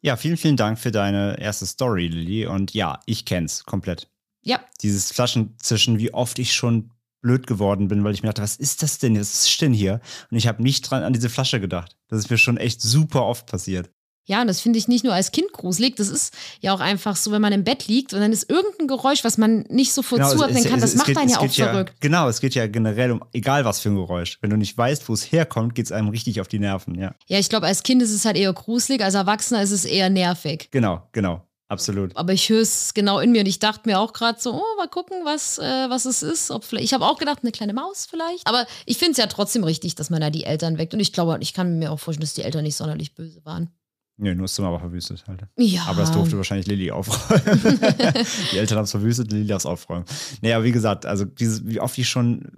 Ja, 0.00 0.16
vielen, 0.16 0.36
vielen 0.36 0.56
Dank 0.56 0.78
für 0.78 0.90
deine 0.90 1.40
erste 1.40 1.66
Story, 1.66 2.08
Lilly. 2.08 2.46
Und 2.46 2.74
ja, 2.74 3.00
ich 3.06 3.24
kenn's 3.24 3.64
komplett. 3.64 4.08
Ja, 4.48 4.60
Dieses 4.82 5.12
Flaschenzischen, 5.12 5.98
wie 5.98 6.12
oft 6.14 6.38
ich 6.38 6.52
schon 6.54 6.90
blöd 7.20 7.46
geworden 7.46 7.88
bin, 7.88 8.02
weil 8.04 8.14
ich 8.14 8.22
mir 8.22 8.28
dachte, 8.28 8.42
was 8.42 8.56
ist 8.56 8.82
das 8.82 8.98
denn? 8.98 9.18
Was 9.18 9.46
ist 9.46 9.60
denn 9.60 9.72
hier? 9.74 10.00
Und 10.30 10.36
ich 10.38 10.46
habe 10.46 10.62
nicht 10.62 10.82
dran 10.82 11.02
an 11.02 11.12
diese 11.12 11.28
Flasche 11.28 11.60
gedacht. 11.60 11.96
Das 12.08 12.18
ist 12.20 12.30
mir 12.30 12.38
schon 12.38 12.56
echt 12.56 12.80
super 12.80 13.24
oft 13.26 13.46
passiert. 13.46 13.90
Ja, 14.24 14.42
und 14.42 14.46
das 14.46 14.60
finde 14.60 14.78
ich 14.78 14.88
nicht 14.88 15.04
nur 15.04 15.14
als 15.14 15.32
Kind 15.32 15.52
gruselig, 15.54 15.96
das 15.96 16.08
ist 16.08 16.34
ja 16.60 16.74
auch 16.74 16.80
einfach 16.80 17.16
so, 17.16 17.32
wenn 17.32 17.40
man 17.40 17.52
im 17.54 17.64
Bett 17.64 17.86
liegt 17.88 18.12
und 18.12 18.20
dann 18.20 18.30
ist 18.30 18.50
irgendein 18.50 18.86
Geräusch, 18.86 19.24
was 19.24 19.38
man 19.38 19.60
nicht 19.70 19.94
sofort 19.94 20.18
Genau, 20.20 20.30
es- 20.32 20.36
zuordnen 20.36 20.62
es- 20.64 20.68
kann, 20.70 20.80
das 20.80 20.90
es 20.90 20.96
macht 20.96 21.06
geht- 21.06 21.16
einen 21.16 21.28
es 21.28 21.32
ja 21.34 21.40
auch 21.40 21.50
verrückt. 21.72 21.94
Genau, 22.00 22.28
es 22.28 22.40
geht 22.42 22.54
ja 22.54 22.66
generell 22.66 23.10
um 23.12 23.24
egal 23.32 23.64
was 23.64 23.80
für 23.80 23.88
ein 23.88 23.94
Geräusch. 23.94 24.36
Wenn 24.42 24.50
du 24.50 24.56
nicht 24.58 24.76
weißt, 24.76 25.08
wo 25.08 25.14
es 25.14 25.32
herkommt, 25.32 25.74
geht 25.74 25.86
es 25.86 25.92
einem 25.92 26.08
richtig 26.08 26.42
auf 26.42 26.48
die 26.48 26.58
Nerven, 26.58 26.94
ja. 26.94 27.14
Ja, 27.26 27.38
ich 27.38 27.48
glaube, 27.48 27.66
als 27.66 27.82
Kind 27.82 28.02
ist 28.02 28.12
es 28.12 28.26
halt 28.26 28.36
eher 28.36 28.52
gruselig, 28.52 29.02
als 29.02 29.14
Erwachsener 29.14 29.62
ist 29.62 29.70
es 29.70 29.86
eher 29.86 30.10
nervig. 30.10 30.68
Genau, 30.72 31.08
genau. 31.12 31.47
Absolut. 31.68 32.16
Aber 32.16 32.32
ich 32.32 32.48
höre 32.48 32.62
es 32.62 32.94
genau 32.94 33.18
in 33.20 33.30
mir 33.30 33.40
und 33.40 33.46
ich 33.46 33.58
dachte 33.58 33.82
mir 33.86 34.00
auch 34.00 34.14
gerade 34.14 34.40
so, 34.40 34.54
oh, 34.54 34.76
mal 34.78 34.88
gucken, 34.88 35.18
was, 35.24 35.58
äh, 35.58 35.90
was 35.90 36.06
es 36.06 36.22
ist. 36.22 36.50
Ob 36.50 36.64
vielleicht, 36.64 36.86
ich 36.86 36.94
habe 36.94 37.04
auch 37.04 37.18
gedacht, 37.18 37.40
eine 37.42 37.52
kleine 37.52 37.74
Maus 37.74 38.06
vielleicht. 38.06 38.46
Aber 38.46 38.66
ich 38.86 38.96
finde 38.96 39.12
es 39.12 39.18
ja 39.18 39.26
trotzdem 39.26 39.64
richtig, 39.64 39.94
dass 39.94 40.08
man 40.08 40.22
da 40.22 40.30
die 40.30 40.44
Eltern 40.44 40.78
weckt. 40.78 40.94
Und 40.94 41.00
ich 41.00 41.12
glaube, 41.12 41.36
ich 41.40 41.52
kann 41.52 41.78
mir 41.78 41.92
auch 41.92 42.00
vorstellen, 42.00 42.22
dass 42.24 42.32
die 42.32 42.42
Eltern 42.42 42.64
nicht 42.64 42.76
sonderlich 42.76 43.14
böse 43.14 43.44
waren. 43.44 43.70
Nö, 44.16 44.34
nur 44.34 44.44
das 44.44 44.54
Zimmer 44.54 44.72
war 44.72 44.80
verwüstet 44.80 45.24
halt. 45.28 45.42
Ja. 45.56 45.84
Aber 45.86 46.00
das 46.00 46.10
durfte 46.10 46.36
wahrscheinlich 46.36 46.66
Lilly 46.66 46.90
aufräumen. 46.90 47.60
die 48.52 48.58
Eltern 48.58 48.78
haben 48.78 48.84
es 48.84 48.90
verwüstet, 48.90 49.30
Lilly 49.30 49.46
darf 49.46 49.62
es 49.62 49.66
aufräumen. 49.66 50.06
Naja, 50.40 50.64
wie 50.64 50.72
gesagt, 50.72 51.06
also 51.06 51.24
dieses, 51.24 51.64
wie 51.66 51.80
oft 51.80 51.96
ich 51.98 52.08
schon 52.08 52.50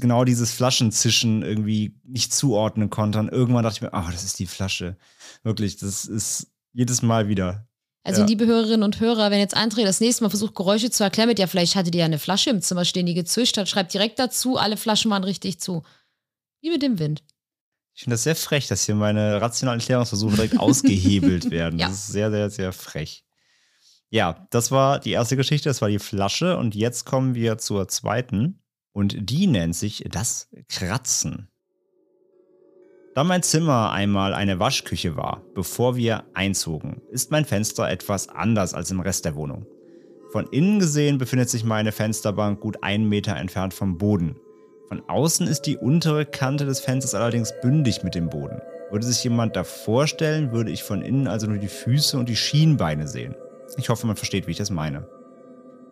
genau 0.00 0.24
dieses 0.24 0.52
Flaschenzischen 0.52 1.42
irgendwie 1.42 1.98
nicht 2.04 2.32
zuordnen 2.32 2.88
konnte. 2.88 3.18
Und 3.18 3.28
irgendwann 3.28 3.64
dachte 3.64 3.76
ich 3.76 3.82
mir, 3.82 3.92
ah, 3.92 4.08
das 4.10 4.24
ist 4.24 4.38
die 4.38 4.46
Flasche. 4.46 4.96
Wirklich, 5.42 5.76
das 5.76 6.06
ist 6.06 6.46
jedes 6.72 7.02
Mal 7.02 7.28
wieder. 7.28 7.66
Also 8.04 8.22
Ja. 8.22 8.26
liebe 8.26 8.46
Hörerinnen 8.46 8.82
und 8.82 8.98
Hörer, 9.00 9.30
wenn 9.30 9.38
jetzt 9.38 9.56
André 9.56 9.84
das 9.84 10.00
nächste 10.00 10.24
Mal 10.24 10.30
versucht, 10.30 10.54
Geräusche 10.56 10.90
zu 10.90 11.04
erklären 11.04 11.28
mit, 11.28 11.38
ja, 11.38 11.46
vielleicht 11.46 11.76
hattet 11.76 11.94
ihr 11.94 12.00
ja 12.00 12.04
eine 12.06 12.18
Flasche 12.18 12.50
im 12.50 12.60
Zimmer 12.60 12.84
stehen, 12.84 13.06
die 13.06 13.14
gezischt 13.14 13.56
hat, 13.56 13.68
schreibt 13.68 13.94
direkt 13.94 14.18
dazu, 14.18 14.56
alle 14.56 14.76
Flaschen 14.76 15.10
waren 15.10 15.24
richtig 15.24 15.60
zu. 15.60 15.82
Wie 16.60 16.70
mit 16.70 16.82
dem 16.82 16.98
Wind. 16.98 17.22
Ich 17.94 18.02
finde 18.04 18.14
das 18.14 18.22
sehr 18.24 18.34
frech, 18.36 18.66
dass 18.68 18.84
hier 18.86 18.94
meine 18.94 19.40
rationalen 19.40 19.80
Erklärungsversuche 19.80 20.34
direkt 20.34 20.58
ausgehebelt 20.58 21.50
werden. 21.50 21.78
Ja. 21.78 21.88
Das 21.88 21.98
ist 21.98 22.08
sehr, 22.08 22.30
sehr, 22.30 22.50
sehr 22.50 22.72
frech. 22.72 23.24
Ja, 24.10 24.46
das 24.50 24.70
war 24.70 24.98
die 24.98 25.12
erste 25.12 25.36
Geschichte, 25.36 25.68
das 25.68 25.80
war 25.80 25.88
die 25.88 25.98
Flasche. 25.98 26.56
Und 26.58 26.74
jetzt 26.74 27.04
kommen 27.04 27.34
wir 27.34 27.58
zur 27.58 27.88
zweiten. 27.88 28.62
Und 28.92 29.16
die 29.18 29.46
nennt 29.46 29.74
sich 29.76 30.04
das 30.10 30.48
Kratzen. 30.68 31.48
Da 33.14 33.24
mein 33.24 33.42
Zimmer 33.42 33.90
einmal 33.90 34.32
eine 34.32 34.58
Waschküche 34.58 35.16
war, 35.16 35.42
bevor 35.54 35.96
wir 35.96 36.24
einzogen, 36.32 37.02
ist 37.10 37.30
mein 37.30 37.44
Fenster 37.44 37.90
etwas 37.90 38.30
anders 38.30 38.72
als 38.72 38.90
im 38.90 39.00
Rest 39.00 39.26
der 39.26 39.34
Wohnung. 39.34 39.66
Von 40.30 40.46
innen 40.46 40.78
gesehen 40.78 41.18
befindet 41.18 41.50
sich 41.50 41.62
meine 41.62 41.92
Fensterbank 41.92 42.60
gut 42.60 42.82
einen 42.82 43.06
Meter 43.06 43.36
entfernt 43.36 43.74
vom 43.74 43.98
Boden. 43.98 44.36
Von 44.88 45.02
außen 45.08 45.46
ist 45.46 45.62
die 45.62 45.76
untere 45.76 46.24
Kante 46.24 46.64
des 46.64 46.80
Fensters 46.80 47.14
allerdings 47.14 47.52
bündig 47.60 48.02
mit 48.02 48.14
dem 48.14 48.30
Boden. 48.30 48.62
Würde 48.90 49.04
sich 49.04 49.22
jemand 49.22 49.56
davor 49.56 50.06
stellen, 50.06 50.52
würde 50.52 50.70
ich 50.70 50.82
von 50.82 51.02
innen 51.02 51.26
also 51.26 51.46
nur 51.46 51.58
die 51.58 51.68
Füße 51.68 52.16
und 52.16 52.30
die 52.30 52.36
Schienbeine 52.36 53.06
sehen. 53.06 53.34
Ich 53.76 53.90
hoffe, 53.90 54.06
man 54.06 54.16
versteht, 54.16 54.46
wie 54.46 54.52
ich 54.52 54.58
das 54.58 54.70
meine. 54.70 55.06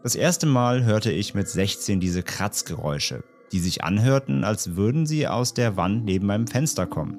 Das 0.02 0.14
erste 0.14 0.46
Mal 0.46 0.84
hörte 0.84 1.12
ich 1.12 1.34
mit 1.34 1.48
16 1.48 2.00
diese 2.00 2.22
Kratzgeräusche, 2.22 3.22
die 3.52 3.58
sich 3.58 3.84
anhörten, 3.84 4.44
als 4.44 4.76
würden 4.76 5.06
sie 5.06 5.26
aus 5.26 5.54
der 5.54 5.76
Wand 5.76 6.04
neben 6.04 6.26
meinem 6.26 6.46
Fenster 6.46 6.86
kommen. 6.86 7.18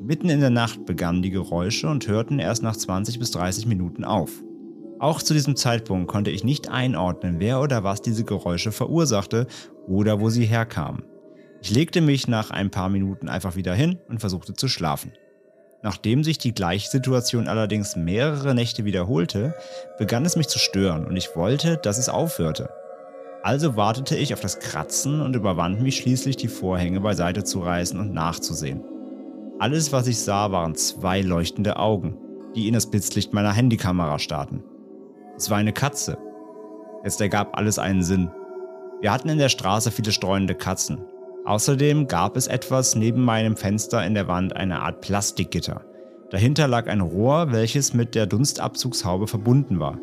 Mitten 0.00 0.28
in 0.28 0.40
der 0.40 0.50
Nacht 0.50 0.84
begannen 0.84 1.22
die 1.22 1.30
Geräusche 1.30 1.88
und 1.88 2.06
hörten 2.06 2.38
erst 2.38 2.62
nach 2.62 2.76
20 2.76 3.18
bis 3.18 3.30
30 3.30 3.66
Minuten 3.66 4.04
auf. 4.04 4.30
Auch 4.98 5.22
zu 5.22 5.34
diesem 5.34 5.56
Zeitpunkt 5.56 6.08
konnte 6.08 6.30
ich 6.30 6.44
nicht 6.44 6.70
einordnen, 6.70 7.36
wer 7.38 7.60
oder 7.60 7.84
was 7.84 8.02
diese 8.02 8.24
Geräusche 8.24 8.72
verursachte 8.72 9.46
oder 9.86 10.20
wo 10.20 10.28
sie 10.28 10.44
herkamen. 10.44 11.04
Ich 11.62 11.70
legte 11.70 12.00
mich 12.00 12.28
nach 12.28 12.50
ein 12.50 12.70
paar 12.70 12.90
Minuten 12.90 13.28
einfach 13.28 13.56
wieder 13.56 13.74
hin 13.74 13.98
und 14.08 14.20
versuchte 14.20 14.52
zu 14.54 14.68
schlafen. 14.68 15.12
Nachdem 15.82 16.24
sich 16.24 16.38
die 16.38 16.54
gleiche 16.54 16.90
Situation 16.90 17.48
allerdings 17.48 17.96
mehrere 17.96 18.54
Nächte 18.54 18.84
wiederholte, 18.84 19.54
begann 19.98 20.24
es 20.24 20.36
mich 20.36 20.48
zu 20.48 20.58
stören 20.58 21.06
und 21.06 21.16
ich 21.16 21.34
wollte, 21.34 21.78
dass 21.78 21.98
es 21.98 22.08
aufhörte. 22.08 22.70
Also 23.44 23.76
wartete 23.76 24.16
ich 24.16 24.32
auf 24.32 24.40
das 24.40 24.58
Kratzen 24.58 25.20
und 25.20 25.36
überwand 25.36 25.82
mich 25.82 25.98
schließlich, 25.98 26.38
die 26.38 26.48
Vorhänge 26.48 27.00
beiseite 27.00 27.44
zu 27.44 27.60
reißen 27.60 28.00
und 28.00 28.14
nachzusehen. 28.14 28.82
Alles, 29.58 29.92
was 29.92 30.06
ich 30.06 30.18
sah, 30.18 30.50
waren 30.50 30.74
zwei 30.76 31.20
leuchtende 31.20 31.76
Augen, 31.76 32.16
die 32.56 32.68
in 32.68 32.72
das 32.72 32.90
Blitzlicht 32.90 33.34
meiner 33.34 33.52
Handykamera 33.52 34.18
starrten. 34.18 34.64
Es 35.36 35.50
war 35.50 35.58
eine 35.58 35.74
Katze. 35.74 36.16
Jetzt 37.04 37.20
ergab 37.20 37.58
alles 37.58 37.78
einen 37.78 38.02
Sinn. 38.02 38.30
Wir 39.02 39.12
hatten 39.12 39.28
in 39.28 39.36
der 39.36 39.50
Straße 39.50 39.90
viele 39.90 40.12
streunende 40.12 40.54
Katzen. 40.54 41.04
Außerdem 41.44 42.08
gab 42.08 42.38
es 42.38 42.46
etwas 42.46 42.96
neben 42.96 43.22
meinem 43.22 43.58
Fenster 43.58 44.06
in 44.06 44.14
der 44.14 44.26
Wand, 44.26 44.56
eine 44.56 44.80
Art 44.80 45.02
Plastikgitter. 45.02 45.84
Dahinter 46.30 46.66
lag 46.66 46.86
ein 46.86 47.02
Rohr, 47.02 47.52
welches 47.52 47.92
mit 47.92 48.14
der 48.14 48.24
Dunstabzugshaube 48.24 49.26
verbunden 49.26 49.80
war. 49.80 49.98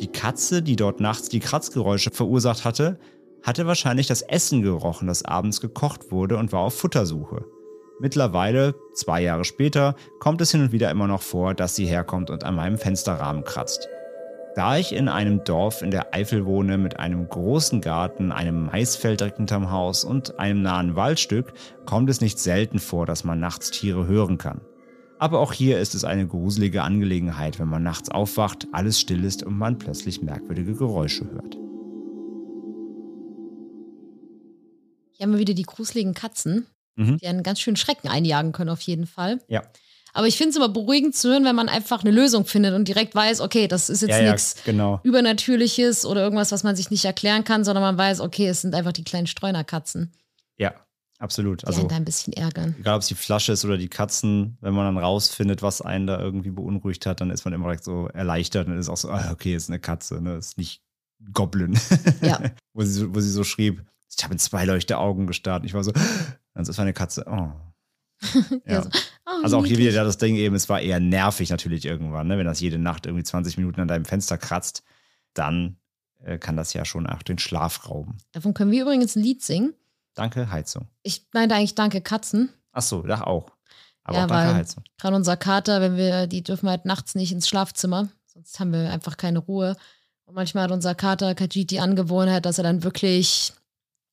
Die 0.00 0.10
Katze, 0.10 0.62
die 0.62 0.76
dort 0.76 1.00
nachts 1.00 1.28
die 1.28 1.40
Kratzgeräusche 1.40 2.10
verursacht 2.10 2.64
hatte, 2.64 2.98
hatte 3.42 3.66
wahrscheinlich 3.66 4.06
das 4.06 4.22
Essen 4.22 4.62
gerochen, 4.62 5.06
das 5.06 5.24
abends 5.24 5.60
gekocht 5.60 6.10
wurde 6.10 6.38
und 6.38 6.52
war 6.52 6.60
auf 6.60 6.74
Futtersuche. 6.74 7.44
Mittlerweile, 8.00 8.74
zwei 8.94 9.20
Jahre 9.22 9.44
später, 9.44 9.94
kommt 10.18 10.40
es 10.40 10.52
hin 10.52 10.62
und 10.62 10.72
wieder 10.72 10.90
immer 10.90 11.06
noch 11.06 11.20
vor, 11.20 11.52
dass 11.52 11.76
sie 11.76 11.84
herkommt 11.84 12.30
und 12.30 12.44
an 12.44 12.54
meinem 12.54 12.78
Fensterrahmen 12.78 13.44
kratzt. 13.44 13.88
Da 14.54 14.78
ich 14.78 14.94
in 14.94 15.08
einem 15.08 15.44
Dorf 15.44 15.82
in 15.82 15.90
der 15.90 16.14
Eifel 16.14 16.46
wohne 16.46 16.78
mit 16.78 16.98
einem 16.98 17.28
großen 17.28 17.82
Garten, 17.82 18.32
einem 18.32 18.66
Maisfeld 18.66 19.20
direkt 19.20 19.36
hinterm 19.36 19.70
Haus 19.70 20.02
und 20.02 20.38
einem 20.38 20.62
nahen 20.62 20.96
Waldstück, 20.96 21.52
kommt 21.84 22.08
es 22.08 22.22
nicht 22.22 22.38
selten 22.38 22.78
vor, 22.78 23.04
dass 23.04 23.22
man 23.22 23.38
nachts 23.38 23.70
Tiere 23.70 24.06
hören 24.06 24.38
kann. 24.38 24.62
Aber 25.20 25.40
auch 25.40 25.52
hier 25.52 25.78
ist 25.78 25.94
es 25.94 26.02
eine 26.04 26.26
gruselige 26.26 26.82
Angelegenheit, 26.82 27.58
wenn 27.58 27.68
man 27.68 27.82
nachts 27.82 28.08
aufwacht, 28.08 28.66
alles 28.72 28.98
still 28.98 29.22
ist 29.22 29.42
und 29.42 29.56
man 29.58 29.76
plötzlich 29.78 30.22
merkwürdige 30.22 30.74
Geräusche 30.74 31.30
hört. 31.30 31.56
Hier 35.12 35.26
haben 35.26 35.32
wir 35.32 35.38
wieder 35.38 35.52
die 35.52 35.64
gruseligen 35.64 36.14
Katzen, 36.14 36.66
Mhm. 36.96 37.18
die 37.18 37.26
einen 37.26 37.42
ganz 37.42 37.60
schönen 37.60 37.76
Schrecken 37.76 38.08
einjagen 38.08 38.52
können, 38.52 38.70
auf 38.70 38.80
jeden 38.80 39.06
Fall. 39.06 39.40
Ja. 39.48 39.62
Aber 40.14 40.26
ich 40.26 40.38
finde 40.38 40.50
es 40.50 40.56
immer 40.56 40.70
beruhigend 40.70 41.14
zu 41.14 41.28
hören, 41.28 41.44
wenn 41.44 41.54
man 41.54 41.68
einfach 41.68 42.00
eine 42.02 42.10
Lösung 42.10 42.46
findet 42.46 42.74
und 42.74 42.88
direkt 42.88 43.14
weiß, 43.14 43.42
okay, 43.42 43.68
das 43.68 43.90
ist 43.90 44.00
jetzt 44.00 44.10
Ja, 44.10 44.22
ja, 44.22 44.32
nichts 44.32 44.56
genau. 44.64 45.00
Übernatürliches 45.04 46.06
oder 46.06 46.22
irgendwas, 46.22 46.50
was 46.50 46.64
man 46.64 46.74
sich 46.76 46.90
nicht 46.90 47.04
erklären 47.04 47.44
kann, 47.44 47.62
sondern 47.62 47.82
man 47.82 47.98
weiß, 47.98 48.20
okay, 48.20 48.48
es 48.48 48.62
sind 48.62 48.74
einfach 48.74 48.92
die 48.92 49.04
kleinen 49.04 49.26
Streunerkatzen, 49.28 50.12
Ja, 50.56 50.74
absolut. 51.20 51.64
Also 51.64 51.86
da 51.86 51.96
ein 51.96 52.04
bisschen 52.04 52.32
ärgern. 52.32 52.74
egal 52.78 52.96
ob 52.96 53.02
es 53.02 53.08
die 53.08 53.14
Flasche 53.14 53.52
ist 53.52 53.64
oder 53.64 53.78
die 53.78 53.88
Katzen, 53.88 54.58
wenn 54.60 54.74
man 54.74 54.86
dann 54.92 55.02
rausfindet, 55.02 55.62
was 55.62 55.80
einen 55.80 56.06
da 56.06 56.18
irgendwie 56.18 56.50
beunruhigt 56.50 57.06
hat, 57.06 57.20
dann 57.20 57.30
ist 57.30 57.44
man 57.44 57.54
immer 57.54 57.66
direkt 57.66 57.84
so 57.84 58.08
erleichtert 58.08 58.66
und 58.66 58.76
ist 58.76 58.88
auch 58.88 58.96
so, 58.96 59.10
ah, 59.10 59.30
okay, 59.30 59.54
ist 59.54 59.70
eine 59.70 59.78
Katze, 59.78 60.20
ne? 60.20 60.34
Ist 60.34 60.58
nicht 60.58 60.82
Goblin. 61.32 61.78
Ja. 62.20 62.40
wo, 62.74 62.82
sie 62.82 62.92
so, 62.92 63.14
wo 63.14 63.20
sie 63.20 63.30
so 63.30 63.44
schrieb, 63.44 63.84
ich 64.14 64.24
habe 64.24 64.34
in 64.34 64.38
zwei 64.38 64.64
leuchte 64.64 64.98
Augen 64.98 65.26
gestarrt. 65.26 65.64
Ich 65.64 65.74
war 65.74 65.84
so, 65.84 65.92
das 66.54 66.68
ist 66.68 66.80
eine 66.80 66.92
Katze. 66.92 67.24
Oh. 67.28 67.52
Ja. 68.66 68.82
so, 68.82 68.90
Oh, 69.30 69.42
Also 69.44 69.58
auch 69.58 69.66
hier 69.66 69.78
wieder 69.78 69.92
das 70.04 70.18
Ding 70.18 70.36
eben, 70.36 70.54
es 70.54 70.68
war 70.68 70.80
eher 70.80 71.00
nervig 71.00 71.50
natürlich 71.50 71.84
irgendwann, 71.84 72.26
ne? 72.26 72.38
wenn 72.38 72.46
das 72.46 72.60
jede 72.60 72.78
Nacht 72.78 73.06
irgendwie 73.06 73.24
20 73.24 73.56
Minuten 73.58 73.80
an 73.80 73.88
deinem 73.88 74.04
Fenster 74.04 74.38
kratzt, 74.38 74.82
dann 75.34 75.76
äh, 76.18 76.38
kann 76.38 76.56
das 76.56 76.72
ja 76.72 76.84
schon 76.84 77.06
auch 77.06 77.22
den 77.22 77.38
Schlaf 77.38 77.88
rauben. 77.88 78.18
Davon 78.32 78.54
können 78.54 78.72
wir 78.72 78.82
übrigens 78.82 79.16
ein 79.16 79.22
Lied 79.22 79.42
singen. 79.42 79.74
Danke, 80.14 80.50
Heizung. 80.50 80.88
Ich 81.02 81.26
meinte 81.32 81.54
eigentlich 81.54 81.74
Danke 81.74 82.00
Katzen. 82.00 82.50
Ach 82.72 82.82
so, 82.82 83.02
da 83.02 83.22
auch. 83.22 83.50
Aber 84.04 84.18
Ja, 84.18 84.24
auch 84.24 84.28
danke, 84.28 84.54
Heizung. 84.54 84.84
Gerade 84.98 85.16
unser 85.16 85.36
Kater, 85.36 85.80
wenn 85.80 85.96
wir, 85.96 86.26
die 86.26 86.42
dürfen 86.42 86.68
halt 86.68 86.84
nachts 86.84 87.14
nicht 87.14 87.32
ins 87.32 87.48
Schlafzimmer, 87.48 88.08
sonst 88.26 88.58
haben 88.60 88.72
wir 88.72 88.90
einfach 88.92 89.16
keine 89.16 89.38
Ruhe. 89.38 89.76
Und 90.24 90.34
manchmal 90.34 90.64
hat 90.64 90.70
unser 90.70 90.94
Kater 90.94 91.34
Kajit 91.34 91.70
die 91.70 91.80
Angewohnheit, 91.80 92.44
dass 92.46 92.58
er 92.58 92.64
dann 92.64 92.82
wirklich 92.82 93.52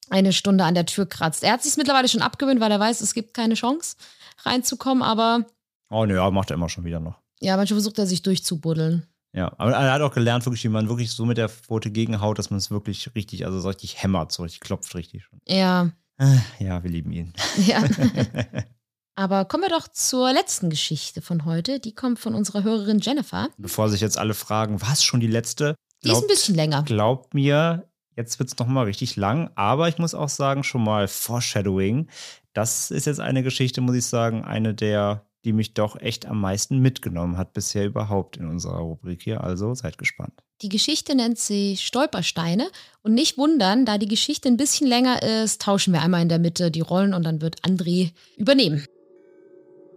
eine 0.10 0.34
Stunde 0.34 0.64
an 0.64 0.74
der 0.76 0.86
Tür 0.86 1.06
kratzt. 1.06 1.44
Er 1.44 1.54
hat 1.54 1.64
sich 1.64 1.78
mittlerweile 1.78 2.08
schon 2.08 2.22
abgewöhnt, 2.22 2.60
weil 2.62 2.72
er 2.72 2.80
weiß, 2.80 3.02
es 3.02 3.14
gibt 3.14 3.34
keine 3.34 3.56
Chance 3.56 3.98
reinzukommen, 4.44 5.04
aber 5.04 5.46
Oh 5.90 6.06
ne, 6.06 6.16
ja, 6.16 6.30
macht 6.32 6.50
er 6.52 6.56
immer 6.56 6.70
schon 6.70 6.84
wieder 6.86 7.00
noch. 7.00 7.16
ja, 7.40 7.56
manchmal 7.58 7.78
versucht 7.78 7.98
er 8.00 8.08
sich 8.08 8.22
durchzubuddeln. 8.24 9.06
Ja, 9.34 9.54
aber 9.58 9.72
er 9.74 9.94
hat 9.94 10.02
auch 10.02 10.14
gelernt, 10.14 10.46
wirklich, 10.46 10.64
wie 10.64 10.70
man 10.70 10.90
wirklich 10.90 11.12
so 11.12 11.26
mit 11.26 11.38
der 11.38 11.50
Pfote 11.50 11.92
gegenhaut, 11.92 12.40
dass 12.40 12.50
man 12.50 12.58
es 12.58 12.72
wirklich 12.72 13.14
richtig, 13.16 13.46
also 13.46 13.60
so 13.60 13.68
richtig 13.68 14.02
hämmert, 14.02 14.32
so 14.32 14.44
richtig 14.44 14.62
klopft 14.62 14.96
richtig 14.96 15.24
schon. 15.24 15.40
Ja, 15.48 15.92
Äh, 16.18 16.38
Ja, 16.60 16.82
wir 16.84 16.90
lieben 16.90 17.12
ihn. 17.12 17.34
ja. 17.66 17.84
aber 19.16 19.46
kommen 19.46 19.64
wir 19.64 19.70
doch 19.70 19.88
zur 19.88 20.32
letzten 20.34 20.70
Geschichte 20.70 21.22
von 21.22 21.46
heute. 21.46 21.80
Die 21.80 21.94
kommt 21.94 22.20
von 22.20 22.34
unserer 22.36 22.64
Hörerin 22.64 23.00
Jennifer. 23.00 23.50
Bevor 23.58 23.90
sich 23.90 24.02
jetzt 24.02 24.18
alle 24.18 24.34
fragen, 24.34 24.82
was 24.82 25.04
schon 25.04 25.20
die 25.20 25.28
letzte? 25.28 25.76
Die 26.04 26.10
ist 26.10 26.16
ein 26.16 26.20
Glaubt- 26.22 26.28
bisschen 26.30 26.56
länger. 26.56 26.84
Glaubt 26.84 27.34
mir, 27.34 27.90
jetzt 28.16 28.40
wird 28.40 28.50
es 28.50 28.58
nochmal 28.58 28.86
richtig 28.86 29.16
lang, 29.16 29.50
aber 29.56 29.88
ich 29.90 29.98
muss 29.98 30.14
auch 30.16 30.30
sagen, 30.30 30.64
schon 30.64 30.84
mal 30.84 31.08
Foreshadowing. 31.08 32.08
Das 32.54 32.90
ist 32.92 33.06
jetzt 33.06 33.20
eine 33.20 33.44
Geschichte, 33.44 33.82
muss 33.82 33.96
ich 33.96 34.06
sagen, 34.06 34.44
eine 34.44 34.74
der, 34.74 35.26
die 35.48 35.54
mich 35.54 35.74
doch 35.74 35.98
echt 36.02 36.26
am 36.26 36.42
meisten 36.42 36.80
mitgenommen 36.80 37.38
hat 37.38 37.54
bisher 37.54 37.86
überhaupt 37.86 38.36
in 38.36 38.50
unserer 38.50 38.80
Rubrik 38.80 39.24
hier. 39.24 39.42
Also 39.42 39.74
seid 39.74 39.98
gespannt. 39.98 40.34
Die 40.62 40.68
Geschichte 40.68 41.16
nennt 41.16 41.40
sich 41.40 41.86
Stolpersteine 41.86 42.68
und 43.02 43.14
nicht 43.14 43.38
wundern, 43.38 43.86
da 43.86 43.98
die 43.98 44.10
Geschichte 44.10 44.50
ein 44.50 44.58
bisschen 44.58 44.88
länger 44.88 45.24
ist, 45.24 45.62
tauschen 45.62 45.94
wir 45.94 46.02
einmal 46.02 46.22
in 46.22 46.28
der 46.28 46.40
Mitte 46.40 46.70
die 46.70 46.82
Rollen 46.82 47.14
und 47.14 47.24
dann 47.24 47.42
wird 47.42 47.62
André 47.62 48.12
übernehmen. 48.36 48.86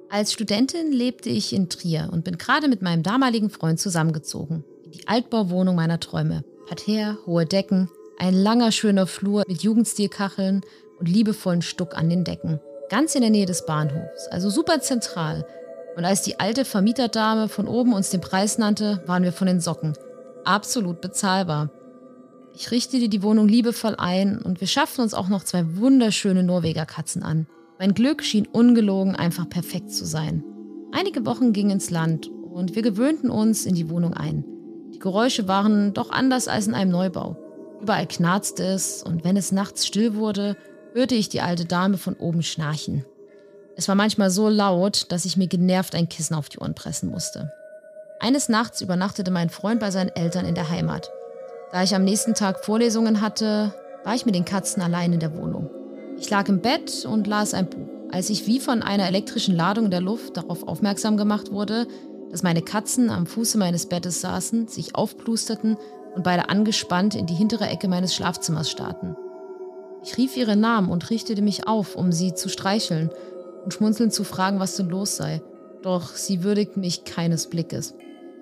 Als 0.08 0.32
Studentin 0.32 0.92
lebte 0.92 1.30
ich 1.30 1.52
in 1.52 1.68
Trier 1.68 2.10
und 2.12 2.22
bin 2.22 2.38
gerade 2.38 2.68
mit 2.68 2.80
meinem 2.80 3.02
damaligen 3.02 3.50
Freund 3.50 3.80
zusammengezogen. 3.80 4.62
In 4.84 4.92
die 4.92 5.08
Altbauwohnung 5.08 5.74
meiner 5.74 5.98
Träume. 5.98 6.44
Parterre, 6.68 7.18
hohe 7.26 7.44
Decken, 7.44 7.88
ein 8.18 8.34
langer 8.34 8.70
schöner 8.70 9.08
Flur 9.08 9.42
mit 9.48 9.64
Jugendstilkacheln 9.64 10.60
und 11.00 11.08
liebevollen 11.08 11.62
Stuck 11.62 11.96
an 11.96 12.08
den 12.08 12.22
Decken. 12.22 12.60
Ganz 12.90 13.14
in 13.14 13.20
der 13.20 13.30
Nähe 13.30 13.46
des 13.46 13.64
Bahnhofs, 13.66 14.26
also 14.32 14.50
super 14.50 14.80
zentral. 14.80 15.46
Und 15.96 16.04
als 16.04 16.22
die 16.22 16.40
alte 16.40 16.64
Vermieterdame 16.64 17.48
von 17.48 17.68
oben 17.68 17.92
uns 17.92 18.10
den 18.10 18.20
Preis 18.20 18.58
nannte, 18.58 19.00
waren 19.06 19.22
wir 19.22 19.32
von 19.32 19.46
den 19.46 19.60
Socken 19.60 19.94
absolut 20.44 21.00
bezahlbar. 21.00 21.70
Ich 22.52 22.72
richtete 22.72 23.08
die 23.08 23.22
Wohnung 23.22 23.46
liebevoll 23.46 23.94
ein 23.96 24.38
und 24.38 24.60
wir 24.60 24.66
schafften 24.66 25.02
uns 25.02 25.14
auch 25.14 25.28
noch 25.28 25.44
zwei 25.44 25.76
wunderschöne 25.76 26.42
Norweger 26.42 26.84
Katzen 26.84 27.22
an. 27.22 27.46
Mein 27.78 27.94
Glück 27.94 28.24
schien 28.24 28.48
ungelogen 28.48 29.14
einfach 29.14 29.48
perfekt 29.48 29.92
zu 29.92 30.04
sein. 30.04 30.42
Einige 30.90 31.24
Wochen 31.24 31.52
gingen 31.52 31.70
ins 31.70 31.90
Land 31.90 32.28
und 32.28 32.74
wir 32.74 32.82
gewöhnten 32.82 33.30
uns 33.30 33.66
in 33.66 33.76
die 33.76 33.88
Wohnung 33.88 34.14
ein. 34.14 34.44
Die 34.92 34.98
Geräusche 34.98 35.46
waren 35.46 35.94
doch 35.94 36.10
anders 36.10 36.48
als 36.48 36.66
in 36.66 36.74
einem 36.74 36.90
Neubau. 36.90 37.36
Überall 37.80 38.08
knarzte 38.08 38.64
es 38.64 39.04
und 39.04 39.22
wenn 39.22 39.36
es 39.36 39.52
nachts 39.52 39.86
still 39.86 40.16
wurde, 40.16 40.56
hörte 40.92 41.14
ich 41.14 41.28
die 41.28 41.40
alte 41.40 41.64
Dame 41.64 41.98
von 41.98 42.14
oben 42.14 42.42
schnarchen. 42.42 43.04
Es 43.76 43.88
war 43.88 43.94
manchmal 43.94 44.30
so 44.30 44.48
laut, 44.48 45.06
dass 45.10 45.24
ich 45.24 45.36
mir 45.36 45.46
genervt 45.46 45.94
ein 45.94 46.08
Kissen 46.08 46.34
auf 46.34 46.48
die 46.48 46.58
Ohren 46.58 46.74
pressen 46.74 47.10
musste. 47.10 47.52
Eines 48.18 48.48
Nachts 48.48 48.82
übernachtete 48.82 49.30
mein 49.30 49.48
Freund 49.48 49.80
bei 49.80 49.90
seinen 49.90 50.10
Eltern 50.10 50.44
in 50.44 50.54
der 50.54 50.68
Heimat. 50.68 51.10
Da 51.72 51.82
ich 51.82 51.94
am 51.94 52.04
nächsten 52.04 52.34
Tag 52.34 52.64
Vorlesungen 52.64 53.20
hatte, 53.20 53.74
war 54.04 54.14
ich 54.14 54.26
mit 54.26 54.34
den 54.34 54.44
Katzen 54.44 54.82
allein 54.82 55.12
in 55.12 55.20
der 55.20 55.34
Wohnung. 55.36 55.70
Ich 56.18 56.28
lag 56.28 56.48
im 56.48 56.60
Bett 56.60 57.06
und 57.06 57.26
las 57.26 57.54
ein 57.54 57.70
Buch, 57.70 57.88
als 58.10 58.28
ich 58.28 58.46
wie 58.46 58.60
von 58.60 58.82
einer 58.82 59.06
elektrischen 59.06 59.56
Ladung 59.56 59.86
in 59.86 59.90
der 59.90 60.02
Luft 60.02 60.36
darauf 60.36 60.66
aufmerksam 60.68 61.16
gemacht 61.16 61.50
wurde, 61.50 61.86
dass 62.30 62.42
meine 62.42 62.62
Katzen 62.62 63.08
am 63.08 63.26
Fuße 63.26 63.56
meines 63.56 63.86
Bettes 63.86 64.20
saßen, 64.20 64.68
sich 64.68 64.94
aufplusterten 64.94 65.78
und 66.14 66.24
beide 66.24 66.48
angespannt 66.48 67.14
in 67.14 67.26
die 67.26 67.34
hintere 67.34 67.68
Ecke 67.68 67.88
meines 67.88 68.14
Schlafzimmers 68.14 68.70
starrten. 68.70 69.16
Ich 70.02 70.16
rief 70.16 70.36
ihre 70.36 70.56
Namen 70.56 70.90
und 70.90 71.10
richtete 71.10 71.42
mich 71.42 71.66
auf, 71.66 71.94
um 71.94 72.12
sie 72.12 72.34
zu 72.34 72.48
streicheln 72.48 73.10
und 73.64 73.74
schmunzelnd 73.74 74.12
zu 74.12 74.24
fragen, 74.24 74.58
was 74.58 74.76
denn 74.76 74.88
los 74.88 75.16
sei. 75.16 75.42
Doch 75.82 76.14
sie 76.14 76.42
würdigten 76.42 76.80
mich 76.80 77.04
keines 77.04 77.48
Blickes. 77.48 77.94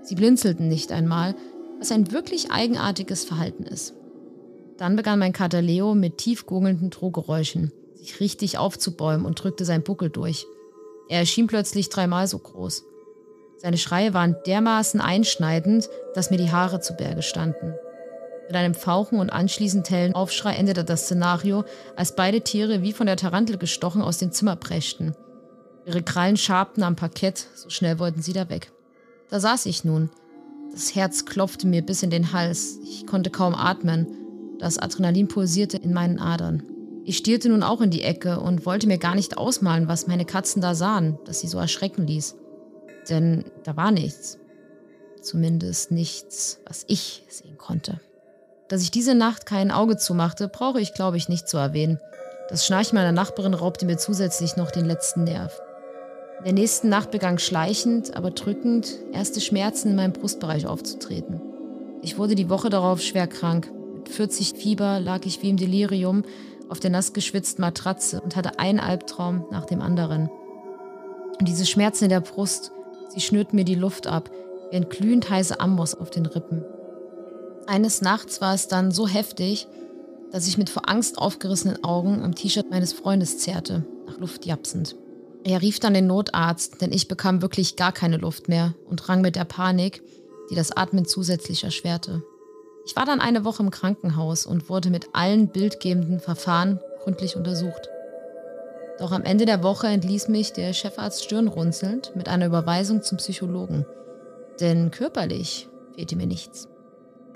Sie 0.02 0.14
blinzelten 0.14 0.68
nicht 0.68 0.92
einmal, 0.92 1.34
was 1.78 1.92
ein 1.92 2.12
wirklich 2.12 2.50
eigenartiges 2.50 3.24
Verhalten 3.24 3.64
ist. 3.64 3.94
Dann 4.76 4.96
begann 4.96 5.18
mein 5.18 5.32
Kater 5.32 5.60
Leo 5.60 5.94
mit 5.94 6.18
tief 6.18 6.46
gurgelnden 6.46 6.90
Drohgeräuschen, 6.90 7.72
sich 7.94 8.20
richtig 8.20 8.58
aufzubäumen 8.58 9.26
und 9.26 9.42
drückte 9.42 9.64
sein 9.64 9.82
Buckel 9.82 10.10
durch. 10.10 10.46
Er 11.08 11.20
erschien 11.20 11.48
plötzlich 11.48 11.88
dreimal 11.88 12.26
so 12.28 12.38
groß. 12.38 12.84
Seine 13.56 13.78
Schreie 13.78 14.14
waren 14.14 14.36
dermaßen 14.46 15.00
einschneidend, 15.00 15.88
dass 16.14 16.30
mir 16.30 16.36
die 16.36 16.52
Haare 16.52 16.80
zu 16.80 16.94
Berge 16.94 17.22
standen. 17.22 17.74
Mit 18.48 18.56
einem 18.56 18.72
Fauchen 18.72 19.20
und 19.20 19.28
anschließend 19.28 19.90
hellen 19.90 20.14
Aufschrei 20.14 20.54
endete 20.54 20.82
das 20.82 21.02
Szenario, 21.02 21.64
als 21.96 22.16
beide 22.16 22.40
Tiere 22.40 22.82
wie 22.82 22.94
von 22.94 23.06
der 23.06 23.18
Tarantel 23.18 23.58
gestochen 23.58 24.00
aus 24.00 24.16
dem 24.16 24.32
Zimmer 24.32 24.56
preschten. 24.56 25.14
Ihre 25.84 26.02
Krallen 26.02 26.38
schabten 26.38 26.82
am 26.82 26.96
Parkett, 26.96 27.46
so 27.54 27.68
schnell 27.68 27.98
wollten 27.98 28.22
sie 28.22 28.32
da 28.32 28.48
weg. 28.48 28.72
Da 29.28 29.38
saß 29.38 29.66
ich 29.66 29.84
nun. 29.84 30.08
Das 30.72 30.94
Herz 30.94 31.26
klopfte 31.26 31.66
mir 31.66 31.82
bis 31.82 32.02
in 32.02 32.08
den 32.08 32.32
Hals. 32.32 32.78
Ich 32.84 33.06
konnte 33.06 33.28
kaum 33.28 33.54
atmen. 33.54 34.06
Das 34.58 34.78
Adrenalin 34.78 35.28
pulsierte 35.28 35.76
in 35.76 35.92
meinen 35.92 36.18
Adern. 36.18 36.62
Ich 37.04 37.18
stierte 37.18 37.50
nun 37.50 37.62
auch 37.62 37.82
in 37.82 37.90
die 37.90 38.02
Ecke 38.02 38.40
und 38.40 38.64
wollte 38.64 38.86
mir 38.86 38.98
gar 38.98 39.14
nicht 39.14 39.36
ausmalen, 39.36 39.88
was 39.88 40.06
meine 40.06 40.24
Katzen 40.24 40.62
da 40.62 40.74
sahen, 40.74 41.18
das 41.26 41.40
sie 41.40 41.48
so 41.48 41.58
erschrecken 41.58 42.06
ließ. 42.06 42.34
Denn 43.10 43.44
da 43.64 43.76
war 43.76 43.90
nichts. 43.90 44.38
Zumindest 45.20 45.90
nichts, 45.90 46.60
was 46.66 46.84
ich 46.88 47.24
sehen 47.28 47.58
konnte. 47.58 48.00
Dass 48.68 48.82
ich 48.82 48.90
diese 48.90 49.14
Nacht 49.14 49.46
kein 49.46 49.70
Auge 49.70 49.96
zumachte, 49.96 50.48
brauche 50.48 50.80
ich, 50.80 50.92
glaube 50.92 51.16
ich, 51.16 51.28
nicht 51.28 51.48
zu 51.48 51.56
erwähnen. 51.56 51.98
Das 52.50 52.66
Schnarchen 52.66 52.96
meiner 52.96 53.12
Nachbarin 53.12 53.54
raubte 53.54 53.86
mir 53.86 53.96
zusätzlich 53.96 54.56
noch 54.56 54.70
den 54.70 54.84
letzten 54.84 55.24
Nerv. 55.24 55.58
In 56.38 56.44
der 56.44 56.52
nächsten 56.52 56.88
Nacht 56.88 57.10
begann 57.10 57.38
schleichend, 57.38 58.16
aber 58.16 58.30
drückend 58.30 58.94
erste 59.12 59.40
Schmerzen 59.40 59.88
in 59.90 59.96
meinem 59.96 60.12
Brustbereich 60.12 60.66
aufzutreten. 60.66 61.40
Ich 62.02 62.16
wurde 62.16 62.34
die 62.34 62.48
Woche 62.48 62.70
darauf 62.70 63.00
schwer 63.00 63.26
krank. 63.26 63.72
Mit 63.94 64.08
40 64.08 64.54
Fieber 64.54 65.00
lag 65.00 65.24
ich 65.24 65.42
wie 65.42 65.50
im 65.50 65.56
Delirium 65.56 66.22
auf 66.68 66.78
der 66.78 66.90
nass 66.90 67.12
geschwitzten 67.12 67.62
Matratze 67.62 68.20
und 68.20 68.36
hatte 68.36 68.58
einen 68.58 68.80
Albtraum 68.80 69.46
nach 69.50 69.64
dem 69.64 69.80
anderen. 69.80 70.30
Und 71.40 71.48
diese 71.48 71.66
Schmerzen 71.66 72.04
in 72.04 72.10
der 72.10 72.20
Brust, 72.20 72.72
sie 73.08 73.20
schnürten 73.20 73.56
mir 73.56 73.64
die 73.64 73.74
Luft 73.74 74.06
ab, 74.06 74.30
wie 74.70 74.76
ein 74.76 74.88
glühend 74.88 75.30
heißer 75.30 75.60
Amboss 75.60 75.94
auf 75.94 76.10
den 76.10 76.26
Rippen. 76.26 76.64
Eines 77.68 78.00
Nachts 78.00 78.40
war 78.40 78.54
es 78.54 78.66
dann 78.66 78.92
so 78.92 79.06
heftig, 79.06 79.68
dass 80.32 80.48
ich 80.48 80.56
mit 80.56 80.70
vor 80.70 80.88
Angst 80.88 81.18
aufgerissenen 81.18 81.84
Augen 81.84 82.22
am 82.22 82.34
T-Shirt 82.34 82.70
meines 82.70 82.94
Freundes 82.94 83.36
zerrte, 83.36 83.84
nach 84.06 84.16
Luft 84.16 84.46
japsend. 84.46 84.96
Er 85.44 85.60
rief 85.60 85.78
dann 85.78 85.92
den 85.92 86.06
Notarzt, 86.06 86.80
denn 86.80 86.94
ich 86.94 87.08
bekam 87.08 87.42
wirklich 87.42 87.76
gar 87.76 87.92
keine 87.92 88.16
Luft 88.16 88.48
mehr 88.48 88.72
und 88.86 89.06
rang 89.10 89.20
mit 89.20 89.36
der 89.36 89.44
Panik, 89.44 90.02
die 90.50 90.54
das 90.54 90.74
Atmen 90.74 91.04
zusätzlich 91.04 91.62
erschwerte. 91.62 92.22
Ich 92.86 92.96
war 92.96 93.04
dann 93.04 93.20
eine 93.20 93.44
Woche 93.44 93.62
im 93.62 93.70
Krankenhaus 93.70 94.46
und 94.46 94.70
wurde 94.70 94.88
mit 94.88 95.10
allen 95.12 95.48
bildgebenden 95.48 96.20
Verfahren 96.20 96.80
gründlich 97.02 97.36
untersucht. 97.36 97.90
Doch 98.98 99.12
am 99.12 99.24
Ende 99.24 99.44
der 99.44 99.62
Woche 99.62 99.88
entließ 99.88 100.28
mich 100.28 100.54
der 100.54 100.72
Chefarzt 100.72 101.22
stirnrunzelnd 101.22 102.16
mit 102.16 102.30
einer 102.30 102.46
Überweisung 102.46 103.02
zum 103.02 103.18
Psychologen. 103.18 103.84
Denn 104.58 104.90
körperlich 104.90 105.68
fehlte 105.94 106.16
mir 106.16 106.26
nichts. 106.26 106.66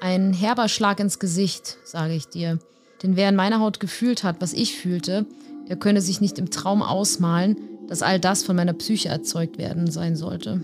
Ein 0.03 0.32
herber 0.32 0.68
Schlag 0.68 0.98
ins 0.98 1.20
Gesicht, 1.20 1.78
sage 1.84 2.14
ich 2.14 2.26
dir. 2.26 2.59
Denn 3.05 3.14
wer 3.14 3.28
in 3.28 3.36
meiner 3.36 3.61
Haut 3.61 3.78
gefühlt 3.78 4.24
hat, 4.24 4.40
was 4.40 4.53
ich 4.53 4.76
fühlte, 4.76 5.26
der 5.68 5.76
könne 5.76 6.00
sich 6.00 6.20
nicht 6.20 6.40
im 6.40 6.50
Traum 6.50 6.82
ausmalen, 6.82 7.57
dass 7.86 8.03
all 8.03 8.18
das 8.18 8.42
von 8.42 8.57
meiner 8.57 8.72
Psyche 8.72 9.11
erzeugt 9.11 9.59
werden 9.59 9.88
sein 9.92 10.16
sollte. 10.16 10.61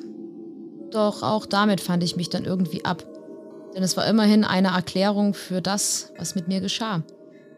Doch 0.91 1.23
auch 1.23 1.47
damit 1.47 1.81
fand 1.81 2.03
ich 2.03 2.17
mich 2.17 2.31
dann 2.31 2.47
irgendwie 2.47 2.85
ab, 2.85 3.05
denn 3.77 3.85
es 3.85 3.97
war 3.97 4.09
immerhin 4.09 4.43
eine 4.43 4.75
Erklärung 4.75 5.35
für 5.35 5.63
das, 5.63 6.13
was 6.19 6.35
mit 6.35 6.49
mir 6.49 6.61
geschah. 6.61 7.05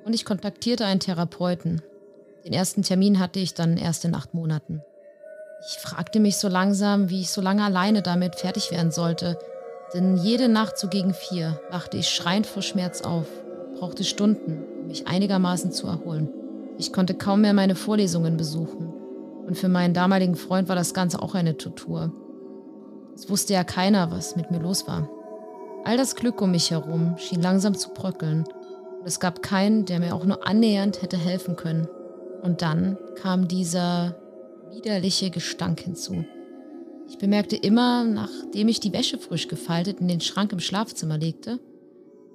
Und 0.05 0.13
ich 0.13 0.27
kontaktierte 0.27 0.85
einen 0.85 1.01
Therapeuten. 1.01 1.81
Den 2.45 2.53
ersten 2.53 2.83
Termin 2.83 3.19
hatte 3.19 3.39
ich 3.39 3.55
dann 3.55 3.79
erst 3.79 4.05
in 4.05 4.15
acht 4.15 4.35
Monaten. 4.35 4.83
Ich 5.67 5.79
fragte 5.79 6.21
mich 6.21 6.37
so 6.37 6.49
langsam, 6.49 7.09
wie 7.09 7.23
ich 7.23 7.31
so 7.31 7.41
lange 7.41 7.65
alleine 7.65 8.03
damit 8.03 8.35
fertig 8.35 8.71
werden 8.71 8.91
sollte, 8.91 9.39
denn 9.95 10.17
jede 10.17 10.49
Nacht 10.49 10.79
so 10.79 10.89
gegen 10.89 11.15
vier 11.15 11.61
wachte 11.71 11.97
ich 11.97 12.09
schreiend 12.09 12.47
vor 12.47 12.63
Schmerz 12.63 13.03
auf, 13.03 13.27
brauchte 13.79 14.05
Stunden, 14.05 14.63
um 14.81 14.89
mich 14.89 15.07
einigermaßen 15.07 15.73
zu 15.73 15.87
erholen. 15.87 16.29
Ich 16.79 16.93
konnte 16.93 17.15
kaum 17.15 17.43
mehr 17.43 17.53
meine 17.53 17.75
Vorlesungen 17.75 18.37
besuchen. 18.37 18.93
Und 19.47 19.57
für 19.57 19.69
meinen 19.69 19.95
damaligen 19.95 20.37
Freund 20.37 20.69
war 20.69 20.77
das 20.77 20.95
Ganze 20.95 21.21
auch 21.21 21.35
eine 21.35 21.57
Tortur. 21.57 22.13
Es 23.15 23.29
wusste 23.29 23.53
ja 23.53 23.65
keiner, 23.65 24.11
was 24.11 24.37
mit 24.37 24.51
mir 24.51 24.61
los 24.61 24.87
war. 24.87 25.11
All 25.85 25.97
das 25.97 26.15
Glück 26.15 26.41
um 26.41 26.53
mich 26.53 26.71
herum 26.71 27.17
schien 27.19 27.43
langsam 27.43 27.75
zu 27.75 27.91
bröckeln. 27.91 28.45
Und 29.01 29.07
es 29.07 29.19
gab 29.19 29.43
keinen, 29.43 29.87
der 29.87 29.99
mir 29.99 30.15
auch 30.15 30.25
nur 30.25 30.47
annähernd 30.47 31.03
hätte 31.03 31.17
helfen 31.17 31.57
können. 31.57 31.89
Und 32.43 32.63
dann 32.63 32.97
kam 33.17 33.49
dieser 33.49 34.17
widerliche 34.71 35.31
Gestank 35.31 35.81
hinzu. 35.81 36.25
Ich 37.11 37.19
bemerkte 37.19 37.57
immer, 37.57 38.05
nachdem 38.05 38.69
ich 38.69 38.79
die 38.79 38.93
Wäsche 38.93 39.19
frisch 39.19 39.49
gefaltet 39.49 39.99
in 39.99 40.07
den 40.07 40.21
Schrank 40.21 40.53
im 40.53 40.61
Schlafzimmer 40.61 41.19
legte, 41.19 41.59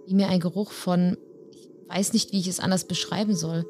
wie 0.05 0.13
mir 0.13 0.28
ein 0.28 0.41
Geruch 0.41 0.71
von, 0.71 1.17
ich 1.53 1.69
weiß 1.88 2.11
nicht, 2.11 2.34
wie 2.34 2.39
ich 2.39 2.49
es 2.49 2.59
anders 2.59 2.84
beschreiben 2.84 3.38
soll, 3.38 3.65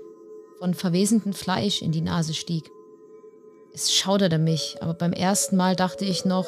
von 0.57 0.73
verwesendem 0.73 1.33
Fleisch 1.33 1.83
in 1.83 1.91
die 1.91 2.01
Nase 2.01 2.33
stieg. 2.33 2.71
Es 3.71 3.93
schauderte 3.93 4.39
mich, 4.39 4.77
aber 4.81 4.95
beim 4.95 5.13
ersten 5.13 5.57
Mal 5.57 5.75
dachte 5.75 6.05
ich 6.05 6.25
noch, 6.25 6.47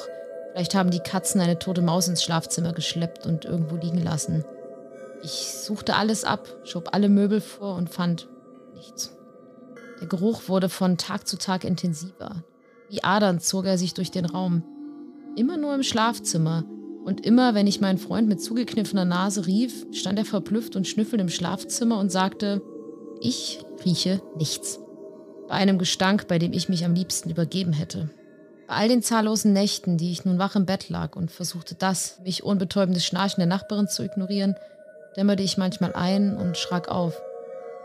vielleicht 0.52 0.74
haben 0.74 0.90
die 0.90 1.02
Katzen 1.02 1.40
eine 1.40 1.60
tote 1.60 1.84
Maus 1.84 2.08
ins 2.08 2.24
Schlafzimmer 2.24 2.74
geschleppt 2.74 3.28
und 3.28 3.46
irgendwo 3.46 3.76
liegen 3.76 4.02
lassen. 4.02 4.44
Ich 5.22 5.54
suchte 5.54 5.96
alles 5.96 6.24
ab, 6.24 6.48
schob 6.64 6.96
alle 6.96 7.10
Möbel 7.10 7.42
vor 7.42 7.76
und 7.76 7.92
fand 7.92 8.28
nichts. 8.74 9.16
Der 10.02 10.08
Geruch 10.08 10.48
wurde 10.48 10.68
von 10.68 10.98
Tag 10.98 11.28
zu 11.28 11.38
Tag 11.38 11.64
intensiver. 11.64 12.44
Wie 12.90 13.04
Adern 13.04 13.40
zog 13.40 13.66
er 13.66 13.78
sich 13.78 13.94
durch 13.94 14.12
den 14.12 14.26
Raum. 14.26 14.64
Immer 15.36 15.58
nur 15.58 15.76
im 15.76 15.84
Schlafzimmer. 15.84 16.66
Und 17.04 17.26
immer, 17.26 17.54
wenn 17.54 17.68
ich 17.68 17.80
meinen 17.80 17.98
Freund 17.98 18.28
mit 18.28 18.42
zugekniffener 18.42 19.06
Nase 19.06 19.48
rief, 19.48 19.86
stand 19.92 20.20
er 20.20 20.26
verblüfft 20.26 20.76
und 20.76 20.88
schnüffelnd 20.88 21.22
im 21.22 21.30
Schlafzimmer 21.30 22.00
und 22.00 22.12
sagte, 22.12 22.62
ich 23.22 23.64
rieche 23.86 24.22
nichts 24.36 24.80
bei 25.48 25.56
einem 25.56 25.78
Gestank, 25.78 26.28
bei 26.28 26.40
dem 26.40 26.54
ich 26.54 26.70
mich 26.70 26.86
am 26.86 26.94
liebsten 26.94 27.30
übergeben 27.30 27.74
hätte. 27.74 28.10
Bei 28.68 28.76
all 28.76 28.90
den 28.90 29.02
zahllosen 29.02 29.54
Nächten, 29.54 29.98
die 29.98 30.12
ich 30.12 30.26
nun 30.26 30.40
wach 30.40 30.56
im 30.56 30.66
Bett 30.66 30.90
lag 30.90 31.16
und 31.16 31.32
versuchte 31.32 31.76
das, 31.76 32.20
mich 32.24 32.44
unbetäubendes 32.44 33.06
Schnarchen 33.06 33.40
der 33.40 33.48
Nachbarin 33.48 33.88
zu 33.88 34.04
ignorieren, 34.04 34.56
dämmerte 35.16 35.44
ich 35.44 35.58
manchmal 35.58 35.94
ein 35.94 36.36
und 36.36 36.58
schrak 36.58 36.90
auf, 36.90 37.20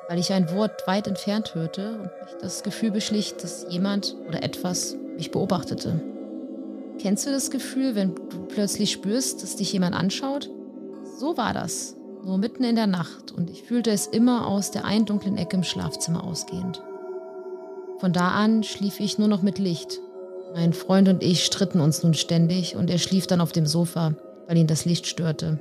weil 0.08 0.18
ich 0.18 0.32
ein 0.32 0.50
Wort 0.52 0.86
weit 0.86 1.06
entfernt 1.06 1.54
hörte 1.54 1.92
und 1.92 2.02
mich 2.02 2.40
das 2.40 2.62
Gefühl 2.62 2.90
beschlich, 2.90 3.34
dass 3.36 3.66
jemand 3.68 4.16
oder 4.28 4.42
etwas 4.42 4.96
mich 5.16 5.30
beobachtete. 5.30 6.00
Kennst 6.98 7.26
du 7.26 7.30
das 7.30 7.50
Gefühl, 7.50 7.94
wenn 7.94 8.14
du 8.14 8.46
plötzlich 8.48 8.92
spürst, 8.92 9.42
dass 9.42 9.56
dich 9.56 9.72
jemand 9.72 9.94
anschaut? 9.94 10.50
So 11.18 11.36
war 11.36 11.52
das, 11.52 11.96
nur 12.24 12.38
mitten 12.38 12.64
in 12.64 12.76
der 12.76 12.86
Nacht 12.86 13.32
und 13.32 13.50
ich 13.50 13.62
fühlte 13.62 13.90
es 13.90 14.06
immer 14.06 14.46
aus 14.46 14.70
der 14.70 14.84
einen 14.84 15.06
dunklen 15.06 15.36
Ecke 15.36 15.56
im 15.56 15.64
Schlafzimmer 15.64 16.24
ausgehend. 16.24 16.82
Von 17.98 18.12
da 18.12 18.28
an 18.28 18.62
schlief 18.62 19.00
ich 19.00 19.18
nur 19.18 19.28
noch 19.28 19.42
mit 19.42 19.58
Licht 19.58 20.00
mein 20.54 20.72
Freund 20.72 21.08
und 21.08 21.22
ich 21.22 21.44
stritten 21.44 21.80
uns 21.80 22.02
nun 22.02 22.14
ständig 22.14 22.76
und 22.76 22.90
er 22.90 22.98
schlief 22.98 23.26
dann 23.26 23.40
auf 23.40 23.52
dem 23.52 23.66
Sofa, 23.66 24.14
weil 24.46 24.58
ihn 24.58 24.66
das 24.66 24.84
Licht 24.84 25.06
störte. 25.06 25.58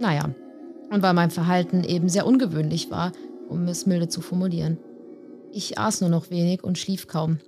Naja, 0.00 0.30
und 0.90 1.02
weil 1.02 1.14
mein 1.14 1.30
Verhalten 1.30 1.84
eben 1.84 2.08
sehr 2.08 2.26
ungewöhnlich 2.26 2.90
war, 2.90 3.12
um 3.48 3.66
es 3.68 3.86
milde 3.86 4.08
zu 4.08 4.20
formulieren. 4.20 4.78
Ich 5.52 5.78
aß 5.78 6.00
nur 6.00 6.10
noch 6.10 6.30
wenig 6.30 6.62
und 6.64 6.78
schlief 6.78 7.06
kaum. 7.06 7.38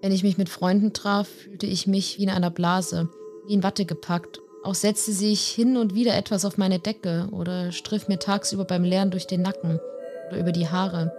Wenn 0.00 0.12
ich 0.12 0.22
mich 0.22 0.38
mit 0.38 0.48
Freunden 0.48 0.92
traf, 0.92 1.28
fühlte 1.28 1.66
ich 1.66 1.86
mich 1.86 2.18
wie 2.18 2.24
in 2.24 2.30
einer 2.30 2.50
Blase, 2.50 3.08
wie 3.46 3.54
in 3.54 3.62
Watte 3.62 3.84
gepackt. 3.84 4.40
Auch 4.64 4.74
setzte 4.74 5.12
sich 5.12 5.48
hin 5.48 5.76
und 5.76 5.94
wieder 5.94 6.16
etwas 6.16 6.44
auf 6.44 6.56
meine 6.56 6.78
Decke 6.78 7.28
oder 7.30 7.72
striff 7.72 8.08
mir 8.08 8.18
tagsüber 8.18 8.64
beim 8.64 8.84
Lernen 8.84 9.10
durch 9.10 9.26
den 9.26 9.42
Nacken 9.42 9.80
oder 10.28 10.38
über 10.38 10.52
die 10.52 10.68
Haare. 10.68 11.12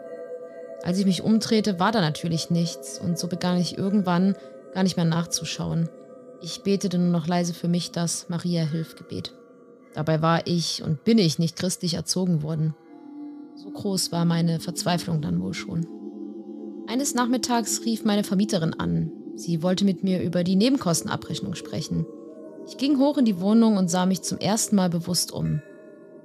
Als 0.83 0.97
ich 0.97 1.05
mich 1.05 1.21
umdrehte, 1.21 1.79
war 1.79 1.91
da 1.91 2.01
natürlich 2.01 2.49
nichts 2.49 2.99
und 2.99 3.17
so 3.17 3.27
begann 3.27 3.57
ich 3.57 3.77
irgendwann 3.77 4.35
gar 4.73 4.83
nicht 4.83 4.97
mehr 4.97 5.05
nachzuschauen. 5.05 5.89
Ich 6.41 6.63
betete 6.63 6.97
nur 6.97 7.11
noch 7.11 7.27
leise 7.27 7.53
für 7.53 7.69
mich 7.69 7.91
das 7.91 8.27
Maria-Hilfgebet. 8.27 9.33
Dabei 9.93 10.21
war 10.21 10.45
ich 10.45 10.83
und 10.83 11.03
bin 11.05 11.19
ich 11.19 11.39
nicht 11.39 11.55
christlich 11.55 11.93
erzogen 11.93 12.43
worden. 12.43 12.75
So 13.63 13.71
groß 13.71 14.11
war 14.11 14.25
meine 14.25 14.59
Verzweiflung 14.59 15.21
dann 15.21 15.41
wohl 15.41 15.53
schon. 15.53 15.87
Eines 16.87 17.15
Nachmittags 17.15 17.85
rief 17.85 18.03
meine 18.03 18.25
Vermieterin 18.25 18.73
an. 18.73 19.09
Sie 19.37 19.63
wollte 19.63 19.85
mit 19.85 20.03
mir 20.03 20.21
über 20.21 20.43
die 20.43 20.57
Nebenkostenabrechnung 20.57 21.55
sprechen. 21.55 22.05
Ich 22.67 22.75
ging 22.75 22.99
hoch 22.99 23.17
in 23.17 23.23
die 23.23 23.39
Wohnung 23.39 23.77
und 23.77 23.89
sah 23.89 24.05
mich 24.05 24.21
zum 24.21 24.37
ersten 24.37 24.75
Mal 24.75 24.89
bewusst 24.89 25.31
um. 25.31 25.61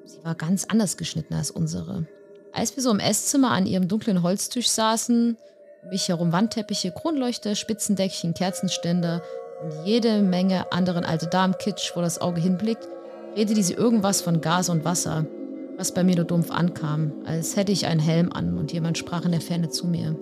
Sie 0.04 0.18
war 0.24 0.34
ganz 0.34 0.64
anders 0.64 0.96
geschnitten 0.96 1.34
als 1.34 1.52
unsere. 1.52 2.08
Als 2.52 2.74
wir 2.74 2.82
so 2.82 2.90
im 2.90 2.98
Esszimmer 2.98 3.52
an 3.52 3.66
ihrem 3.66 3.86
dunklen 3.86 4.24
Holztisch 4.24 4.68
saßen, 4.68 5.36
um 5.84 5.88
mich 5.90 6.08
herum 6.08 6.32
Wandteppiche, 6.32 6.90
Kronleuchter, 6.90 7.54
Spitzendeckchen, 7.54 8.34
Kerzenständer 8.34 9.22
und 9.62 9.86
jede 9.86 10.22
Menge 10.22 10.72
anderen 10.72 11.04
alte 11.04 11.28
Damenkitsch, 11.28 11.92
wo 11.94 12.00
das 12.00 12.20
Auge 12.20 12.40
hinblickt, 12.40 12.88
redete 13.36 13.62
sie 13.62 13.74
irgendwas 13.74 14.22
von 14.22 14.40
Gas 14.40 14.70
und 14.70 14.84
Wasser, 14.84 15.24
was 15.78 15.94
bei 15.94 16.04
mir 16.04 16.16
nur 16.16 16.24
dumpf 16.24 16.50
ankam, 16.50 17.12
als 17.24 17.56
hätte 17.56 17.72
ich 17.72 17.86
einen 17.86 18.00
Helm 18.00 18.32
an 18.32 18.58
und 18.58 18.72
jemand 18.72 18.98
sprach 18.98 19.24
in 19.24 19.30
der 19.30 19.40
Ferne 19.40 19.70
zu 19.70 19.86
mir. 19.86 20.18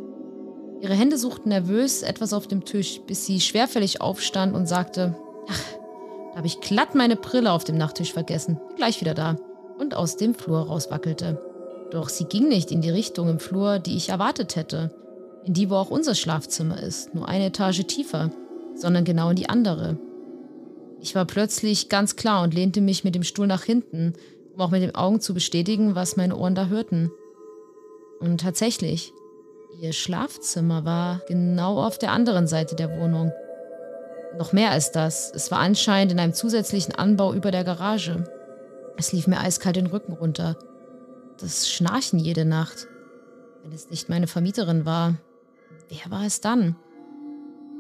Ihre 0.83 0.95
Hände 0.95 1.17
suchten 1.17 1.49
nervös 1.49 2.03
etwas 2.03 2.35
auf 2.35 2.47
dem 2.47 2.65
Tisch, 2.65 3.01
bis 3.07 3.25
sie 3.25 3.41
schwerfällig 3.41 4.03
aufstand 4.03 4.55
und 4.55 4.67
sagte, 4.67 5.17
ach, 5.49 5.63
da 6.31 6.37
habe 6.37 6.47
ich 6.47 6.61
glatt 6.61 6.95
meine 6.95 7.17
Brille 7.17 7.51
auf 7.51 7.65
dem 7.65 7.79
Nachttisch 7.79 8.13
vergessen, 8.13 8.61
gleich 8.77 9.01
wieder 9.01 9.15
da, 9.15 9.37
und 9.79 9.95
aus 9.95 10.17
dem 10.17 10.35
Flur 10.35 10.67
rauswackelte. 10.67 11.41
Doch 11.91 12.11
sie 12.11 12.25
ging 12.25 12.49
nicht 12.49 12.71
in 12.71 12.83
die 12.83 12.91
Richtung 12.91 13.31
im 13.31 13.39
Flur, 13.39 13.79
die 13.79 13.97
ich 13.97 14.11
erwartet 14.11 14.57
hätte 14.57 14.91
in 15.47 15.55
die, 15.55 15.71
wo 15.71 15.77
auch 15.77 15.91
unser 15.91 16.15
Schlafzimmer 16.15 16.83
ist, 16.83 17.15
nur 17.15 17.29
eine 17.29 17.47
Etage 17.47 17.87
tiefer, 17.87 18.31
sondern 18.75 19.05
genau 19.05 19.31
in 19.31 19.37
die 19.37 19.49
andere. 19.49 19.97
Ich 21.01 21.15
war 21.15 21.25
plötzlich 21.25 21.89
ganz 21.89 22.17
klar 22.17 22.43
und 22.43 22.53
lehnte 22.53 22.81
mich 22.81 23.05
mit 23.05 23.15
dem 23.15 23.23
Stuhl 23.23 23.47
nach 23.47 23.63
hinten, 23.63 24.15
um 24.57 24.63
auch 24.63 24.71
mit 24.71 24.83
den 24.83 24.95
Augen 24.95 25.21
zu 25.21 25.35
bestätigen, 25.35 25.95
was 25.95 26.17
meine 26.17 26.37
Ohren 26.37 26.57
da 26.57 26.67
hörten. 26.67 27.13
Und 28.19 28.41
tatsächlich, 28.41 29.13
ihr 29.81 29.93
Schlafzimmer 29.93 30.85
war 30.85 31.21
genau 31.29 31.79
auf 31.79 31.99
der 31.99 32.11
anderen 32.11 32.49
Seite 32.49 32.75
der 32.75 32.99
Wohnung. 32.99 33.31
Noch 34.37 34.53
mehr 34.53 34.71
als 34.73 34.91
das, 34.91 35.31
es 35.35 35.51
war 35.51 35.59
anscheinend 35.61 36.13
in 36.13 36.19
einem 36.19 36.35
zusätzlichen 36.35 36.95
Anbau 36.95 37.33
über 37.33 37.51
der 37.51 37.65
Garage. 37.65 38.25
Es 38.97 39.13
lief 39.13 39.27
mir 39.27 39.39
eiskalt 39.39 39.77
den 39.77 39.87
Rücken 39.87 40.13
runter. 40.13 40.57
Das 41.39 41.69
Schnarchen 41.69 42.19
jede 42.19 42.45
Nacht. 42.45 42.89
Wenn 43.63 43.73
es 43.73 43.91
nicht 43.91 44.09
meine 44.09 44.27
Vermieterin 44.27 44.87
war, 44.87 45.17
Wer 45.89 46.11
war 46.11 46.25
es 46.25 46.41
dann? 46.41 46.77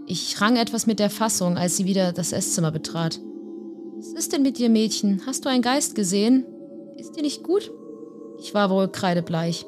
Ich 0.07 0.41
rang 0.41 0.57
etwas 0.57 0.87
mit 0.87 1.01
der 1.01 1.11
Fassung, 1.11 1.59
als 1.59 1.77
sie 1.77 1.85
wieder 1.85 2.13
das 2.13 2.33
Esszimmer 2.33 2.71
betrat. 2.71 3.21
Was 3.97 4.13
ist 4.13 4.33
denn 4.33 4.43
mit 4.43 4.59
dir, 4.59 4.69
Mädchen? 4.69 5.23
Hast 5.27 5.45
du 5.45 5.49
einen 5.49 5.63
Geist 5.63 5.95
gesehen? 5.95 6.45
Ist 6.97 7.17
dir 7.17 7.23
nicht 7.23 7.43
gut? 7.43 7.71
Ich 8.39 8.55
war 8.55 8.71
wohl 8.71 8.89
kreidebleich. 8.89 9.67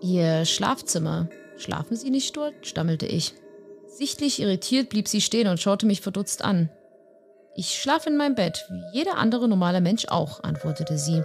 Ihr 0.00 0.44
Schlafzimmer. 0.44 1.28
Schlafen 1.56 1.96
Sie 1.96 2.10
nicht 2.10 2.36
dort? 2.36 2.54
stammelte 2.62 3.06
ich. 3.06 3.34
Sichtlich 3.88 4.40
irritiert 4.40 4.90
blieb 4.90 5.08
sie 5.08 5.22
stehen 5.22 5.48
und 5.48 5.58
schaute 5.60 5.86
mich 5.86 6.02
verdutzt 6.02 6.44
an. 6.44 6.68
Ich 7.54 7.80
schlafe 7.80 8.10
in 8.10 8.18
meinem 8.18 8.34
Bett, 8.34 8.66
wie 8.68 8.98
jeder 8.98 9.16
andere 9.16 9.48
normale 9.48 9.80
Mensch 9.80 10.06
auch, 10.08 10.42
antwortete 10.42 10.98
sie. 10.98 11.22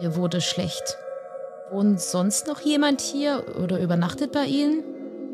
Mir 0.00 0.14
wurde 0.14 0.40
schlecht. 0.40 0.96
Wohnt 1.72 2.00
sonst 2.00 2.46
noch 2.46 2.60
jemand 2.60 3.00
hier 3.00 3.44
oder 3.60 3.80
übernachtet 3.80 4.30
bei 4.30 4.44
Ihnen? 4.44 4.84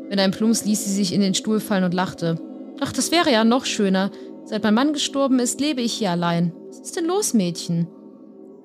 Mit 0.09 0.19
einem 0.19 0.31
Plumps 0.31 0.65
ließ 0.65 0.85
sie 0.85 0.91
sich 0.91 1.13
in 1.13 1.21
den 1.21 1.35
Stuhl 1.35 1.59
fallen 1.59 1.83
und 1.83 1.93
lachte. 1.93 2.39
Ach, 2.79 2.91
das 2.91 3.11
wäre 3.11 3.31
ja 3.31 3.43
noch 3.43 3.65
schöner. 3.65 4.09
Seit 4.45 4.63
mein 4.63 4.73
Mann 4.73 4.93
gestorben 4.93 5.37
ist, 5.39 5.61
lebe 5.61 5.81
ich 5.81 5.93
hier 5.93 6.11
allein. 6.11 6.51
Was 6.67 6.79
ist 6.79 6.95
denn 6.95 7.05
los, 7.05 7.35
Mädchen? 7.35 7.87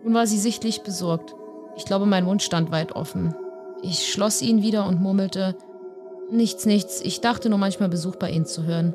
Nun 0.04 0.14
war 0.14 0.26
sie 0.26 0.38
sichtlich 0.38 0.82
besorgt. 0.82 1.34
Ich 1.76 1.84
glaube, 1.84 2.06
mein 2.06 2.24
Mund 2.24 2.42
stand 2.42 2.70
weit 2.70 2.92
offen. 2.92 3.34
Ich 3.82 4.12
schloss 4.12 4.42
ihn 4.42 4.62
wieder 4.62 4.86
und 4.86 5.00
murmelte, 5.00 5.56
Nichts, 6.30 6.66
nichts, 6.66 7.00
ich 7.00 7.22
dachte 7.22 7.48
nur 7.48 7.58
manchmal 7.58 7.88
Besuch 7.88 8.16
bei 8.16 8.30
Ihnen 8.30 8.44
zu 8.44 8.64
hören. 8.64 8.94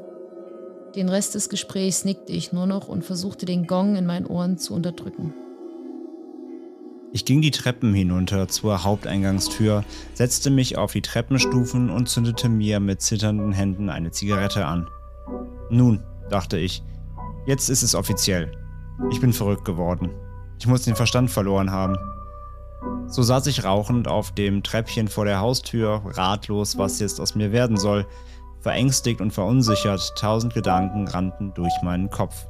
Den 0.96 1.10
Rest 1.10 1.34
des 1.34 1.50
Gesprächs 1.50 2.06
nickte 2.06 2.32
ich 2.32 2.54
nur 2.54 2.68
noch 2.68 2.88
und 2.88 3.04
versuchte 3.04 3.48
den 3.48 3.66
Gong 3.66 3.96
in 3.96 4.06
meinen 4.06 4.28
Ohren 4.28 4.60
zu 4.60 4.76
unterdrücken. 4.76 5.34
Ich 7.12 7.26
ging 7.26 7.42
die 7.42 7.52
Treppen 7.52 7.94
hinunter 7.94 8.48
zur 8.48 8.84
Haupteingangstür, 8.84 9.84
setzte 10.14 10.52
mich 10.52 10.78
auf 10.78 10.94
die 10.94 11.02
Treppenstufen 11.02 11.90
und 11.90 12.08
zündete 12.08 12.50
mir 12.50 12.80
mit 12.80 13.02
zitternden 13.02 13.52
Händen 13.52 13.90
eine 13.90 14.12
Zigarette 14.12 14.66
an. 14.68 14.88
Nun, 15.72 16.04
dachte 16.30 16.60
ich, 16.60 16.84
jetzt 17.48 17.70
ist 17.70 17.82
es 17.82 17.96
offiziell. 17.96 18.52
Ich 19.12 19.20
bin 19.20 19.34
verrückt 19.34 19.66
geworden. 19.66 20.12
Ich 20.64 20.68
muss 20.70 20.84
den 20.84 20.96
Verstand 20.96 21.30
verloren 21.30 21.72
haben. 21.72 21.98
So 23.08 23.22
saß 23.22 23.48
ich 23.48 23.66
rauchend 23.66 24.08
auf 24.08 24.32
dem 24.32 24.64
Treppchen 24.64 25.10
vor 25.10 25.26
der 25.26 25.42
Haustür, 25.42 26.02
ratlos, 26.06 26.78
was 26.78 27.02
jetzt 27.02 27.20
aus 27.20 27.36
mir 27.36 27.52
werden 27.52 27.76
soll. 27.76 28.08
Verängstigt 28.62 29.20
und 29.20 29.32
verunsichert, 29.32 30.14
tausend 30.18 30.54
Gedanken 30.54 31.06
rannten 31.10 31.54
durch 31.54 31.74
meinen 31.82 32.10
Kopf. 32.10 32.48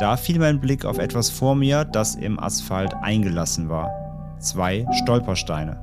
Da 0.00 0.16
fiel 0.16 0.38
mein 0.38 0.60
Blick 0.62 0.86
auf 0.86 0.96
etwas 0.96 1.28
vor 1.28 1.54
mir, 1.54 1.84
das 1.84 2.14
im 2.14 2.40
Asphalt 2.40 2.94
eingelassen 3.02 3.68
war. 3.68 3.90
Zwei 4.38 4.86
Stolpersteine. 5.02 5.78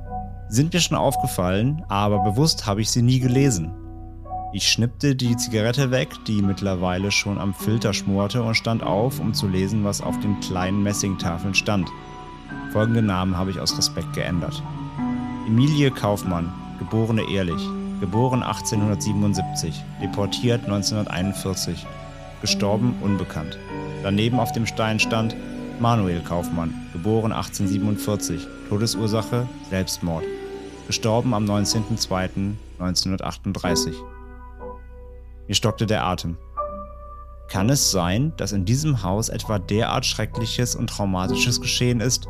sind 0.48 0.74
mir 0.74 0.80
schon 0.80 0.98
aufgefallen, 0.98 1.84
aber 1.86 2.18
bewusst 2.24 2.66
habe 2.66 2.80
ich 2.80 2.90
sie 2.90 3.02
nie 3.02 3.20
gelesen. 3.20 3.72
Ich 4.56 4.72
schnippte 4.72 5.14
die 5.14 5.36
Zigarette 5.36 5.90
weg, 5.90 6.08
die 6.26 6.40
mittlerweile 6.40 7.10
schon 7.10 7.36
am 7.36 7.52
Filter 7.52 7.92
schmorte, 7.92 8.42
und 8.42 8.54
stand 8.54 8.82
auf, 8.82 9.20
um 9.20 9.34
zu 9.34 9.48
lesen, 9.48 9.84
was 9.84 10.00
auf 10.00 10.18
den 10.20 10.40
kleinen 10.40 10.82
Messingtafeln 10.82 11.54
stand. 11.54 11.90
Folgende 12.72 13.02
Namen 13.02 13.36
habe 13.36 13.50
ich 13.50 13.60
aus 13.60 13.76
Respekt 13.76 14.14
geändert. 14.14 14.62
Emilie 15.46 15.90
Kaufmann, 15.90 16.50
geborene 16.78 17.30
Ehrlich, 17.30 17.60
geboren 18.00 18.42
1877, 18.42 19.84
deportiert 20.00 20.64
1941, 20.64 21.84
gestorben 22.40 22.94
unbekannt. 23.02 23.58
Daneben 24.02 24.40
auf 24.40 24.52
dem 24.52 24.64
Stein 24.64 24.98
stand 24.98 25.36
Manuel 25.80 26.20
Kaufmann, 26.20 26.72
geboren 26.94 27.32
1847, 27.32 28.48
Todesursache 28.70 29.46
Selbstmord, 29.68 30.24
gestorben 30.86 31.34
am 31.34 31.44
19.02.1938. 31.44 34.15
Mir 35.48 35.54
stockte 35.54 35.86
der 35.86 36.04
Atem. 36.04 36.36
Kann 37.48 37.70
es 37.70 37.90
sein, 37.90 38.32
dass 38.36 38.52
in 38.52 38.64
diesem 38.64 39.02
Haus 39.02 39.28
etwa 39.28 39.58
derart 39.58 40.04
Schreckliches 40.04 40.74
und 40.74 40.90
Traumatisches 40.90 41.60
geschehen 41.60 42.00
ist, 42.00 42.26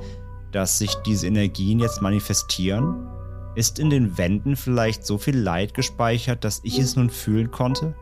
dass 0.53 0.79
sich 0.79 0.95
diese 1.07 1.27
Energien 1.27 1.79
jetzt 1.79 2.03
manifestieren? 2.03 3.09
Ist 3.55 3.79
in 3.79 3.89
den 3.89 4.19
Wänden 4.19 4.57
vielleicht 4.57 5.07
so 5.07 5.17
viel 5.17 5.39
Leid 5.39 5.73
gespeichert, 5.73 6.45
dass 6.45 6.61
ich 6.63 6.79
es 6.79 6.97
nun 6.97 7.09
fühlen 7.09 7.51
konnte? 7.51 7.95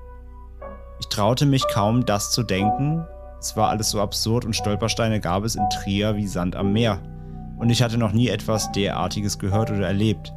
Ich 0.99 1.07
traute 1.07 1.47
mich 1.47 1.65
kaum, 1.69 2.05
das 2.05 2.33
zu 2.33 2.43
denken, 2.43 3.07
es 3.45 3.59
war 3.59 3.69
alles 3.69 3.91
so 3.91 4.01
absurd 4.01 4.47
und 4.47 4.57
Stolpersteine 4.57 5.21
gab 5.21 5.45
es 5.45 5.55
in 5.55 5.69
Trier 5.69 6.17
wie 6.17 6.27
Sand 6.27 6.57
am 6.57 6.73
Meer. 6.73 7.03
Und 7.59 7.69
ich 7.69 7.83
hatte 7.83 7.99
noch 7.99 8.13
nie 8.13 8.29
etwas 8.29 8.73
derartiges 8.73 9.39
gehört 9.39 9.71
oder 9.71 9.87
erlebt. 9.87 10.33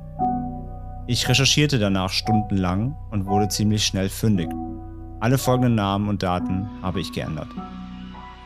Ich 1.09 1.29
recherchierte 1.29 1.79
danach 1.79 2.09
stundenlang 2.09 2.97
und 3.11 3.27
wurde 3.27 3.47
ziemlich 3.47 3.85
schnell 3.85 4.09
fündig. 4.09 4.49
Alle 5.21 5.37
folgenden 5.37 5.75
Namen 5.75 6.09
und 6.09 6.21
Daten 6.21 6.67
habe 6.81 6.99
ich 6.99 7.13
geändert. 7.13 7.47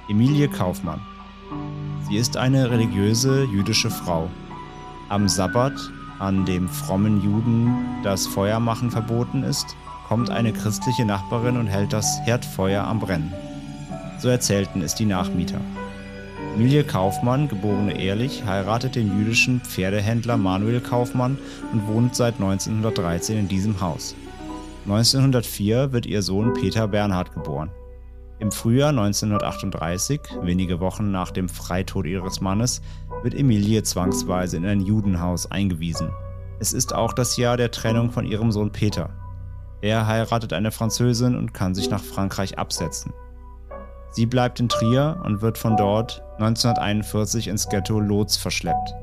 Emilie 0.07 0.47
Kaufmann. 0.47 1.01
Sie 2.07 2.18
ist 2.18 2.38
eine 2.38 2.70
religiöse 2.70 3.45
jüdische 3.45 3.89
Frau. 3.89 4.30
Am 5.09 5.28
Sabbat, 5.28 5.74
an 6.20 6.45
dem 6.45 6.70
frommen 6.70 7.24
Juden 7.24 7.74
das 8.03 8.28
Feuermachen 8.28 8.91
verboten 8.91 9.41
ist, 9.41 9.66
kommt 10.07 10.30
eine 10.30 10.53
christliche 10.53 11.03
Nachbarin 11.03 11.57
und 11.57 11.66
hält 11.66 11.93
das 11.93 12.20
Herdfeuer 12.26 12.84
am 12.84 12.99
Brennen. 12.99 13.34
So 14.20 14.30
erzählten 14.30 14.84
es 14.84 14.93
die 14.93 15.05
Nachmieter. 15.05 15.59
Emilie 16.56 16.84
Kaufmann, 16.84 17.48
geborene 17.48 18.00
Ehrlich, 18.00 18.44
heiratet 18.46 18.96
den 18.96 19.18
jüdischen 19.18 19.62
Pferdehändler 19.62 20.38
Manuel 20.38 20.82
Kaufmann 20.82 21.38
und 21.72 21.88
wohnt 21.88 22.16
seit 22.16 22.36
1913 22.36 23.38
in 23.38 23.48
diesem 23.48 23.80
Haus. 23.82 24.16
1904 24.86 25.92
wird 25.92 26.06
ihr 26.06 26.22
Sohn 26.22 26.54
Peter 26.54 26.88
Bernhard 26.88 27.34
geboren. 27.34 27.72
Im 28.39 28.52
Frühjahr 28.52 28.89
1938, 28.89 30.20
wenige 30.42 30.80
Wochen 30.80 31.12
nach 31.12 31.30
dem 31.30 31.48
Freitod 31.48 32.08
ihres 32.08 32.42
Mannes, 32.42 32.82
wird 33.22 33.36
Emilie 33.36 33.84
zwangsweise 33.84 34.58
in 34.58 34.66
ein 34.66 34.82
Judenhaus 34.82 35.50
eingewiesen. 35.52 36.10
Es 36.60 36.74
ist 36.74 36.94
auch 36.94 37.14
das 37.14 37.38
Jahr 37.38 37.56
der 37.56 37.72
Trennung 37.72 38.12
von 38.12 38.26
ihrem 38.26 38.52
Sohn 38.52 38.72
Peter. 38.72 39.10
Er 39.82 40.08
heiratet 40.08 40.54
eine 40.54 40.72
Französin 40.72 41.36
und 41.36 41.54
kann 41.54 41.76
sich 41.76 41.89
nach 41.89 42.04
Frankreich 42.04 42.58
absetzen. 42.58 43.14
Sie 44.12 44.26
bleibt 44.26 44.59
in 44.59 44.68
Trier 44.68 45.22
und 45.24 45.41
wird 45.41 45.57
von 45.57 45.78
dort 45.78 46.22
1941 46.34 47.47
ins 47.47 47.70
Ghetto 47.70 47.99
Lotz 47.99 48.36
verschleppt. 48.36 48.93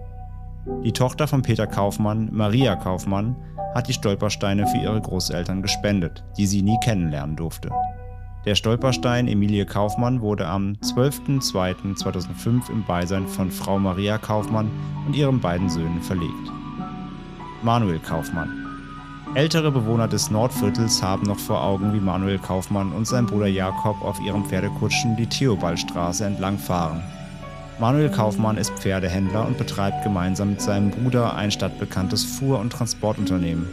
Die 0.85 0.93
Tochter 0.93 1.27
von 1.27 1.41
Peter 1.41 1.67
Kaufmann, 1.67 2.29
Maria 2.31 2.77
Kaufmann, 2.77 3.35
hat 3.75 3.89
die 3.89 3.95
Stolpersteine 3.95 4.67
für 4.67 4.77
ihre 4.79 5.01
Großeltern 5.01 5.63
gespendet, 5.63 6.25
die 6.37 6.47
sie 6.47 6.63
nie 6.63 6.79
kennenlernen 6.83 7.37
durfte. 7.37 7.71
Der 8.45 8.55
Stolperstein 8.55 9.29
Emilie 9.29 9.65
Kaufmann 9.67 10.21
wurde 10.21 10.47
am 10.47 10.75
12.02.2005 10.83 12.71
im 12.71 12.85
Beisein 12.85 13.27
von 13.27 13.51
Frau 13.51 13.79
Maria 13.79 14.19
Kaufmann 14.19 14.71
und 15.07 15.17
ihren 15.17 15.41
beiden 15.41 15.71
Söhnen 15.71 16.03
verlegt. 16.03 16.33
Manuel 17.63 17.99
Kaufmann. 17.99 18.68
Ältere 19.35 19.71
Bewohner 19.71 20.09
des 20.09 20.31
Nordviertels 20.31 21.03
haben 21.03 21.25
noch 21.25 21.39
vor 21.39 21.63
Augen, 21.63 21.93
wie 21.93 22.01
Manuel 22.01 22.39
Kaufmann 22.39 22.93
und 22.93 23.07
sein 23.07 23.27
Bruder 23.27 23.47
Jakob 23.47 24.01
auf 24.03 24.19
ihrem 24.21 24.45
Pferdekutschen 24.47 25.17
die 25.17 25.27
Theobaldstraße 25.27 26.25
entlang 26.25 26.59
fahren. 26.59 27.03
Manuel 27.79 28.09
Kaufmann 28.09 28.57
ist 28.57 28.73
Pferdehändler 28.73 29.47
und 29.47 29.59
betreibt 29.59 30.03
gemeinsam 30.03 30.51
mit 30.51 30.63
seinem 30.63 30.91
Bruder 30.91 31.37
ein 31.37 31.51
stadtbekanntes 31.51 32.25
Fuhr- 32.25 32.59
und 32.59 32.73
Transportunternehmen. 32.73 33.69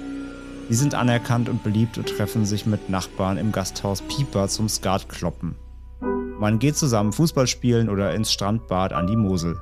Sie 0.69 0.75
sind 0.75 0.93
anerkannt 0.93 1.47
und 1.47 1.63
beliebt 1.63 1.97
und 1.97 2.09
treffen 2.09 2.45
sich 2.45 2.65
mit 2.65 2.89
Nachbarn 2.89 3.37
im 3.37 3.51
Gasthaus 3.51 4.01
Pieper 4.01 4.49
zum 4.49 4.67
Skatkloppen. 4.67 5.55
Man 6.37 6.59
geht 6.59 6.75
zusammen 6.75 7.13
Fußball 7.13 7.47
spielen 7.47 7.89
oder 7.89 8.13
ins 8.13 8.31
Strandbad 8.31 8.91
an 8.91 9.07
die 9.07 9.15
Mosel. 9.15 9.57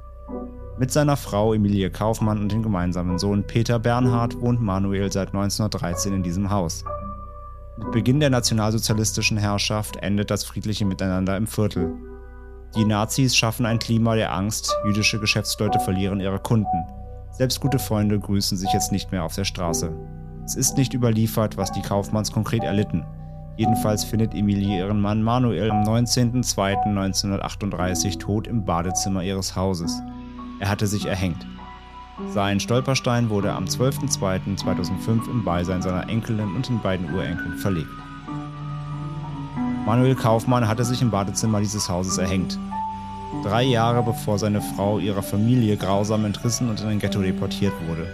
Mit 0.80 0.91
seiner 0.91 1.17
Frau 1.17 1.53
Emilie 1.53 1.91
Kaufmann 1.91 2.39
und 2.39 2.51
dem 2.51 2.63
gemeinsamen 2.63 3.19
Sohn 3.19 3.45
Peter 3.45 3.78
Bernhard 3.78 4.41
wohnt 4.41 4.59
Manuel 4.59 5.11
seit 5.11 5.28
1913 5.28 6.13
in 6.13 6.24
diesem 6.24 6.49
Haus. 6.49 6.84
Mit 7.78 7.91
Beginn 7.91 8.19
der 8.19 8.32
nationalsozialistischen 8.32 9.38
Herrschaft 9.38 9.97
endet 9.97 10.32
das 10.32 10.43
friedliche 10.43 10.86
Miteinander 10.86 11.38
im 11.38 11.45
Viertel. 11.45 11.93
Die 12.76 12.86
Nazis 12.86 13.36
schaffen 13.36 13.67
ein 13.67 13.78
Klima 13.78 14.15
der 14.15 14.34
Angst, 14.34 14.76
jüdische 14.84 15.19
Geschäftsleute 15.19 15.80
verlieren 15.80 16.19
ihre 16.19 16.39
Kunden. 16.39 16.88
Selbst 17.30 17.61
gute 17.61 17.78
Freunde 17.78 18.19
grüßen 18.19 18.57
sich 18.57 18.74
jetzt 18.74 18.91
nicht 18.91 19.11
mehr 19.11 19.24
auf 19.24 19.36
der 19.36 19.45
Straße. 19.45 19.95
Es 20.43 20.55
ist 20.55 20.76
nicht 20.76 20.95
überliefert, 20.95 21.55
was 21.55 21.71
die 21.71 21.84
Kaufmanns 21.84 22.32
konkret 22.32 22.63
erlitten. 22.63 23.05
Jedenfalls 23.57 24.03
findet 24.03 24.34
Emilie 24.34 24.80
ihren 24.80 24.99
Mann 24.99 25.21
Manuel 25.21 25.69
am 25.69 25.84
19.02.1938 25.84 28.17
tot 28.17 28.47
im 28.47 28.65
Badezimmer 28.65 29.21
ihres 29.21 29.55
Hauses. 29.55 30.01
Er 30.64 30.70
hatte 30.70 30.88
sich 30.88 31.07
erhängt. 31.07 31.45
Sein 32.30 32.61
Stolperstein 32.61 33.30
wurde 33.30 33.51
am 33.51 33.66
12.02.2005 33.66 35.30
im 35.30 35.43
Beisein 35.43 35.82
seiner 35.82 36.07
Enkelin 36.07 36.55
und 36.55 36.70
den 36.70 36.80
beiden 36.80 37.14
Urenkeln 37.14 37.57
verlegt. 37.57 37.89
Manuel 39.86 40.16
Kaufmann 40.16 40.66
hatte 40.66 40.86
sich 40.86 41.01
im 41.01 41.11
Badezimmer 41.11 41.59
dieses 41.59 41.89
Hauses 41.89 42.18
erhängt. 42.18 42.57
Drei 43.43 43.64
Jahre 43.64 44.03
bevor 44.03 44.39
seine 44.39 44.61
Frau 44.61 44.99
ihrer 44.99 45.22
Familie 45.22 45.76
grausam 45.76 46.24
entrissen 46.24 46.70
und 46.70 46.80
in 46.80 46.88
ein 46.88 46.99
Ghetto 46.99 47.22
deportiert 47.22 47.74
wurde. 47.86 48.07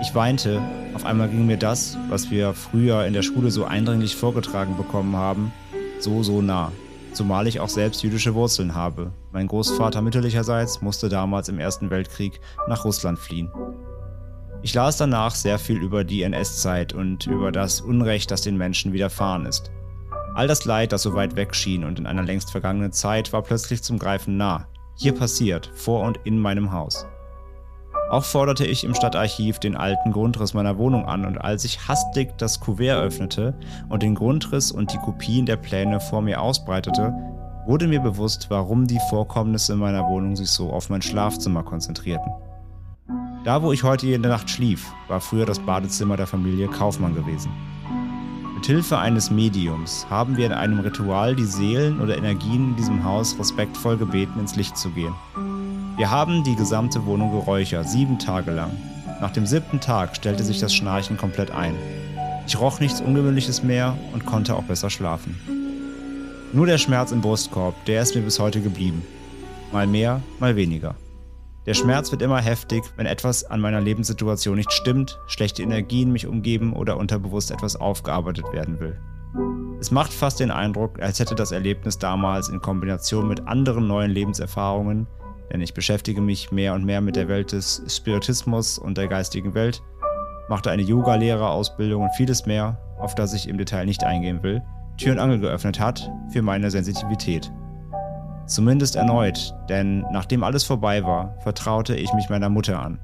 Ich 0.00 0.14
weinte, 0.14 0.62
auf 0.94 1.04
einmal 1.04 1.28
ging 1.28 1.44
mir 1.44 1.58
das, 1.58 1.98
was 2.08 2.30
wir 2.30 2.54
früher 2.54 3.04
in 3.04 3.14
der 3.14 3.22
Schule 3.22 3.50
so 3.50 3.64
eindringlich 3.64 4.14
vorgetragen 4.14 4.76
bekommen 4.76 5.16
haben, 5.16 5.50
so, 5.98 6.22
so 6.22 6.40
nah. 6.40 6.70
Zumal 7.12 7.46
ich 7.46 7.60
auch 7.60 7.68
selbst 7.68 8.02
jüdische 8.02 8.34
Wurzeln 8.34 8.74
habe. 8.74 9.12
Mein 9.32 9.48
Großvater 9.48 10.02
mütterlicherseits 10.02 10.82
musste 10.82 11.08
damals 11.08 11.48
im 11.48 11.58
Ersten 11.58 11.90
Weltkrieg 11.90 12.40
nach 12.68 12.84
Russland 12.84 13.18
fliehen. 13.18 13.50
Ich 14.62 14.74
las 14.74 14.96
danach 14.96 15.34
sehr 15.34 15.58
viel 15.58 15.78
über 15.78 16.04
die 16.04 16.22
NS-Zeit 16.22 16.92
und 16.92 17.26
über 17.26 17.52
das 17.52 17.80
Unrecht, 17.80 18.30
das 18.30 18.42
den 18.42 18.56
Menschen 18.56 18.92
widerfahren 18.92 19.46
ist. 19.46 19.70
All 20.34 20.46
das 20.46 20.64
Leid, 20.64 20.92
das 20.92 21.02
so 21.02 21.14
weit 21.14 21.36
weg 21.36 21.54
schien 21.54 21.84
und 21.84 21.98
in 21.98 22.06
einer 22.06 22.22
längst 22.22 22.50
vergangenen 22.50 22.92
Zeit, 22.92 23.32
war 23.32 23.42
plötzlich 23.42 23.82
zum 23.82 23.98
Greifen 23.98 24.36
nah. 24.36 24.68
Hier 24.96 25.14
passiert, 25.14 25.70
vor 25.74 26.04
und 26.04 26.20
in 26.24 26.38
meinem 26.38 26.72
Haus. 26.72 27.06
Auch 28.10 28.24
forderte 28.24 28.64
ich 28.64 28.84
im 28.84 28.94
Stadtarchiv 28.94 29.58
den 29.58 29.76
alten 29.76 30.12
Grundriss 30.12 30.54
meiner 30.54 30.78
Wohnung 30.78 31.04
an 31.04 31.26
und 31.26 31.36
als 31.38 31.64
ich 31.64 31.88
hastig 31.88 32.38
das 32.38 32.58
Kuvert 32.58 33.02
öffnete 33.02 33.54
und 33.90 34.02
den 34.02 34.14
Grundriss 34.14 34.72
und 34.72 34.92
die 34.92 34.98
Kopien 34.98 35.44
der 35.44 35.56
Pläne 35.56 36.00
vor 36.00 36.22
mir 36.22 36.40
ausbreitete, 36.40 37.12
wurde 37.66 37.86
mir 37.86 38.00
bewusst, 38.00 38.46
warum 38.48 38.86
die 38.86 38.98
Vorkommnisse 39.10 39.74
in 39.74 39.80
meiner 39.80 40.08
Wohnung 40.08 40.36
sich 40.36 40.48
so 40.48 40.70
auf 40.70 40.88
mein 40.88 41.02
Schlafzimmer 41.02 41.62
konzentrierten. 41.62 42.32
Da, 43.44 43.62
wo 43.62 43.72
ich 43.72 43.82
heute 43.82 44.06
jede 44.06 44.26
Nacht 44.26 44.48
schlief, 44.48 44.90
war 45.08 45.20
früher 45.20 45.44
das 45.44 45.58
Badezimmer 45.58 46.16
der 46.16 46.26
Familie 46.26 46.68
Kaufmann 46.68 47.14
gewesen. 47.14 47.50
Mit 48.54 48.64
Hilfe 48.64 48.98
eines 48.98 49.30
Mediums 49.30 50.06
haben 50.08 50.38
wir 50.38 50.46
in 50.46 50.52
einem 50.52 50.80
Ritual 50.80 51.36
die 51.36 51.44
Seelen 51.44 52.00
oder 52.00 52.16
Energien 52.16 52.70
in 52.70 52.76
diesem 52.76 53.04
Haus 53.04 53.38
respektvoll 53.38 53.98
gebeten, 53.98 54.40
ins 54.40 54.56
Licht 54.56 54.78
zu 54.78 54.88
gehen. 54.90 55.14
Wir 55.98 56.12
haben 56.12 56.44
die 56.44 56.54
gesamte 56.54 57.06
Wohnung 57.06 57.32
geräuchert, 57.32 57.88
sieben 57.88 58.20
Tage 58.20 58.52
lang. 58.52 58.70
Nach 59.20 59.32
dem 59.32 59.46
siebten 59.46 59.80
Tag 59.80 60.14
stellte 60.14 60.44
sich 60.44 60.60
das 60.60 60.72
Schnarchen 60.72 61.16
komplett 61.16 61.50
ein. 61.50 61.74
Ich 62.46 62.60
roch 62.60 62.78
nichts 62.78 63.00
Ungewöhnliches 63.00 63.64
mehr 63.64 63.98
und 64.12 64.24
konnte 64.24 64.54
auch 64.54 64.62
besser 64.62 64.90
schlafen. 64.90 65.40
Nur 66.52 66.66
der 66.66 66.78
Schmerz 66.78 67.10
im 67.10 67.20
Brustkorb, 67.20 67.74
der 67.86 68.00
ist 68.00 68.14
mir 68.14 68.22
bis 68.22 68.38
heute 68.38 68.60
geblieben. 68.60 69.02
Mal 69.72 69.88
mehr, 69.88 70.22
mal 70.38 70.54
weniger. 70.54 70.94
Der 71.66 71.74
Schmerz 71.74 72.12
wird 72.12 72.22
immer 72.22 72.40
heftig, 72.40 72.84
wenn 72.96 73.06
etwas 73.06 73.42
an 73.42 73.60
meiner 73.60 73.80
Lebenssituation 73.80 74.54
nicht 74.54 74.72
stimmt, 74.72 75.18
schlechte 75.26 75.64
Energien 75.64 76.12
mich 76.12 76.28
umgeben 76.28 76.74
oder 76.74 76.96
unterbewusst 76.96 77.50
etwas 77.50 77.74
aufgearbeitet 77.74 78.44
werden 78.52 78.78
will. 78.78 79.00
Es 79.80 79.90
macht 79.90 80.12
fast 80.12 80.38
den 80.38 80.52
Eindruck, 80.52 81.02
als 81.02 81.18
hätte 81.18 81.34
das 81.34 81.50
Erlebnis 81.50 81.98
damals 81.98 82.48
in 82.48 82.62
Kombination 82.62 83.26
mit 83.26 83.48
anderen 83.48 83.88
neuen 83.88 84.12
Lebenserfahrungen 84.12 85.08
denn 85.52 85.60
ich 85.60 85.74
beschäftige 85.74 86.20
mich 86.20 86.50
mehr 86.52 86.74
und 86.74 86.84
mehr 86.84 87.00
mit 87.00 87.16
der 87.16 87.28
Welt 87.28 87.52
des 87.52 87.82
Spiritismus 87.88 88.78
und 88.78 88.98
der 88.98 89.08
geistigen 89.08 89.54
Welt, 89.54 89.82
machte 90.48 90.70
eine 90.70 90.82
Yoga-Lehrerausbildung 90.82 92.02
und 92.02 92.14
vieles 92.16 92.46
mehr, 92.46 92.78
auf 92.98 93.14
das 93.14 93.34
ich 93.34 93.48
im 93.48 93.58
Detail 93.58 93.86
nicht 93.86 94.04
eingehen 94.04 94.42
will, 94.42 94.62
Tür 94.96 95.12
und 95.12 95.18
Angel 95.18 95.38
geöffnet 95.38 95.78
hat 95.78 96.10
für 96.30 96.42
meine 96.42 96.70
Sensitivität. 96.70 97.52
Zumindest 98.46 98.96
erneut, 98.96 99.54
denn 99.68 100.04
nachdem 100.10 100.42
alles 100.42 100.64
vorbei 100.64 101.04
war, 101.04 101.36
vertraute 101.40 101.94
ich 101.94 102.12
mich 102.14 102.30
meiner 102.30 102.48
Mutter 102.48 102.80
an. 102.80 102.98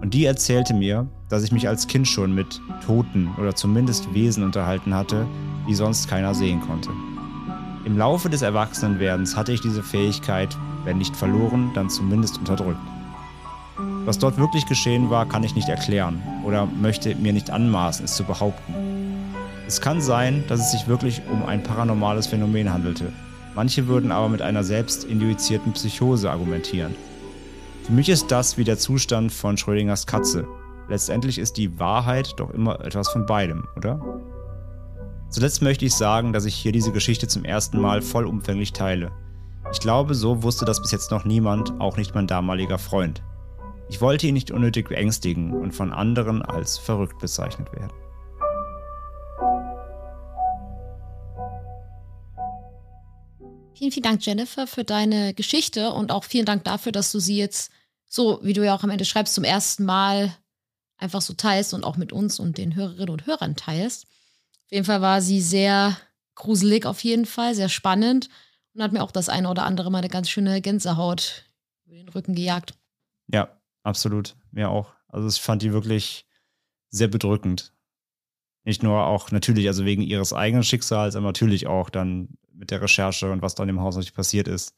Und 0.00 0.12
die 0.12 0.26
erzählte 0.26 0.74
mir, 0.74 1.06
dass 1.28 1.44
ich 1.44 1.52
mich 1.52 1.68
als 1.68 1.86
Kind 1.86 2.08
schon 2.08 2.34
mit 2.34 2.60
Toten 2.84 3.30
oder 3.38 3.54
zumindest 3.54 4.12
Wesen 4.12 4.42
unterhalten 4.42 4.92
hatte, 4.92 5.26
die 5.68 5.74
sonst 5.74 6.08
keiner 6.08 6.34
sehen 6.34 6.60
konnte. 6.60 6.90
Im 7.84 7.98
Laufe 7.98 8.30
des 8.30 8.42
Erwachsenenwerdens 8.42 9.36
hatte 9.36 9.52
ich 9.52 9.60
diese 9.60 9.82
Fähigkeit 9.82 10.56
wenn 10.84 10.98
nicht 10.98 11.16
verloren, 11.16 11.70
dann 11.74 11.90
zumindest 11.90 12.38
unterdrückt. 12.38 12.80
Was 14.04 14.18
dort 14.18 14.36
wirklich 14.36 14.66
geschehen 14.66 15.10
war, 15.10 15.26
kann 15.28 15.44
ich 15.44 15.54
nicht 15.54 15.68
erklären 15.68 16.22
oder 16.44 16.66
möchte 16.66 17.14
mir 17.14 17.32
nicht 17.32 17.50
anmaßen, 17.50 18.04
es 18.04 18.16
zu 18.16 18.24
behaupten. 18.24 18.74
Es 19.66 19.80
kann 19.80 20.00
sein, 20.00 20.44
dass 20.48 20.60
es 20.60 20.72
sich 20.72 20.88
wirklich 20.88 21.22
um 21.30 21.44
ein 21.46 21.62
paranormales 21.62 22.26
Phänomen 22.26 22.72
handelte. 22.72 23.12
Manche 23.54 23.86
würden 23.86 24.10
aber 24.10 24.28
mit 24.28 24.42
einer 24.42 24.64
selbst 24.64 25.04
induzierten 25.04 25.72
Psychose 25.72 26.30
argumentieren. 26.30 26.94
Für 27.84 27.92
mich 27.92 28.08
ist 28.08 28.30
das 28.30 28.58
wie 28.58 28.64
der 28.64 28.78
Zustand 28.78 29.32
von 29.32 29.56
Schrödingers 29.56 30.06
Katze. 30.06 30.46
Letztendlich 30.88 31.38
ist 31.38 31.56
die 31.56 31.78
Wahrheit 31.78 32.34
doch 32.36 32.50
immer 32.50 32.84
etwas 32.84 33.08
von 33.08 33.24
beidem, 33.24 33.66
oder? 33.76 34.00
Zuletzt 35.32 35.62
möchte 35.62 35.86
ich 35.86 35.94
sagen, 35.94 36.34
dass 36.34 36.44
ich 36.44 36.54
hier 36.54 36.72
diese 36.72 36.92
Geschichte 36.92 37.26
zum 37.26 37.46
ersten 37.46 37.80
Mal 37.80 38.02
vollumfänglich 38.02 38.74
teile. 38.74 39.10
Ich 39.72 39.80
glaube, 39.80 40.14
so 40.14 40.42
wusste 40.42 40.66
das 40.66 40.82
bis 40.82 40.90
jetzt 40.90 41.10
noch 41.10 41.24
niemand, 41.24 41.80
auch 41.80 41.96
nicht 41.96 42.14
mein 42.14 42.26
damaliger 42.26 42.78
Freund. 42.78 43.22
Ich 43.88 44.02
wollte 44.02 44.26
ihn 44.26 44.34
nicht 44.34 44.50
unnötig 44.50 44.90
beängstigen 44.90 45.54
und 45.54 45.72
von 45.72 45.90
anderen 45.90 46.42
als 46.42 46.76
verrückt 46.76 47.18
bezeichnet 47.18 47.72
werden. 47.72 47.92
Vielen, 53.74 53.90
vielen 53.90 54.02
Dank, 54.02 54.26
Jennifer, 54.26 54.66
für 54.66 54.84
deine 54.84 55.32
Geschichte 55.32 55.92
und 55.92 56.12
auch 56.12 56.24
vielen 56.24 56.44
Dank 56.44 56.64
dafür, 56.64 56.92
dass 56.92 57.10
du 57.10 57.20
sie 57.20 57.38
jetzt 57.38 57.72
so, 58.04 58.38
wie 58.42 58.52
du 58.52 58.62
ja 58.62 58.74
auch 58.74 58.82
am 58.82 58.90
Ende 58.90 59.06
schreibst, 59.06 59.34
zum 59.34 59.44
ersten 59.44 59.86
Mal 59.86 60.36
einfach 60.98 61.22
so 61.22 61.32
teilst 61.32 61.72
und 61.72 61.84
auch 61.84 61.96
mit 61.96 62.12
uns 62.12 62.38
und 62.38 62.58
den 62.58 62.74
Hörerinnen 62.74 63.08
und 63.08 63.26
Hörern 63.26 63.56
teilst. 63.56 64.06
Auf 64.72 64.76
jeden 64.76 64.86
Fall 64.86 65.02
war 65.02 65.20
sie 65.20 65.42
sehr 65.42 65.98
gruselig, 66.34 66.86
auf 66.86 67.04
jeden 67.04 67.26
Fall, 67.26 67.54
sehr 67.54 67.68
spannend 67.68 68.30
und 68.72 68.82
hat 68.82 68.90
mir 68.90 69.02
auch 69.02 69.10
das 69.10 69.28
eine 69.28 69.50
oder 69.50 69.66
andere 69.66 69.90
Mal 69.90 69.98
eine 69.98 70.08
ganz 70.08 70.30
schöne 70.30 70.62
Gänsehaut 70.62 71.44
über 71.84 71.96
den 71.96 72.08
Rücken 72.08 72.34
gejagt. 72.34 72.72
Ja, 73.26 73.54
absolut. 73.82 74.34
Mir 74.50 74.70
auch. 74.70 74.94
Also 75.08 75.28
ich 75.28 75.42
fand 75.42 75.60
die 75.60 75.74
wirklich 75.74 76.24
sehr 76.88 77.08
bedrückend. 77.08 77.74
Nicht 78.64 78.82
nur 78.82 79.04
auch 79.04 79.30
natürlich, 79.30 79.66
also 79.66 79.84
wegen 79.84 80.00
ihres 80.00 80.32
eigenen 80.32 80.64
Schicksals, 80.64 81.16
aber 81.16 81.26
natürlich 81.26 81.66
auch 81.66 81.90
dann 81.90 82.30
mit 82.50 82.70
der 82.70 82.80
Recherche 82.80 83.30
und 83.30 83.42
was 83.42 83.54
dann 83.54 83.68
im 83.68 83.82
Haus 83.82 83.96
natürlich 83.96 84.14
passiert 84.14 84.48
ist. 84.48 84.74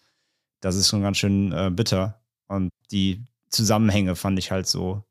Das 0.59 0.75
ist 0.75 0.89
schon 0.89 1.03
ganz 1.03 1.19
schön 1.19 1.53
äh, 1.53 1.71
bitter. 1.73 2.21
Und 2.49 2.71
die 2.91 3.23
Zusammenhänge 3.49 4.17
fand 4.17 4.41
ich 4.41 4.51
halt 4.51 4.67
so, 4.67 5.05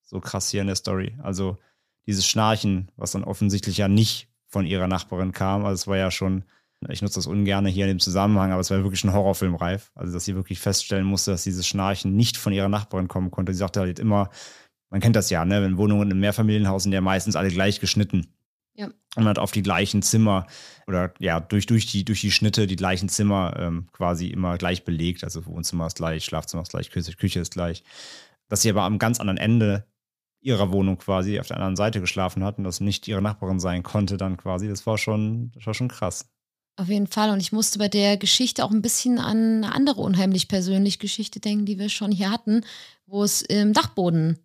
so 0.00 0.18
krass 0.18 0.48
hier 0.48 0.62
in 0.62 0.68
der 0.68 0.76
Story. 0.76 1.14
Also 1.22 1.58
dieses 2.06 2.26
Schnarchen, 2.26 2.90
was 2.96 3.12
dann 3.12 3.24
offensichtlich 3.24 3.76
ja 3.76 3.86
nicht 3.86 4.29
von 4.50 4.66
ihrer 4.66 4.88
Nachbarin 4.88 5.32
kam. 5.32 5.64
Also 5.64 5.74
es 5.74 5.86
war 5.86 5.96
ja 5.96 6.10
schon, 6.10 6.44
ich 6.88 7.02
nutze 7.02 7.16
das 7.16 7.26
ungern 7.26 7.66
hier 7.66 7.86
in 7.86 7.92
dem 7.92 8.00
Zusammenhang, 8.00 8.52
aber 8.52 8.60
es 8.60 8.70
war 8.70 8.82
wirklich 8.82 9.04
ein 9.04 9.12
Horrorfilmreif. 9.12 9.92
Also 9.94 10.12
dass 10.12 10.24
sie 10.24 10.34
wirklich 10.34 10.58
feststellen 10.58 11.06
musste, 11.06 11.30
dass 11.30 11.44
dieses 11.44 11.66
Schnarchen 11.66 12.16
nicht 12.16 12.36
von 12.36 12.52
ihrer 12.52 12.68
Nachbarin 12.68 13.08
kommen 13.08 13.30
konnte. 13.30 13.52
Sie 13.52 13.58
sagte 13.58 13.80
halt 13.80 13.98
immer, 13.98 14.28
man 14.90 15.00
kennt 15.00 15.16
das 15.16 15.30
ja, 15.30 15.44
ne, 15.44 15.62
wenn 15.62 15.78
Wohnungen 15.78 16.10
im 16.10 16.20
Mehrfamilienhaus 16.20 16.82
sind 16.82 16.92
ja 16.92 17.00
meistens 17.00 17.36
alle 17.36 17.50
gleich 17.50 17.80
geschnitten. 17.80 18.26
Ja. 18.74 18.86
Und 18.86 19.24
man 19.24 19.28
hat 19.28 19.38
auf 19.38 19.52
die 19.52 19.62
gleichen 19.62 20.02
Zimmer 20.02 20.46
oder 20.86 21.14
ja, 21.18 21.38
durch, 21.38 21.66
durch, 21.66 21.86
die, 21.86 22.04
durch 22.04 22.20
die 22.20 22.32
Schnitte 22.32 22.66
die 22.66 22.76
gleichen 22.76 23.08
Zimmer 23.08 23.54
ähm, 23.58 23.88
quasi 23.92 24.28
immer 24.28 24.58
gleich 24.58 24.84
belegt. 24.84 25.22
Also 25.22 25.46
Wohnzimmer 25.46 25.86
ist 25.86 25.96
gleich, 25.96 26.24
Schlafzimmer 26.24 26.62
ist 26.62 26.70
gleich, 26.70 26.90
Küche, 26.90 27.12
Küche 27.12 27.40
ist 27.40 27.52
gleich. 27.52 27.84
Dass 28.48 28.62
sie 28.62 28.70
aber 28.70 28.82
am 28.82 28.98
ganz 28.98 29.20
anderen 29.20 29.38
Ende 29.38 29.86
ihrer 30.40 30.72
Wohnung 30.72 30.98
quasi 30.98 31.38
auf 31.38 31.48
der 31.48 31.56
anderen 31.56 31.76
Seite 31.76 32.00
geschlafen 32.00 32.44
hat 32.44 32.58
und 32.58 32.64
das 32.64 32.80
nicht 32.80 33.06
ihre 33.08 33.22
Nachbarin 33.22 33.60
sein 33.60 33.82
konnte 33.82 34.16
dann 34.16 34.36
quasi, 34.36 34.68
das 34.68 34.86
war 34.86 34.98
schon, 34.98 35.52
das 35.52 35.66
war 35.66 35.74
schon 35.74 35.88
krass. 35.88 36.30
Auf 36.76 36.88
jeden 36.88 37.08
Fall. 37.08 37.30
Und 37.30 37.40
ich 37.40 37.52
musste 37.52 37.78
bei 37.78 37.88
der 37.88 38.16
Geschichte 38.16 38.64
auch 38.64 38.70
ein 38.70 38.80
bisschen 38.80 39.18
an 39.18 39.64
eine 39.64 39.74
andere 39.74 40.00
unheimlich 40.00 40.48
persönliche 40.48 40.98
Geschichte 40.98 41.38
denken, 41.38 41.66
die 41.66 41.78
wir 41.78 41.90
schon 41.90 42.10
hier 42.10 42.30
hatten, 42.30 42.64
wo 43.06 43.22
es 43.22 43.42
im 43.42 43.74
Dachboden 43.74 44.38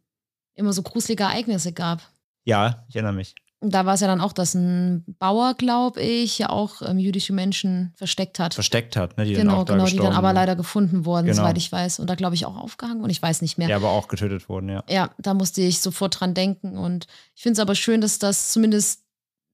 immer 0.56 0.74
so 0.74 0.84
gruselige 0.84 1.24
Ereignisse 1.24 1.72
gab. 1.72 2.02
Ja, 2.44 2.86
ich 2.90 2.96
erinnere 2.96 3.14
mich. 3.14 3.36
Da 3.62 3.86
war 3.86 3.96
es 3.96 4.02
ja 4.02 4.08
dann 4.08 4.22
auch, 4.22 4.34
dass 4.34 4.54
ein 4.54 5.04
Bauer, 5.18 5.54
glaube 5.56 6.02
ich, 6.02 6.38
ja 6.40 6.50
auch 6.50 6.82
ähm, 6.82 7.00
jüdische 7.00 7.34
Menschen 7.34 7.94
versteckt 7.96 8.38
hat. 8.38 8.54
Versteckt 8.54 8.96
hat, 8.96 9.18
ne? 9.18 9.26
Die 9.26 9.34
dann 9.34 9.48
genau, 9.48 9.62
auch 9.62 9.66
da 9.66 9.74
genau, 9.74 9.86
die 9.88 9.98
dann 9.98 10.14
aber 10.14 10.34
leider 10.34 10.56
gefunden 10.56 11.06
wurden, 11.06 11.26
Genau. 11.26 11.38
soweit 11.38 11.58
ich 11.58 11.72
weiß. 11.72 12.00
Und 12.00 12.10
da, 12.10 12.16
glaube 12.16 12.36
ich, 12.36 12.46
auch 12.46 12.58
aufgehangen 12.58 13.02
und 13.02 13.10
ich 13.10 13.22
weiß 13.22 13.42
nicht 13.42 13.58
mehr. 13.58 13.70
Ja, 13.70 13.78
aber 13.78 13.90
auch 13.90 14.08
getötet 14.08 14.50
wurden, 14.50 14.70
ja. 14.70 14.84
Ja, 14.90 15.10
da 15.18 15.34
musste 15.34 15.62
ich 15.62 15.80
sofort 15.80 16.20
dran 16.20 16.34
denken. 16.34 16.78
Und 16.78 17.08
ich 17.36 17.44
finde 17.44 17.54
es 17.54 17.60
aber 17.60 17.76
schön, 17.76 18.02
dass 18.02 18.20
das 18.20 18.52
zumindest 18.52 19.04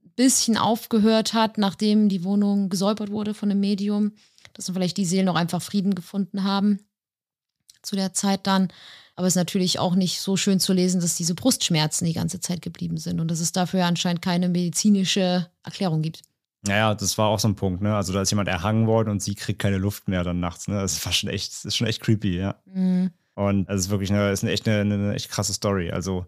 ein 0.04 0.12
bisschen 0.16 0.58
aufgehört 0.58 1.34
hat, 1.34 1.58
nachdem 1.58 2.10
die 2.10 2.24
Wohnung 2.24 2.70
gesäubert 2.70 3.12
wurde 3.12 3.34
von 3.34 3.49
einem 3.52 3.60
Medium. 3.60 4.14
Dass 4.54 4.66
dann 4.66 4.76
vielleicht 4.76 4.97
die 4.97 5.06
Seelen 5.06 5.28
noch 5.28 5.36
einfach 5.36 5.62
Frieden 5.62 5.95
gefunden 5.95 6.43
haben 6.43 6.80
zu 7.82 7.95
der 7.95 8.13
Zeit 8.13 8.47
dann. 8.47 8.69
Aber 9.15 9.27
es 9.27 9.34
ist 9.34 9.38
natürlich 9.38 9.79
auch 9.79 9.95
nicht 9.95 10.19
so 10.19 10.38
schön 10.38 10.59
zu 10.59 10.73
lesen, 10.73 11.01
dass 11.01 11.15
diese 11.15 11.36
Brustschmerzen 11.36 12.05
die 12.05 12.13
ganze 12.13 12.39
Zeit 12.39 12.61
geblieben 12.61 12.97
sind 12.97 13.19
und 13.19 13.29
dass 13.29 13.39
es 13.39 13.51
dafür 13.51 13.86
anscheinend 13.86 14.21
keine 14.21 14.49
medizinische 14.49 15.49
Erklärung 15.63 16.01
gibt. 16.01 16.21
Naja, 16.63 16.93
das 16.93 17.17
war 17.17 17.27
auch 17.27 17.39
so 17.39 17.47
ein 17.47 17.55
Punkt, 17.55 17.82
ne? 17.82 17.95
Also 17.95 18.13
da 18.13 18.21
ist 18.21 18.29
jemand 18.29 18.47
erhangen 18.47 18.86
worden 18.86 19.09
und 19.09 19.21
sie 19.21 19.36
kriegt 19.36 19.59
keine 19.59 19.77
Luft 19.77 20.07
mehr 20.07 20.23
dann 20.23 20.39
nachts, 20.39 20.67
ne? 20.67 20.79
Das 20.79 21.03
war 21.05 21.11
schon 21.11 21.29
echt, 21.29 21.51
das 21.51 21.65
ist 21.65 21.77
schon 21.77 21.88
echt 21.88 22.01
creepy, 22.01 22.38
ja. 22.38 22.55
Mhm. 22.65 23.11
Und 23.34 23.67
es 23.69 23.82
ist 23.82 23.89
wirklich 23.89 24.11
eine, 24.11 24.32
ist 24.32 24.43
eine 24.43 24.51
echt 24.51 24.67
eine, 24.67 24.93
eine 24.93 25.13
echt 25.15 25.29
krasse 25.29 25.53
Story. 25.53 25.91
Also, 25.91 26.27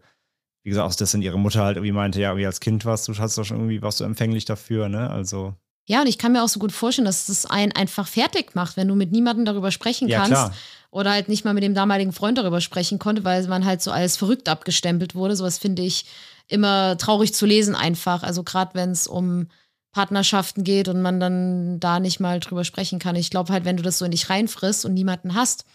wie 0.64 0.70
gesagt, 0.70 0.88
auch 0.88 0.96
dass 0.96 1.12
dann 1.12 1.22
ihre 1.22 1.38
Mutter 1.38 1.64
halt 1.64 1.78
irgendwie 1.78 1.92
meinte, 1.92 2.20
ja, 2.20 2.30
irgendwie 2.30 2.48
als 2.48 2.60
Kind 2.60 2.84
warst 2.86 3.08
du, 3.08 3.18
hast 3.18 3.38
du 3.38 3.44
schon 3.44 3.58
irgendwie, 3.58 3.82
warst 3.82 4.00
du 4.00 4.06
empfänglich 4.06 4.46
dafür, 4.46 4.90
ne? 4.90 5.10
Also, 5.10 5.56
Ja, 5.86 6.02
und 6.02 6.08
ich 6.08 6.18
kann 6.18 6.32
mir 6.32 6.44
auch 6.44 6.50
so 6.50 6.60
gut 6.60 6.72
vorstellen, 6.72 7.06
dass 7.06 7.26
das 7.26 7.46
einen 7.46 7.74
einfach 7.74 8.08
fertig 8.08 8.56
macht, 8.56 8.78
wenn 8.78 8.88
du 8.88 8.96
mit 8.96 9.12
niemandem 9.12 9.46
darüber 9.46 9.72
sprechen 9.72 10.08
ja, 10.08 10.20
kannst. 10.20 10.32
klar. 10.32 10.54
oder 10.92 11.12
halt 11.12 11.28
nicht 11.28 11.44
mal 11.44 11.54
mit 11.54 11.64
dem 11.64 11.74
damaligen 11.74 12.14
Freund 12.14 12.38
darüber 12.38 12.62
sprechen 12.62 13.00
konnte, 13.00 13.24
weil 13.24 13.46
man 13.48 13.66
halt 13.66 13.82
so 13.82 13.92
als 13.92 14.16
verrückt 14.16 14.48
abgestempelt 14.48 15.14
wurde. 15.16 15.36
Sowas 15.36 15.58
finde 15.58 15.82
ich 15.82 16.06
immer 16.48 16.98
traurig 16.98 17.34
zu 17.34 17.46
lesen 17.46 17.76
einfach. 17.76 18.24
Also 18.24 18.44
gerade 18.44 18.76
wenn 18.76 18.92
es 18.92 19.08
um 19.08 19.48
Partnerschaften 19.92 20.64
geht 20.64 20.88
und 20.88 21.02
man 21.02 21.20
dann 21.20 21.80
da 21.80 22.00
nicht 22.00 22.20
mal 22.20 22.40
drüber 22.40 22.64
sprechen 22.64 23.00
kann. 23.00 23.16
Ich 23.16 23.30
glaube 23.30 23.54
halt, 23.54 23.64
wenn 23.64 23.78
du 23.78 23.84
das 23.84 24.00
so 24.00 24.06
in 24.06 24.12
dich 24.12 24.30
reinfrisst 24.30 24.86
und 24.86 24.94
niemanden 24.94 25.36
hast, 25.36 25.66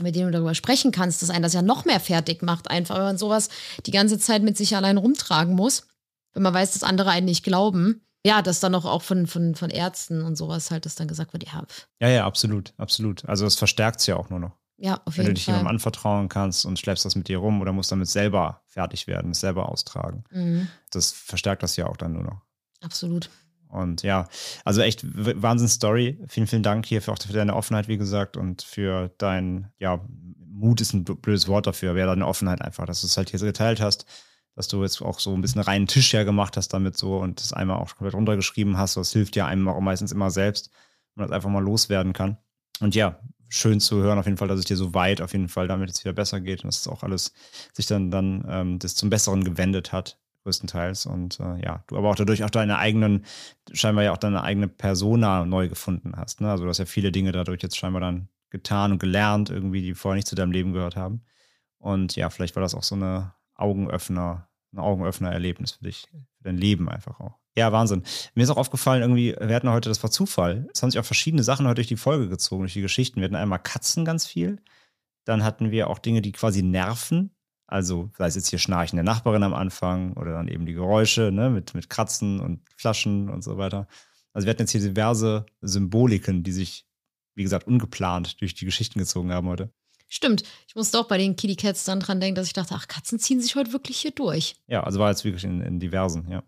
mit 0.00 0.16
dem 0.16 0.26
du 0.26 0.32
darüber 0.32 0.54
sprechen 0.54 0.92
kannst, 0.92 1.22
dass 1.22 1.30
einen 1.30 1.42
das 1.42 1.54
ja 1.54 1.62
noch 1.62 1.84
mehr 1.84 2.00
fertig 2.00 2.42
macht, 2.42 2.70
einfach, 2.70 2.96
wenn 2.96 3.04
man 3.04 3.18
sowas 3.18 3.48
die 3.86 3.92
ganze 3.92 4.18
Zeit 4.18 4.42
mit 4.42 4.56
sich 4.56 4.76
allein 4.76 4.98
rumtragen 4.98 5.54
muss. 5.54 5.86
Wenn 6.34 6.42
man 6.42 6.52
weiß, 6.52 6.72
dass 6.72 6.82
andere 6.82 7.10
einen 7.10 7.26
nicht 7.26 7.44
glauben. 7.44 8.05
Ja, 8.26 8.42
dass 8.42 8.58
dann 8.60 8.74
auch, 8.74 8.84
auch 8.84 9.02
von, 9.02 9.26
von, 9.28 9.54
von 9.54 9.70
Ärzten 9.70 10.22
und 10.22 10.34
sowas 10.36 10.70
halt, 10.72 10.84
dass 10.84 10.96
dann 10.96 11.06
gesagt 11.06 11.32
wird, 11.32 11.44
ja, 11.44 11.64
Ja, 12.00 12.08
ja, 12.08 12.26
absolut, 12.26 12.74
absolut. 12.76 13.24
Also, 13.28 13.46
es 13.46 13.54
verstärkt 13.54 14.00
es 14.00 14.06
ja 14.06 14.16
auch 14.16 14.30
nur 14.30 14.40
noch. 14.40 14.52
ja, 14.78 15.00
auf 15.04 15.16
Wenn 15.16 15.24
du 15.26 15.28
jeden 15.30 15.34
dich 15.36 15.44
Fall. 15.44 15.54
jemandem 15.54 15.76
anvertrauen 15.76 16.28
kannst 16.28 16.66
und 16.66 16.78
schleppst 16.78 17.04
das 17.04 17.14
mit 17.14 17.28
dir 17.28 17.38
rum 17.38 17.60
oder 17.60 17.72
musst 17.72 17.92
damit 17.92 18.08
selber 18.08 18.62
fertig 18.66 19.06
werden, 19.06 19.30
es 19.30 19.40
selber 19.40 19.68
austragen. 19.68 20.24
Mhm, 20.32 20.68
Das 20.90 21.12
verstärkt 21.12 21.62
das 21.62 21.76
ja 21.76 21.86
auch 21.86 21.96
dann 21.96 22.12
nur 22.14 22.24
noch. 22.24 22.40
absolut. 22.82 23.30
Und 23.68 24.02
ja, 24.02 24.28
also 24.64 24.80
echt 24.80 25.04
Wahnsinn-Story. 25.04 26.24
Vielen, 26.28 26.46
vielen 26.46 26.62
Dank 26.62 26.86
hier 26.86 27.02
für, 27.02 27.12
auch 27.12 27.18
für 27.20 27.32
deine 27.32 27.54
Offenheit, 27.54 27.88
wie 27.88 27.96
gesagt, 27.98 28.36
und 28.36 28.62
für 28.62 29.10
dein, 29.18 29.72
ja, 29.78 30.00
Mut 30.38 30.80
ist 30.80 30.94
ein 30.94 31.04
blödes 31.04 31.48
Wort 31.48 31.66
dafür, 31.66 31.90
aber 31.90 31.98
ja, 32.00 32.06
deine 32.06 32.26
Offenheit 32.26 32.62
einfach, 32.62 32.86
dass 32.86 33.02
du 33.02 33.06
es 33.06 33.16
halt 33.16 33.30
hier 33.30 33.38
so 33.38 33.44
geteilt 33.46 33.80
hast, 33.80 34.06
dass 34.56 34.68
du 34.68 34.82
jetzt 34.82 35.00
auch 35.02 35.20
so 35.20 35.34
ein 35.34 35.42
bisschen 35.42 35.60
reinen 35.60 35.86
Tisch 35.86 36.12
ja 36.12 36.24
gemacht 36.24 36.56
hast 36.56 36.72
damit 36.72 36.96
so 36.96 37.18
und 37.18 37.40
das 37.40 37.52
einmal 37.52 37.76
auch 37.76 37.94
komplett 37.94 38.14
runtergeschrieben 38.14 38.78
hast. 38.78 38.96
Das 38.96 39.12
hilft 39.12 39.36
ja 39.36 39.46
einem 39.46 39.68
auch 39.68 39.80
meistens 39.80 40.12
immer 40.12 40.30
selbst, 40.30 40.70
wenn 41.14 41.22
man 41.22 41.28
das 41.28 41.36
einfach 41.36 41.50
mal 41.50 41.62
loswerden 41.62 42.14
kann. 42.14 42.38
Und 42.80 42.94
ja, 42.94 43.20
schön 43.48 43.80
zu 43.80 43.96
hören 43.96 44.18
auf 44.18 44.24
jeden 44.24 44.38
Fall, 44.38 44.48
dass 44.48 44.58
es 44.58 44.64
dir 44.64 44.76
so 44.76 44.94
weit 44.94 45.20
auf 45.20 45.32
jeden 45.32 45.48
Fall 45.48 45.68
damit 45.68 45.88
jetzt 45.88 46.04
wieder 46.04 46.14
besser 46.14 46.40
geht 46.40 46.64
und 46.64 46.68
dass 46.68 46.80
es 46.80 46.88
auch 46.88 47.02
alles 47.02 47.34
sich 47.74 47.86
dann, 47.86 48.10
dann 48.10 48.44
ähm, 48.48 48.78
das 48.78 48.94
zum 48.94 49.10
Besseren 49.10 49.44
gewendet 49.44 49.92
hat, 49.92 50.18
größtenteils. 50.42 51.04
Und 51.04 51.38
äh, 51.38 51.62
ja, 51.62 51.84
du 51.86 51.98
aber 51.98 52.08
auch 52.08 52.16
dadurch 52.16 52.42
auch 52.42 52.50
deine 52.50 52.78
eigenen, 52.78 53.26
scheinbar 53.72 54.04
ja 54.04 54.12
auch 54.12 54.18
deine 54.18 54.42
eigene 54.42 54.68
Persona 54.68 55.44
neu 55.44 55.68
gefunden 55.68 56.14
hast. 56.16 56.40
Ne? 56.40 56.50
Also 56.50 56.64
du 56.64 56.70
hast 56.70 56.78
ja 56.78 56.86
viele 56.86 57.12
Dinge 57.12 57.32
dadurch 57.32 57.62
jetzt 57.62 57.76
scheinbar 57.76 58.00
dann 58.00 58.28
getan 58.48 58.92
und 58.92 58.98
gelernt, 58.98 59.50
irgendwie, 59.50 59.82
die 59.82 59.94
vorher 59.94 60.16
nicht 60.16 60.28
zu 60.28 60.34
deinem 60.34 60.52
Leben 60.52 60.72
gehört 60.72 60.96
haben. 60.96 61.22
Und 61.78 62.16
ja, 62.16 62.30
vielleicht 62.30 62.56
war 62.56 62.62
das 62.62 62.74
auch 62.74 62.82
so 62.82 62.94
eine 62.94 63.32
Augenöffner, 63.56 64.48
ein 64.72 64.78
Augenöffner-Erlebnis 64.78 65.72
für 65.72 65.84
dich, 65.84 66.06
für 66.10 66.44
dein 66.44 66.58
Leben 66.58 66.88
einfach 66.88 67.20
auch. 67.20 67.38
Ja, 67.56 67.72
Wahnsinn. 67.72 68.02
Mir 68.34 68.42
ist 68.42 68.50
auch 68.50 68.58
aufgefallen, 68.58 69.00
irgendwie, 69.00 69.34
wir 69.40 69.54
hatten 69.54 69.70
heute, 69.70 69.88
das 69.88 70.02
war 70.02 70.10
Zufall. 70.10 70.68
Es 70.74 70.82
haben 70.82 70.90
sich 70.90 71.00
auch 71.00 71.06
verschiedene 71.06 71.42
Sachen 71.42 71.66
heute 71.66 71.76
durch 71.76 71.86
die 71.86 71.96
Folge 71.96 72.28
gezogen, 72.28 72.62
durch 72.62 72.74
die 72.74 72.82
Geschichten. 72.82 73.20
Wir 73.20 73.24
hatten 73.24 73.34
einmal 73.34 73.58
Katzen 73.58 74.04
ganz 74.04 74.26
viel. 74.26 74.60
Dann 75.24 75.42
hatten 75.42 75.70
wir 75.70 75.88
auch 75.88 75.98
Dinge, 75.98 76.20
die 76.20 76.32
quasi 76.32 76.62
nerven. 76.62 77.30
Also, 77.66 78.10
sei 78.16 78.26
es 78.26 78.34
jetzt 78.36 78.48
hier 78.48 78.58
Schnarchen 78.58 78.96
der 78.96 79.04
Nachbarin 79.04 79.42
am 79.42 79.54
Anfang 79.54 80.12
oder 80.12 80.32
dann 80.32 80.48
eben 80.48 80.66
die 80.66 80.74
Geräusche, 80.74 81.32
ne, 81.32 81.50
mit, 81.50 81.74
mit 81.74 81.88
Kratzen 81.88 82.40
und 82.40 82.60
Flaschen 82.76 83.30
und 83.30 83.42
so 83.42 83.56
weiter. 83.56 83.88
Also, 84.34 84.46
wir 84.46 84.50
hatten 84.50 84.62
jetzt 84.62 84.72
hier 84.72 84.82
diverse 84.82 85.46
Symboliken, 85.62 86.44
die 86.44 86.52
sich, 86.52 86.86
wie 87.34 87.42
gesagt, 87.42 87.66
ungeplant 87.66 88.40
durch 88.40 88.54
die 88.54 88.66
Geschichten 88.66 88.98
gezogen 88.98 89.32
haben 89.32 89.48
heute. 89.48 89.72
Stimmt. 90.08 90.44
Ich 90.68 90.74
musste 90.74 90.98
auch 90.98 91.08
bei 91.08 91.18
den 91.18 91.36
Kitty 91.36 91.56
Cats 91.56 91.84
dann 91.84 92.00
dran 92.00 92.20
denken, 92.20 92.36
dass 92.36 92.46
ich 92.46 92.52
dachte, 92.52 92.74
ach, 92.76 92.86
Katzen 92.86 93.18
ziehen 93.18 93.40
sich 93.40 93.56
heute 93.56 93.72
wirklich 93.72 93.98
hier 93.98 94.12
durch. 94.12 94.56
Ja, 94.66 94.84
also 94.84 94.98
war 94.98 95.10
jetzt 95.10 95.24
wirklich 95.24 95.44
in, 95.44 95.60
in 95.60 95.80
diversen, 95.80 96.28
ja. 96.30 96.42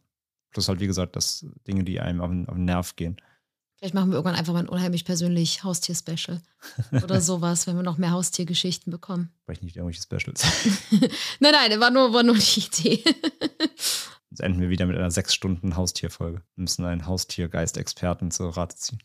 Plus 0.50 0.68
halt, 0.68 0.80
wie 0.80 0.86
gesagt, 0.86 1.16
das 1.16 1.44
Dinge, 1.66 1.84
die 1.84 2.00
einem 2.00 2.20
auf 2.20 2.30
den, 2.30 2.48
auf 2.48 2.54
den 2.54 2.64
Nerv 2.64 2.96
gehen. 2.96 3.20
Vielleicht 3.76 3.94
machen 3.94 4.10
wir 4.10 4.16
irgendwann 4.16 4.34
einfach 4.34 4.52
mal 4.52 4.60
ein 4.60 4.68
unheimlich 4.68 5.04
persönlich 5.04 5.62
Haustier-Special 5.62 6.40
oder 7.02 7.20
sowas, 7.20 7.66
wenn 7.66 7.76
wir 7.76 7.84
noch 7.84 7.98
mehr 7.98 8.10
Haustiergeschichten 8.10 8.90
bekommen. 8.90 9.30
Vielleicht 9.44 9.62
nicht 9.62 9.76
irgendwelche 9.76 10.02
Specials. 10.02 10.44
Nein, 11.40 11.52
nein, 11.52 11.78
war 11.78 11.90
nur, 11.90 12.12
war 12.12 12.24
nur 12.24 12.36
die 12.36 12.60
Idee. 12.60 13.04
Jetzt 14.30 14.40
enden 14.40 14.60
wir 14.60 14.68
wieder 14.68 14.86
mit 14.86 14.96
einer 14.96 15.10
sechs 15.10 15.32
Stunden 15.32 15.76
Haustierfolge. 15.76 16.42
Wir 16.54 16.62
müssen 16.62 16.84
einen 16.84 17.06
Haustiergeist-Experten 17.06 18.30
zur 18.30 18.56
Rate 18.56 18.76
ziehen. 18.76 18.98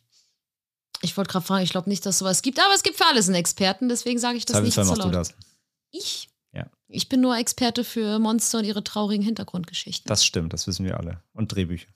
Ich 1.03 1.17
wollte 1.17 1.31
gerade 1.31 1.45
fragen, 1.45 1.63
ich 1.63 1.71
glaube 1.71 1.89
nicht, 1.89 2.05
dass 2.05 2.17
sowas 2.19 2.41
gibt, 2.41 2.59
aber 2.59 2.73
es 2.73 2.81
gibt 2.83 2.97
für 2.97 3.05
alles 3.05 3.27
einen 3.27 3.35
Experten, 3.35 3.89
deswegen 3.89 4.19
sage 4.19 4.37
ich 4.37 4.45
das 4.45 4.61
nicht 4.61 4.73
Zweifelsfall 4.73 4.85
so 4.85 5.09
machst 5.09 5.13
du 5.13 5.17
laut. 5.17 5.27
das. 5.41 5.47
Ich? 5.91 6.29
Ja. 6.53 6.67
Ich 6.87 7.09
bin 7.09 7.21
nur 7.21 7.37
Experte 7.37 7.83
für 7.83 8.19
Monster 8.19 8.59
und 8.59 8.63
ihre 8.65 8.83
traurigen 8.83 9.23
Hintergrundgeschichten. 9.23 10.07
Das 10.07 10.25
stimmt, 10.25 10.53
das 10.53 10.65
wissen 10.67 10.85
wir 10.85 10.97
alle. 10.97 11.21
Und 11.33 11.53
Drehbücher. 11.53 11.87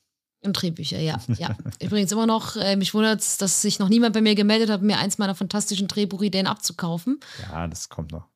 Und 0.43 0.53
Drehbücher, 0.53 0.99
ja. 0.99 1.19
ja. 1.37 1.55
Übrigens 1.81 2.11
immer 2.11 2.25
noch, 2.27 2.55
äh, 2.57 2.75
mich 2.75 2.93
wundert 2.93 3.21
es, 3.21 3.37
dass 3.37 3.61
sich 3.61 3.79
noch 3.79 3.89
niemand 3.89 4.13
bei 4.13 4.21
mir 4.21 4.35
gemeldet 4.35 4.69
hat, 4.69 4.81
mir 4.81 4.97
eins 4.99 5.17
meiner 5.17 5.35
fantastischen 5.35 5.87
Drehbuchideen 5.87 6.45
abzukaufen. 6.47 7.19
Ja, 7.49 7.67
das 7.67 7.89
kommt 7.89 8.11
noch. 8.11 8.27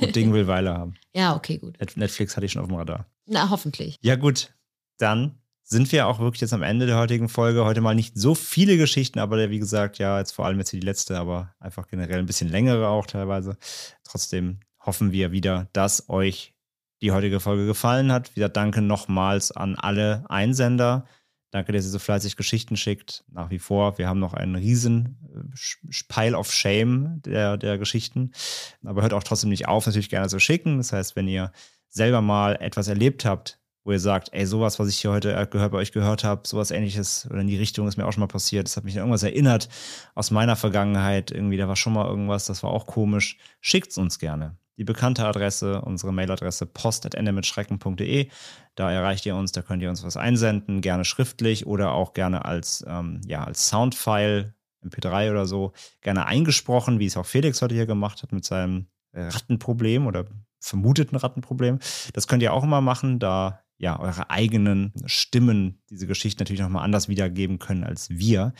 Und 0.00 0.14
Ding 0.16 0.32
will 0.32 0.46
Weile 0.46 0.72
haben. 0.74 0.94
Ja, 1.14 1.36
okay, 1.36 1.58
gut. 1.58 1.78
Net- 1.78 1.96
Netflix 1.98 2.36
hatte 2.36 2.46
ich 2.46 2.52
schon 2.52 2.62
auf 2.62 2.68
dem 2.68 2.76
Radar. 2.76 3.04
Na, 3.26 3.50
hoffentlich. 3.50 3.98
Ja, 4.00 4.16
gut. 4.16 4.54
Dann 4.98 5.41
sind 5.62 5.90
wir 5.92 6.06
auch 6.06 6.18
wirklich 6.18 6.40
jetzt 6.40 6.52
am 6.52 6.62
Ende 6.62 6.86
der 6.86 6.98
heutigen 6.98 7.28
Folge. 7.28 7.64
Heute 7.64 7.80
mal 7.80 7.94
nicht 7.94 8.16
so 8.16 8.34
viele 8.34 8.76
Geschichten, 8.76 9.18
aber 9.18 9.50
wie 9.50 9.58
gesagt, 9.58 9.98
ja, 9.98 10.18
jetzt 10.18 10.32
vor 10.32 10.46
allem 10.46 10.58
jetzt 10.58 10.70
hier 10.70 10.80
die 10.80 10.86
letzte, 10.86 11.18
aber 11.18 11.54
einfach 11.60 11.86
generell 11.88 12.18
ein 12.18 12.26
bisschen 12.26 12.48
längere 12.48 12.88
auch 12.88 13.06
teilweise. 13.06 13.56
Trotzdem 14.04 14.60
hoffen 14.80 15.12
wir 15.12 15.32
wieder, 15.32 15.68
dass 15.72 16.08
euch 16.08 16.54
die 17.00 17.12
heutige 17.12 17.40
Folge 17.40 17.66
gefallen 17.66 18.12
hat. 18.12 18.36
Wieder 18.36 18.48
danke 18.48 18.80
nochmals 18.80 19.52
an 19.52 19.76
alle 19.76 20.24
Einsender. 20.28 21.06
Danke, 21.50 21.72
dass 21.72 21.84
ihr 21.84 21.90
so 21.90 21.98
fleißig 21.98 22.36
Geschichten 22.36 22.76
schickt. 22.76 23.24
Nach 23.30 23.50
wie 23.50 23.58
vor. 23.58 23.98
Wir 23.98 24.08
haben 24.08 24.20
noch 24.20 24.32
einen 24.32 24.54
riesen 24.54 25.18
äh, 25.34 26.02
Pile 26.08 26.38
of 26.38 26.52
Shame 26.52 27.20
der, 27.22 27.58
der 27.58 27.76
Geschichten. 27.76 28.32
Aber 28.84 29.02
hört 29.02 29.12
auch 29.12 29.22
trotzdem 29.22 29.50
nicht 29.50 29.68
auf, 29.68 29.86
natürlich 29.86 30.08
gerne 30.08 30.28
zu 30.28 30.38
schicken. 30.38 30.78
Das 30.78 30.92
heißt, 30.92 31.14
wenn 31.14 31.28
ihr 31.28 31.52
selber 31.88 32.22
mal 32.22 32.56
etwas 32.56 32.88
erlebt 32.88 33.26
habt, 33.26 33.58
wo 33.84 33.92
ihr 33.92 34.00
sagt, 34.00 34.28
ey, 34.32 34.46
sowas, 34.46 34.78
was 34.78 34.88
ich 34.88 34.98
hier 34.98 35.10
heute 35.10 35.46
gehört, 35.50 35.72
bei 35.72 35.78
euch 35.78 35.92
gehört 35.92 36.24
habe, 36.24 36.46
sowas 36.46 36.70
ähnliches 36.70 37.26
oder 37.30 37.40
in 37.40 37.48
die 37.48 37.56
Richtung 37.56 37.88
ist 37.88 37.96
mir 37.96 38.06
auch 38.06 38.12
schon 38.12 38.20
mal 38.20 38.28
passiert. 38.28 38.66
Das 38.66 38.76
hat 38.76 38.84
mich 38.84 38.94
an 38.94 39.00
irgendwas 39.00 39.22
erinnert 39.22 39.68
aus 40.14 40.30
meiner 40.30 40.56
Vergangenheit. 40.56 41.30
Irgendwie, 41.30 41.56
da 41.56 41.68
war 41.68 41.76
schon 41.76 41.92
mal 41.92 42.06
irgendwas, 42.06 42.46
das 42.46 42.62
war 42.62 42.70
auch 42.70 42.86
komisch. 42.86 43.38
Schickt's 43.60 43.98
uns 43.98 44.18
gerne. 44.18 44.56
Die 44.78 44.84
bekannte 44.84 45.26
Adresse, 45.26 45.82
unsere 45.82 46.12
Mailadresse 46.12 46.66
post.endemitschrecken.de. 46.66 48.28
Da 48.74 48.90
erreicht 48.90 49.26
ihr 49.26 49.36
uns, 49.36 49.52
da 49.52 49.62
könnt 49.62 49.82
ihr 49.82 49.90
uns 49.90 50.02
was 50.02 50.16
einsenden, 50.16 50.80
gerne 50.80 51.04
schriftlich 51.04 51.66
oder 51.66 51.92
auch 51.92 52.14
gerne 52.14 52.44
als, 52.44 52.84
ähm, 52.86 53.20
ja, 53.26 53.44
als 53.44 53.68
Soundfile, 53.68 54.54
MP3 54.84 55.30
oder 55.30 55.46
so, 55.46 55.72
gerne 56.00 56.26
eingesprochen, 56.26 56.98
wie 56.98 57.06
es 57.06 57.16
auch 57.16 57.26
Felix 57.26 57.60
heute 57.62 57.74
hier 57.74 57.86
gemacht 57.86 58.22
hat 58.22 58.32
mit 58.32 58.44
seinem 58.44 58.86
Rattenproblem 59.14 60.06
oder 60.06 60.24
vermuteten 60.58 61.16
Rattenproblem. 61.16 61.78
Das 62.12 62.26
könnt 62.26 62.42
ihr 62.42 62.52
auch 62.52 62.64
immer 62.64 62.80
machen, 62.80 63.18
da 63.18 63.60
ja, 63.82 63.98
eure 63.98 64.30
eigenen 64.30 64.92
Stimmen 65.06 65.82
diese 65.90 66.06
Geschichte 66.06 66.40
natürlich 66.40 66.62
nochmal 66.62 66.84
anders 66.84 67.08
wiedergeben 67.08 67.58
können 67.58 67.82
als 67.82 68.08
wir. 68.10 68.54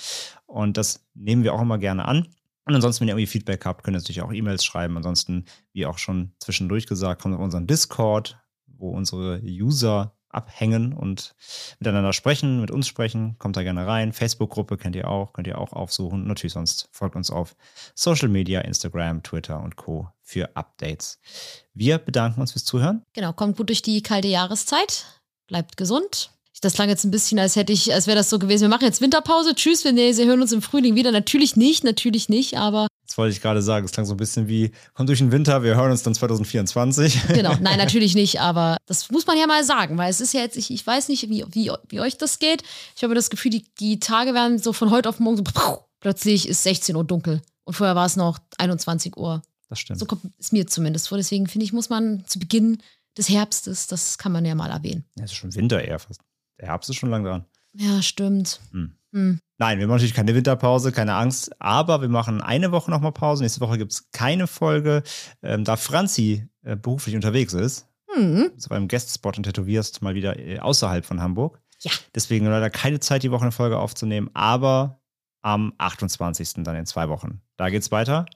Und 0.47 0.77
das 0.77 1.07
nehmen 1.15 1.45
wir 1.45 1.55
auch 1.55 1.63
immer 1.63 1.79
gerne 1.79 2.07
an. 2.07 2.27
Und 2.65 2.75
ansonsten, 2.75 3.03
wenn 3.03 3.09
ihr 3.09 3.13
irgendwie 3.13 3.29
Feedback 3.29 3.65
habt, 3.65 3.85
könnt 3.85 3.95
ihr 3.95 4.01
natürlich 4.01 4.23
auch 4.23 4.33
E-Mails 4.33 4.65
schreiben. 4.65 4.97
Ansonsten, 4.97 5.45
wie 5.73 5.87
auch 5.87 5.99
schon 5.99 6.33
zwischendurch 6.41 6.87
gesagt, 6.87 7.23
kommt 7.23 7.37
auf 7.37 7.41
unseren 7.41 7.69
Discord, 7.69 8.37
wo 8.67 8.91
unsere 8.91 9.41
User 9.45 10.17
abhängen 10.33 10.93
und 10.93 11.35
miteinander 11.79 12.13
sprechen, 12.13 12.61
mit 12.61 12.71
uns 12.71 12.89
sprechen. 12.89 13.37
Kommt 13.39 13.57
da 13.57 13.63
gerne 13.63 13.87
rein. 13.87 14.13
Facebook-Gruppe 14.13 14.77
kennt 14.77 14.97
ihr 14.97 15.09
auch, 15.09 15.33
könnt 15.33 15.47
ihr 15.47 15.59
auch 15.59 15.73
aufsuchen. 15.73 16.27
Natürlich 16.27 16.55
sonst 16.55 16.89
folgt 16.91 17.17
uns 17.17 17.31
auf 17.31 17.55
Social 17.95 18.29
Media, 18.29 18.61
Instagram, 18.63 19.23
Twitter 19.23 19.61
und 19.63 19.77
Co. 19.77 20.09
für 20.21 20.57
Updates. 20.57 21.21
Wir 21.75 21.99
bedanken 21.99 22.41
uns 22.41 22.53
fürs 22.53 22.65
Zuhören. 22.65 23.03
Genau, 23.13 23.33
kommt 23.33 23.57
gut 23.57 23.69
durch 23.69 23.83
die 23.83 24.03
kalte 24.03 24.29
Jahreszeit. 24.29 25.07
Bleibt 25.47 25.77
gesund. 25.77 26.32
Das 26.63 26.75
klang 26.75 26.89
jetzt 26.89 27.03
ein 27.05 27.11
bisschen, 27.11 27.41
als 27.41 27.57
hätte 27.57 27.73
ich, 27.73 27.93
als 27.93 28.07
wäre 28.07 28.17
das 28.17 28.31
so 28.31 28.39
gewesen. 28.39 28.63
Wir 28.63 28.69
machen 28.69 28.85
jetzt 28.85 29.01
Winterpause. 29.01 29.53
Tschüss, 29.57 29.83
wir, 29.83 29.93
nee, 29.93 30.13
Sie 30.13 30.27
hören 30.27 30.41
uns 30.41 30.53
im 30.53 30.63
Frühling 30.63 30.95
wieder. 30.95 31.11
Natürlich 31.11 31.57
nicht, 31.57 31.83
natürlich 31.83 32.29
nicht, 32.29 32.57
aber. 32.57 32.87
Das 33.05 33.19
wollte 33.19 33.35
ich 33.35 33.43
gerade 33.43 33.61
sagen. 33.63 33.85
Es 33.85 33.91
klang 33.91 34.07
so 34.07 34.15
ein 34.15 34.17
bisschen 34.17 34.47
wie, 34.47 34.71
kommt 34.95 35.09
durch 35.09 35.19
den 35.19 35.33
Winter, 35.33 35.65
wir 35.65 35.75
hören 35.75 35.91
uns 35.91 36.05
dann 36.05 36.15
2024. 36.15 37.19
Genau, 37.35 37.55
nein, 37.61 37.79
natürlich 37.79 38.15
nicht, 38.15 38.41
aber 38.41 38.77
das 38.87 39.11
muss 39.11 39.27
man 39.27 39.37
ja 39.37 39.49
mal 39.49 39.65
sagen, 39.65 39.99
weil 39.99 40.09
es 40.09 40.21
ist 40.21 40.35
ja 40.35 40.41
jetzt, 40.41 40.57
ich, 40.57 40.71
ich 40.71 40.87
weiß 40.87 41.09
nicht, 41.09 41.29
wie, 41.29 41.45
wie, 41.51 41.73
wie 41.89 42.01
euch 42.01 42.17
das 42.17 42.39
geht. 42.39 42.63
Ich 42.95 43.03
habe 43.03 43.17
das 43.17 43.29
Gefühl, 43.29 43.51
die, 43.51 43.65
die 43.81 43.99
Tage 43.99 44.33
werden 44.33 44.59
so 44.59 44.73
von 44.73 44.93
heute 44.93 45.09
auf 45.09 45.19
morgen 45.19 45.39
so, 45.39 45.43
plötzlich 45.99 46.49
ist 46.49 46.63
16 46.63 46.95
Uhr 46.95 47.05
dunkel. 47.05 47.43
Und 47.65 47.75
vorher 47.75 47.97
war 47.97 48.07
es 48.07 48.15
noch 48.15 48.39
21 48.59 49.17
Uhr. 49.17 49.43
Das 49.69 49.81
stimmt. 49.81 49.99
So 49.99 50.07
kommt 50.07 50.23
es 50.39 50.53
mir 50.53 50.69
zumindest 50.69 51.09
vor. 51.09 51.19
Deswegen 51.19 51.49
finde 51.49 51.65
ich, 51.65 51.73
muss 51.73 51.89
man 51.91 52.25
zu 52.27 52.39
Beginn 52.39 52.79
des 53.19 53.29
Herbstes, 53.29 53.89
das 53.89 54.17
kann 54.17 54.31
man 54.31 54.45
ja 54.45 54.55
mal 54.55 54.71
erwähnen. 54.71 55.05
Ja, 55.17 55.25
es 55.25 55.33
ist 55.33 55.37
schon 55.37 55.55
Winter 55.55 55.83
eher 55.83 55.99
fast. 55.99 56.21
Der 56.63 56.69
Herbst 56.69 56.89
ist 56.89 56.97
schon 56.97 57.11
lang 57.11 57.25
dran. 57.25 57.45
Ja, 57.75 58.01
stimmt. 58.01 58.61
Hm. 58.71 58.95
Hm. 59.11 59.41
Nein, 59.59 59.79
wir 59.81 59.87
machen 59.87 59.97
natürlich 59.97 60.15
keine 60.15 60.35
Winterpause, 60.35 60.93
keine 60.93 61.15
Angst, 61.15 61.51
aber 61.61 62.01
wir 62.01 62.09
machen 62.09 62.41
eine 62.41 62.71
Woche 62.71 62.89
nochmal 62.89 63.11
Pause. 63.11 63.43
Nächste 63.43 63.61
Woche 63.61 63.79
gibt 63.79 63.93
es 63.93 64.11
keine 64.13 64.47
Folge, 64.47 65.03
ähm, 65.43 65.65
da 65.65 65.77
Franzi 65.77 66.49
äh, 66.63 66.77
beruflich 66.77 67.17
unterwegs 67.17 67.53
ist. 67.53 67.89
Hm. 68.15 68.53
Zu 68.59 68.71
einem 68.71 68.87
Guestspot 68.87 69.39
und 69.39 69.43
tätowierst 69.43 70.03
mal 70.03 70.15
wieder 70.15 70.39
äh, 70.39 70.61
außerhalb 70.61 71.05
von 71.05 71.21
Hamburg. 71.21 71.61
Ja. 71.81 71.91
Deswegen 72.15 72.47
leider 72.47 72.71
keine 72.71 73.01
Zeit, 73.01 73.25
die 73.25 73.33
Woche 73.33 73.43
eine 73.43 73.53
Folge 73.53 73.79
aufzunehmen, 73.81 74.31
aber 74.33 75.01
am 75.43 75.73
28. 75.79 76.63
dann 76.63 76.77
in 76.77 76.87
zwei 76.87 77.09
Wochen. 77.09 77.43
Da 77.57 77.71
geht's 77.71 77.91
weiter. 77.91 78.27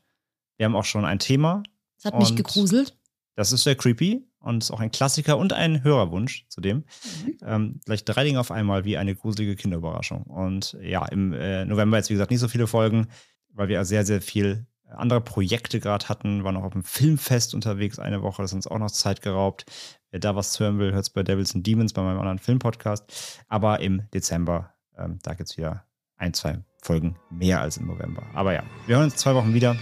Wir 0.56 0.66
haben 0.66 0.74
auch 0.74 0.84
schon 0.84 1.04
ein 1.04 1.20
Thema. 1.20 1.62
Das 1.96 2.12
hat 2.12 2.18
mich 2.18 2.34
gegruselt. 2.34 2.98
Das 3.36 3.52
ist 3.52 3.62
sehr 3.62 3.76
creepy 3.76 4.26
und 4.46 4.62
ist 4.62 4.70
auch 4.70 4.80
ein 4.80 4.90
Klassiker 4.90 5.36
und 5.36 5.52
ein 5.52 5.82
Hörerwunsch 5.82 6.46
zudem. 6.48 6.78
Mhm. 7.24 7.36
Ähm, 7.42 7.80
gleich 7.84 8.04
drei 8.04 8.24
Dinge 8.24 8.40
auf 8.40 8.50
einmal 8.50 8.84
wie 8.84 8.96
eine 8.96 9.14
gruselige 9.14 9.56
Kinderüberraschung. 9.56 10.22
Und 10.22 10.76
ja, 10.80 11.04
im 11.06 11.32
äh, 11.32 11.64
November 11.64 11.96
jetzt, 11.96 12.08
wie 12.10 12.14
gesagt, 12.14 12.30
nicht 12.30 12.40
so 12.40 12.48
viele 12.48 12.66
Folgen, 12.66 13.08
weil 13.52 13.68
wir 13.68 13.84
sehr, 13.84 14.06
sehr 14.06 14.22
viel 14.22 14.66
andere 14.88 15.20
Projekte 15.20 15.80
gerade 15.80 16.08
hatten, 16.08 16.44
waren 16.44 16.56
auch 16.56 16.62
auf 16.62 16.72
dem 16.72 16.84
Filmfest 16.84 17.54
unterwegs 17.54 17.98
eine 17.98 18.22
Woche, 18.22 18.42
das 18.42 18.52
hat 18.52 18.56
uns 18.56 18.66
auch 18.68 18.78
noch 18.78 18.90
Zeit 18.90 19.20
geraubt. 19.20 19.66
Wer 20.10 20.20
da 20.20 20.36
was 20.36 20.58
hören 20.60 20.78
will, 20.78 20.92
hört 20.92 21.02
es 21.02 21.10
bei 21.10 21.24
Devils 21.24 21.54
and 21.54 21.66
Demons, 21.66 21.92
bei 21.92 22.02
meinem 22.02 22.20
anderen 22.20 22.38
Filmpodcast. 22.38 23.42
Aber 23.48 23.80
im 23.80 24.08
Dezember, 24.14 24.72
ähm, 24.96 25.18
da 25.22 25.34
gibt 25.34 25.50
es 25.50 25.56
wieder 25.56 25.84
ein, 26.16 26.32
zwei 26.32 26.58
Folgen 26.82 27.16
mehr 27.30 27.60
als 27.60 27.78
im 27.78 27.88
November. 27.88 28.22
Aber 28.32 28.54
ja, 28.54 28.62
wir 28.86 28.96
hören 28.96 29.06
uns 29.06 29.16
zwei 29.16 29.34
Wochen 29.34 29.52
wieder. 29.52 29.76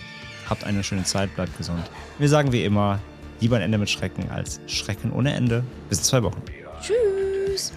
Habt 0.48 0.64
eine 0.64 0.82
schöne 0.82 1.04
Zeit, 1.04 1.34
bleibt 1.34 1.56
gesund. 1.58 1.90
Wir 2.18 2.28
sagen 2.28 2.52
wie 2.52 2.64
immer, 2.64 2.98
lieber 3.40 3.56
ein 3.56 3.62
Ende 3.62 3.78
mit 3.78 3.90
Schrecken 3.90 4.30
als 4.30 4.60
Schrecken 4.66 5.12
ohne 5.12 5.34
Ende. 5.34 5.64
Bis 5.88 5.98
in 5.98 6.04
zwei 6.04 6.22
Wochen. 6.22 6.42
Tschüss. 6.80 7.72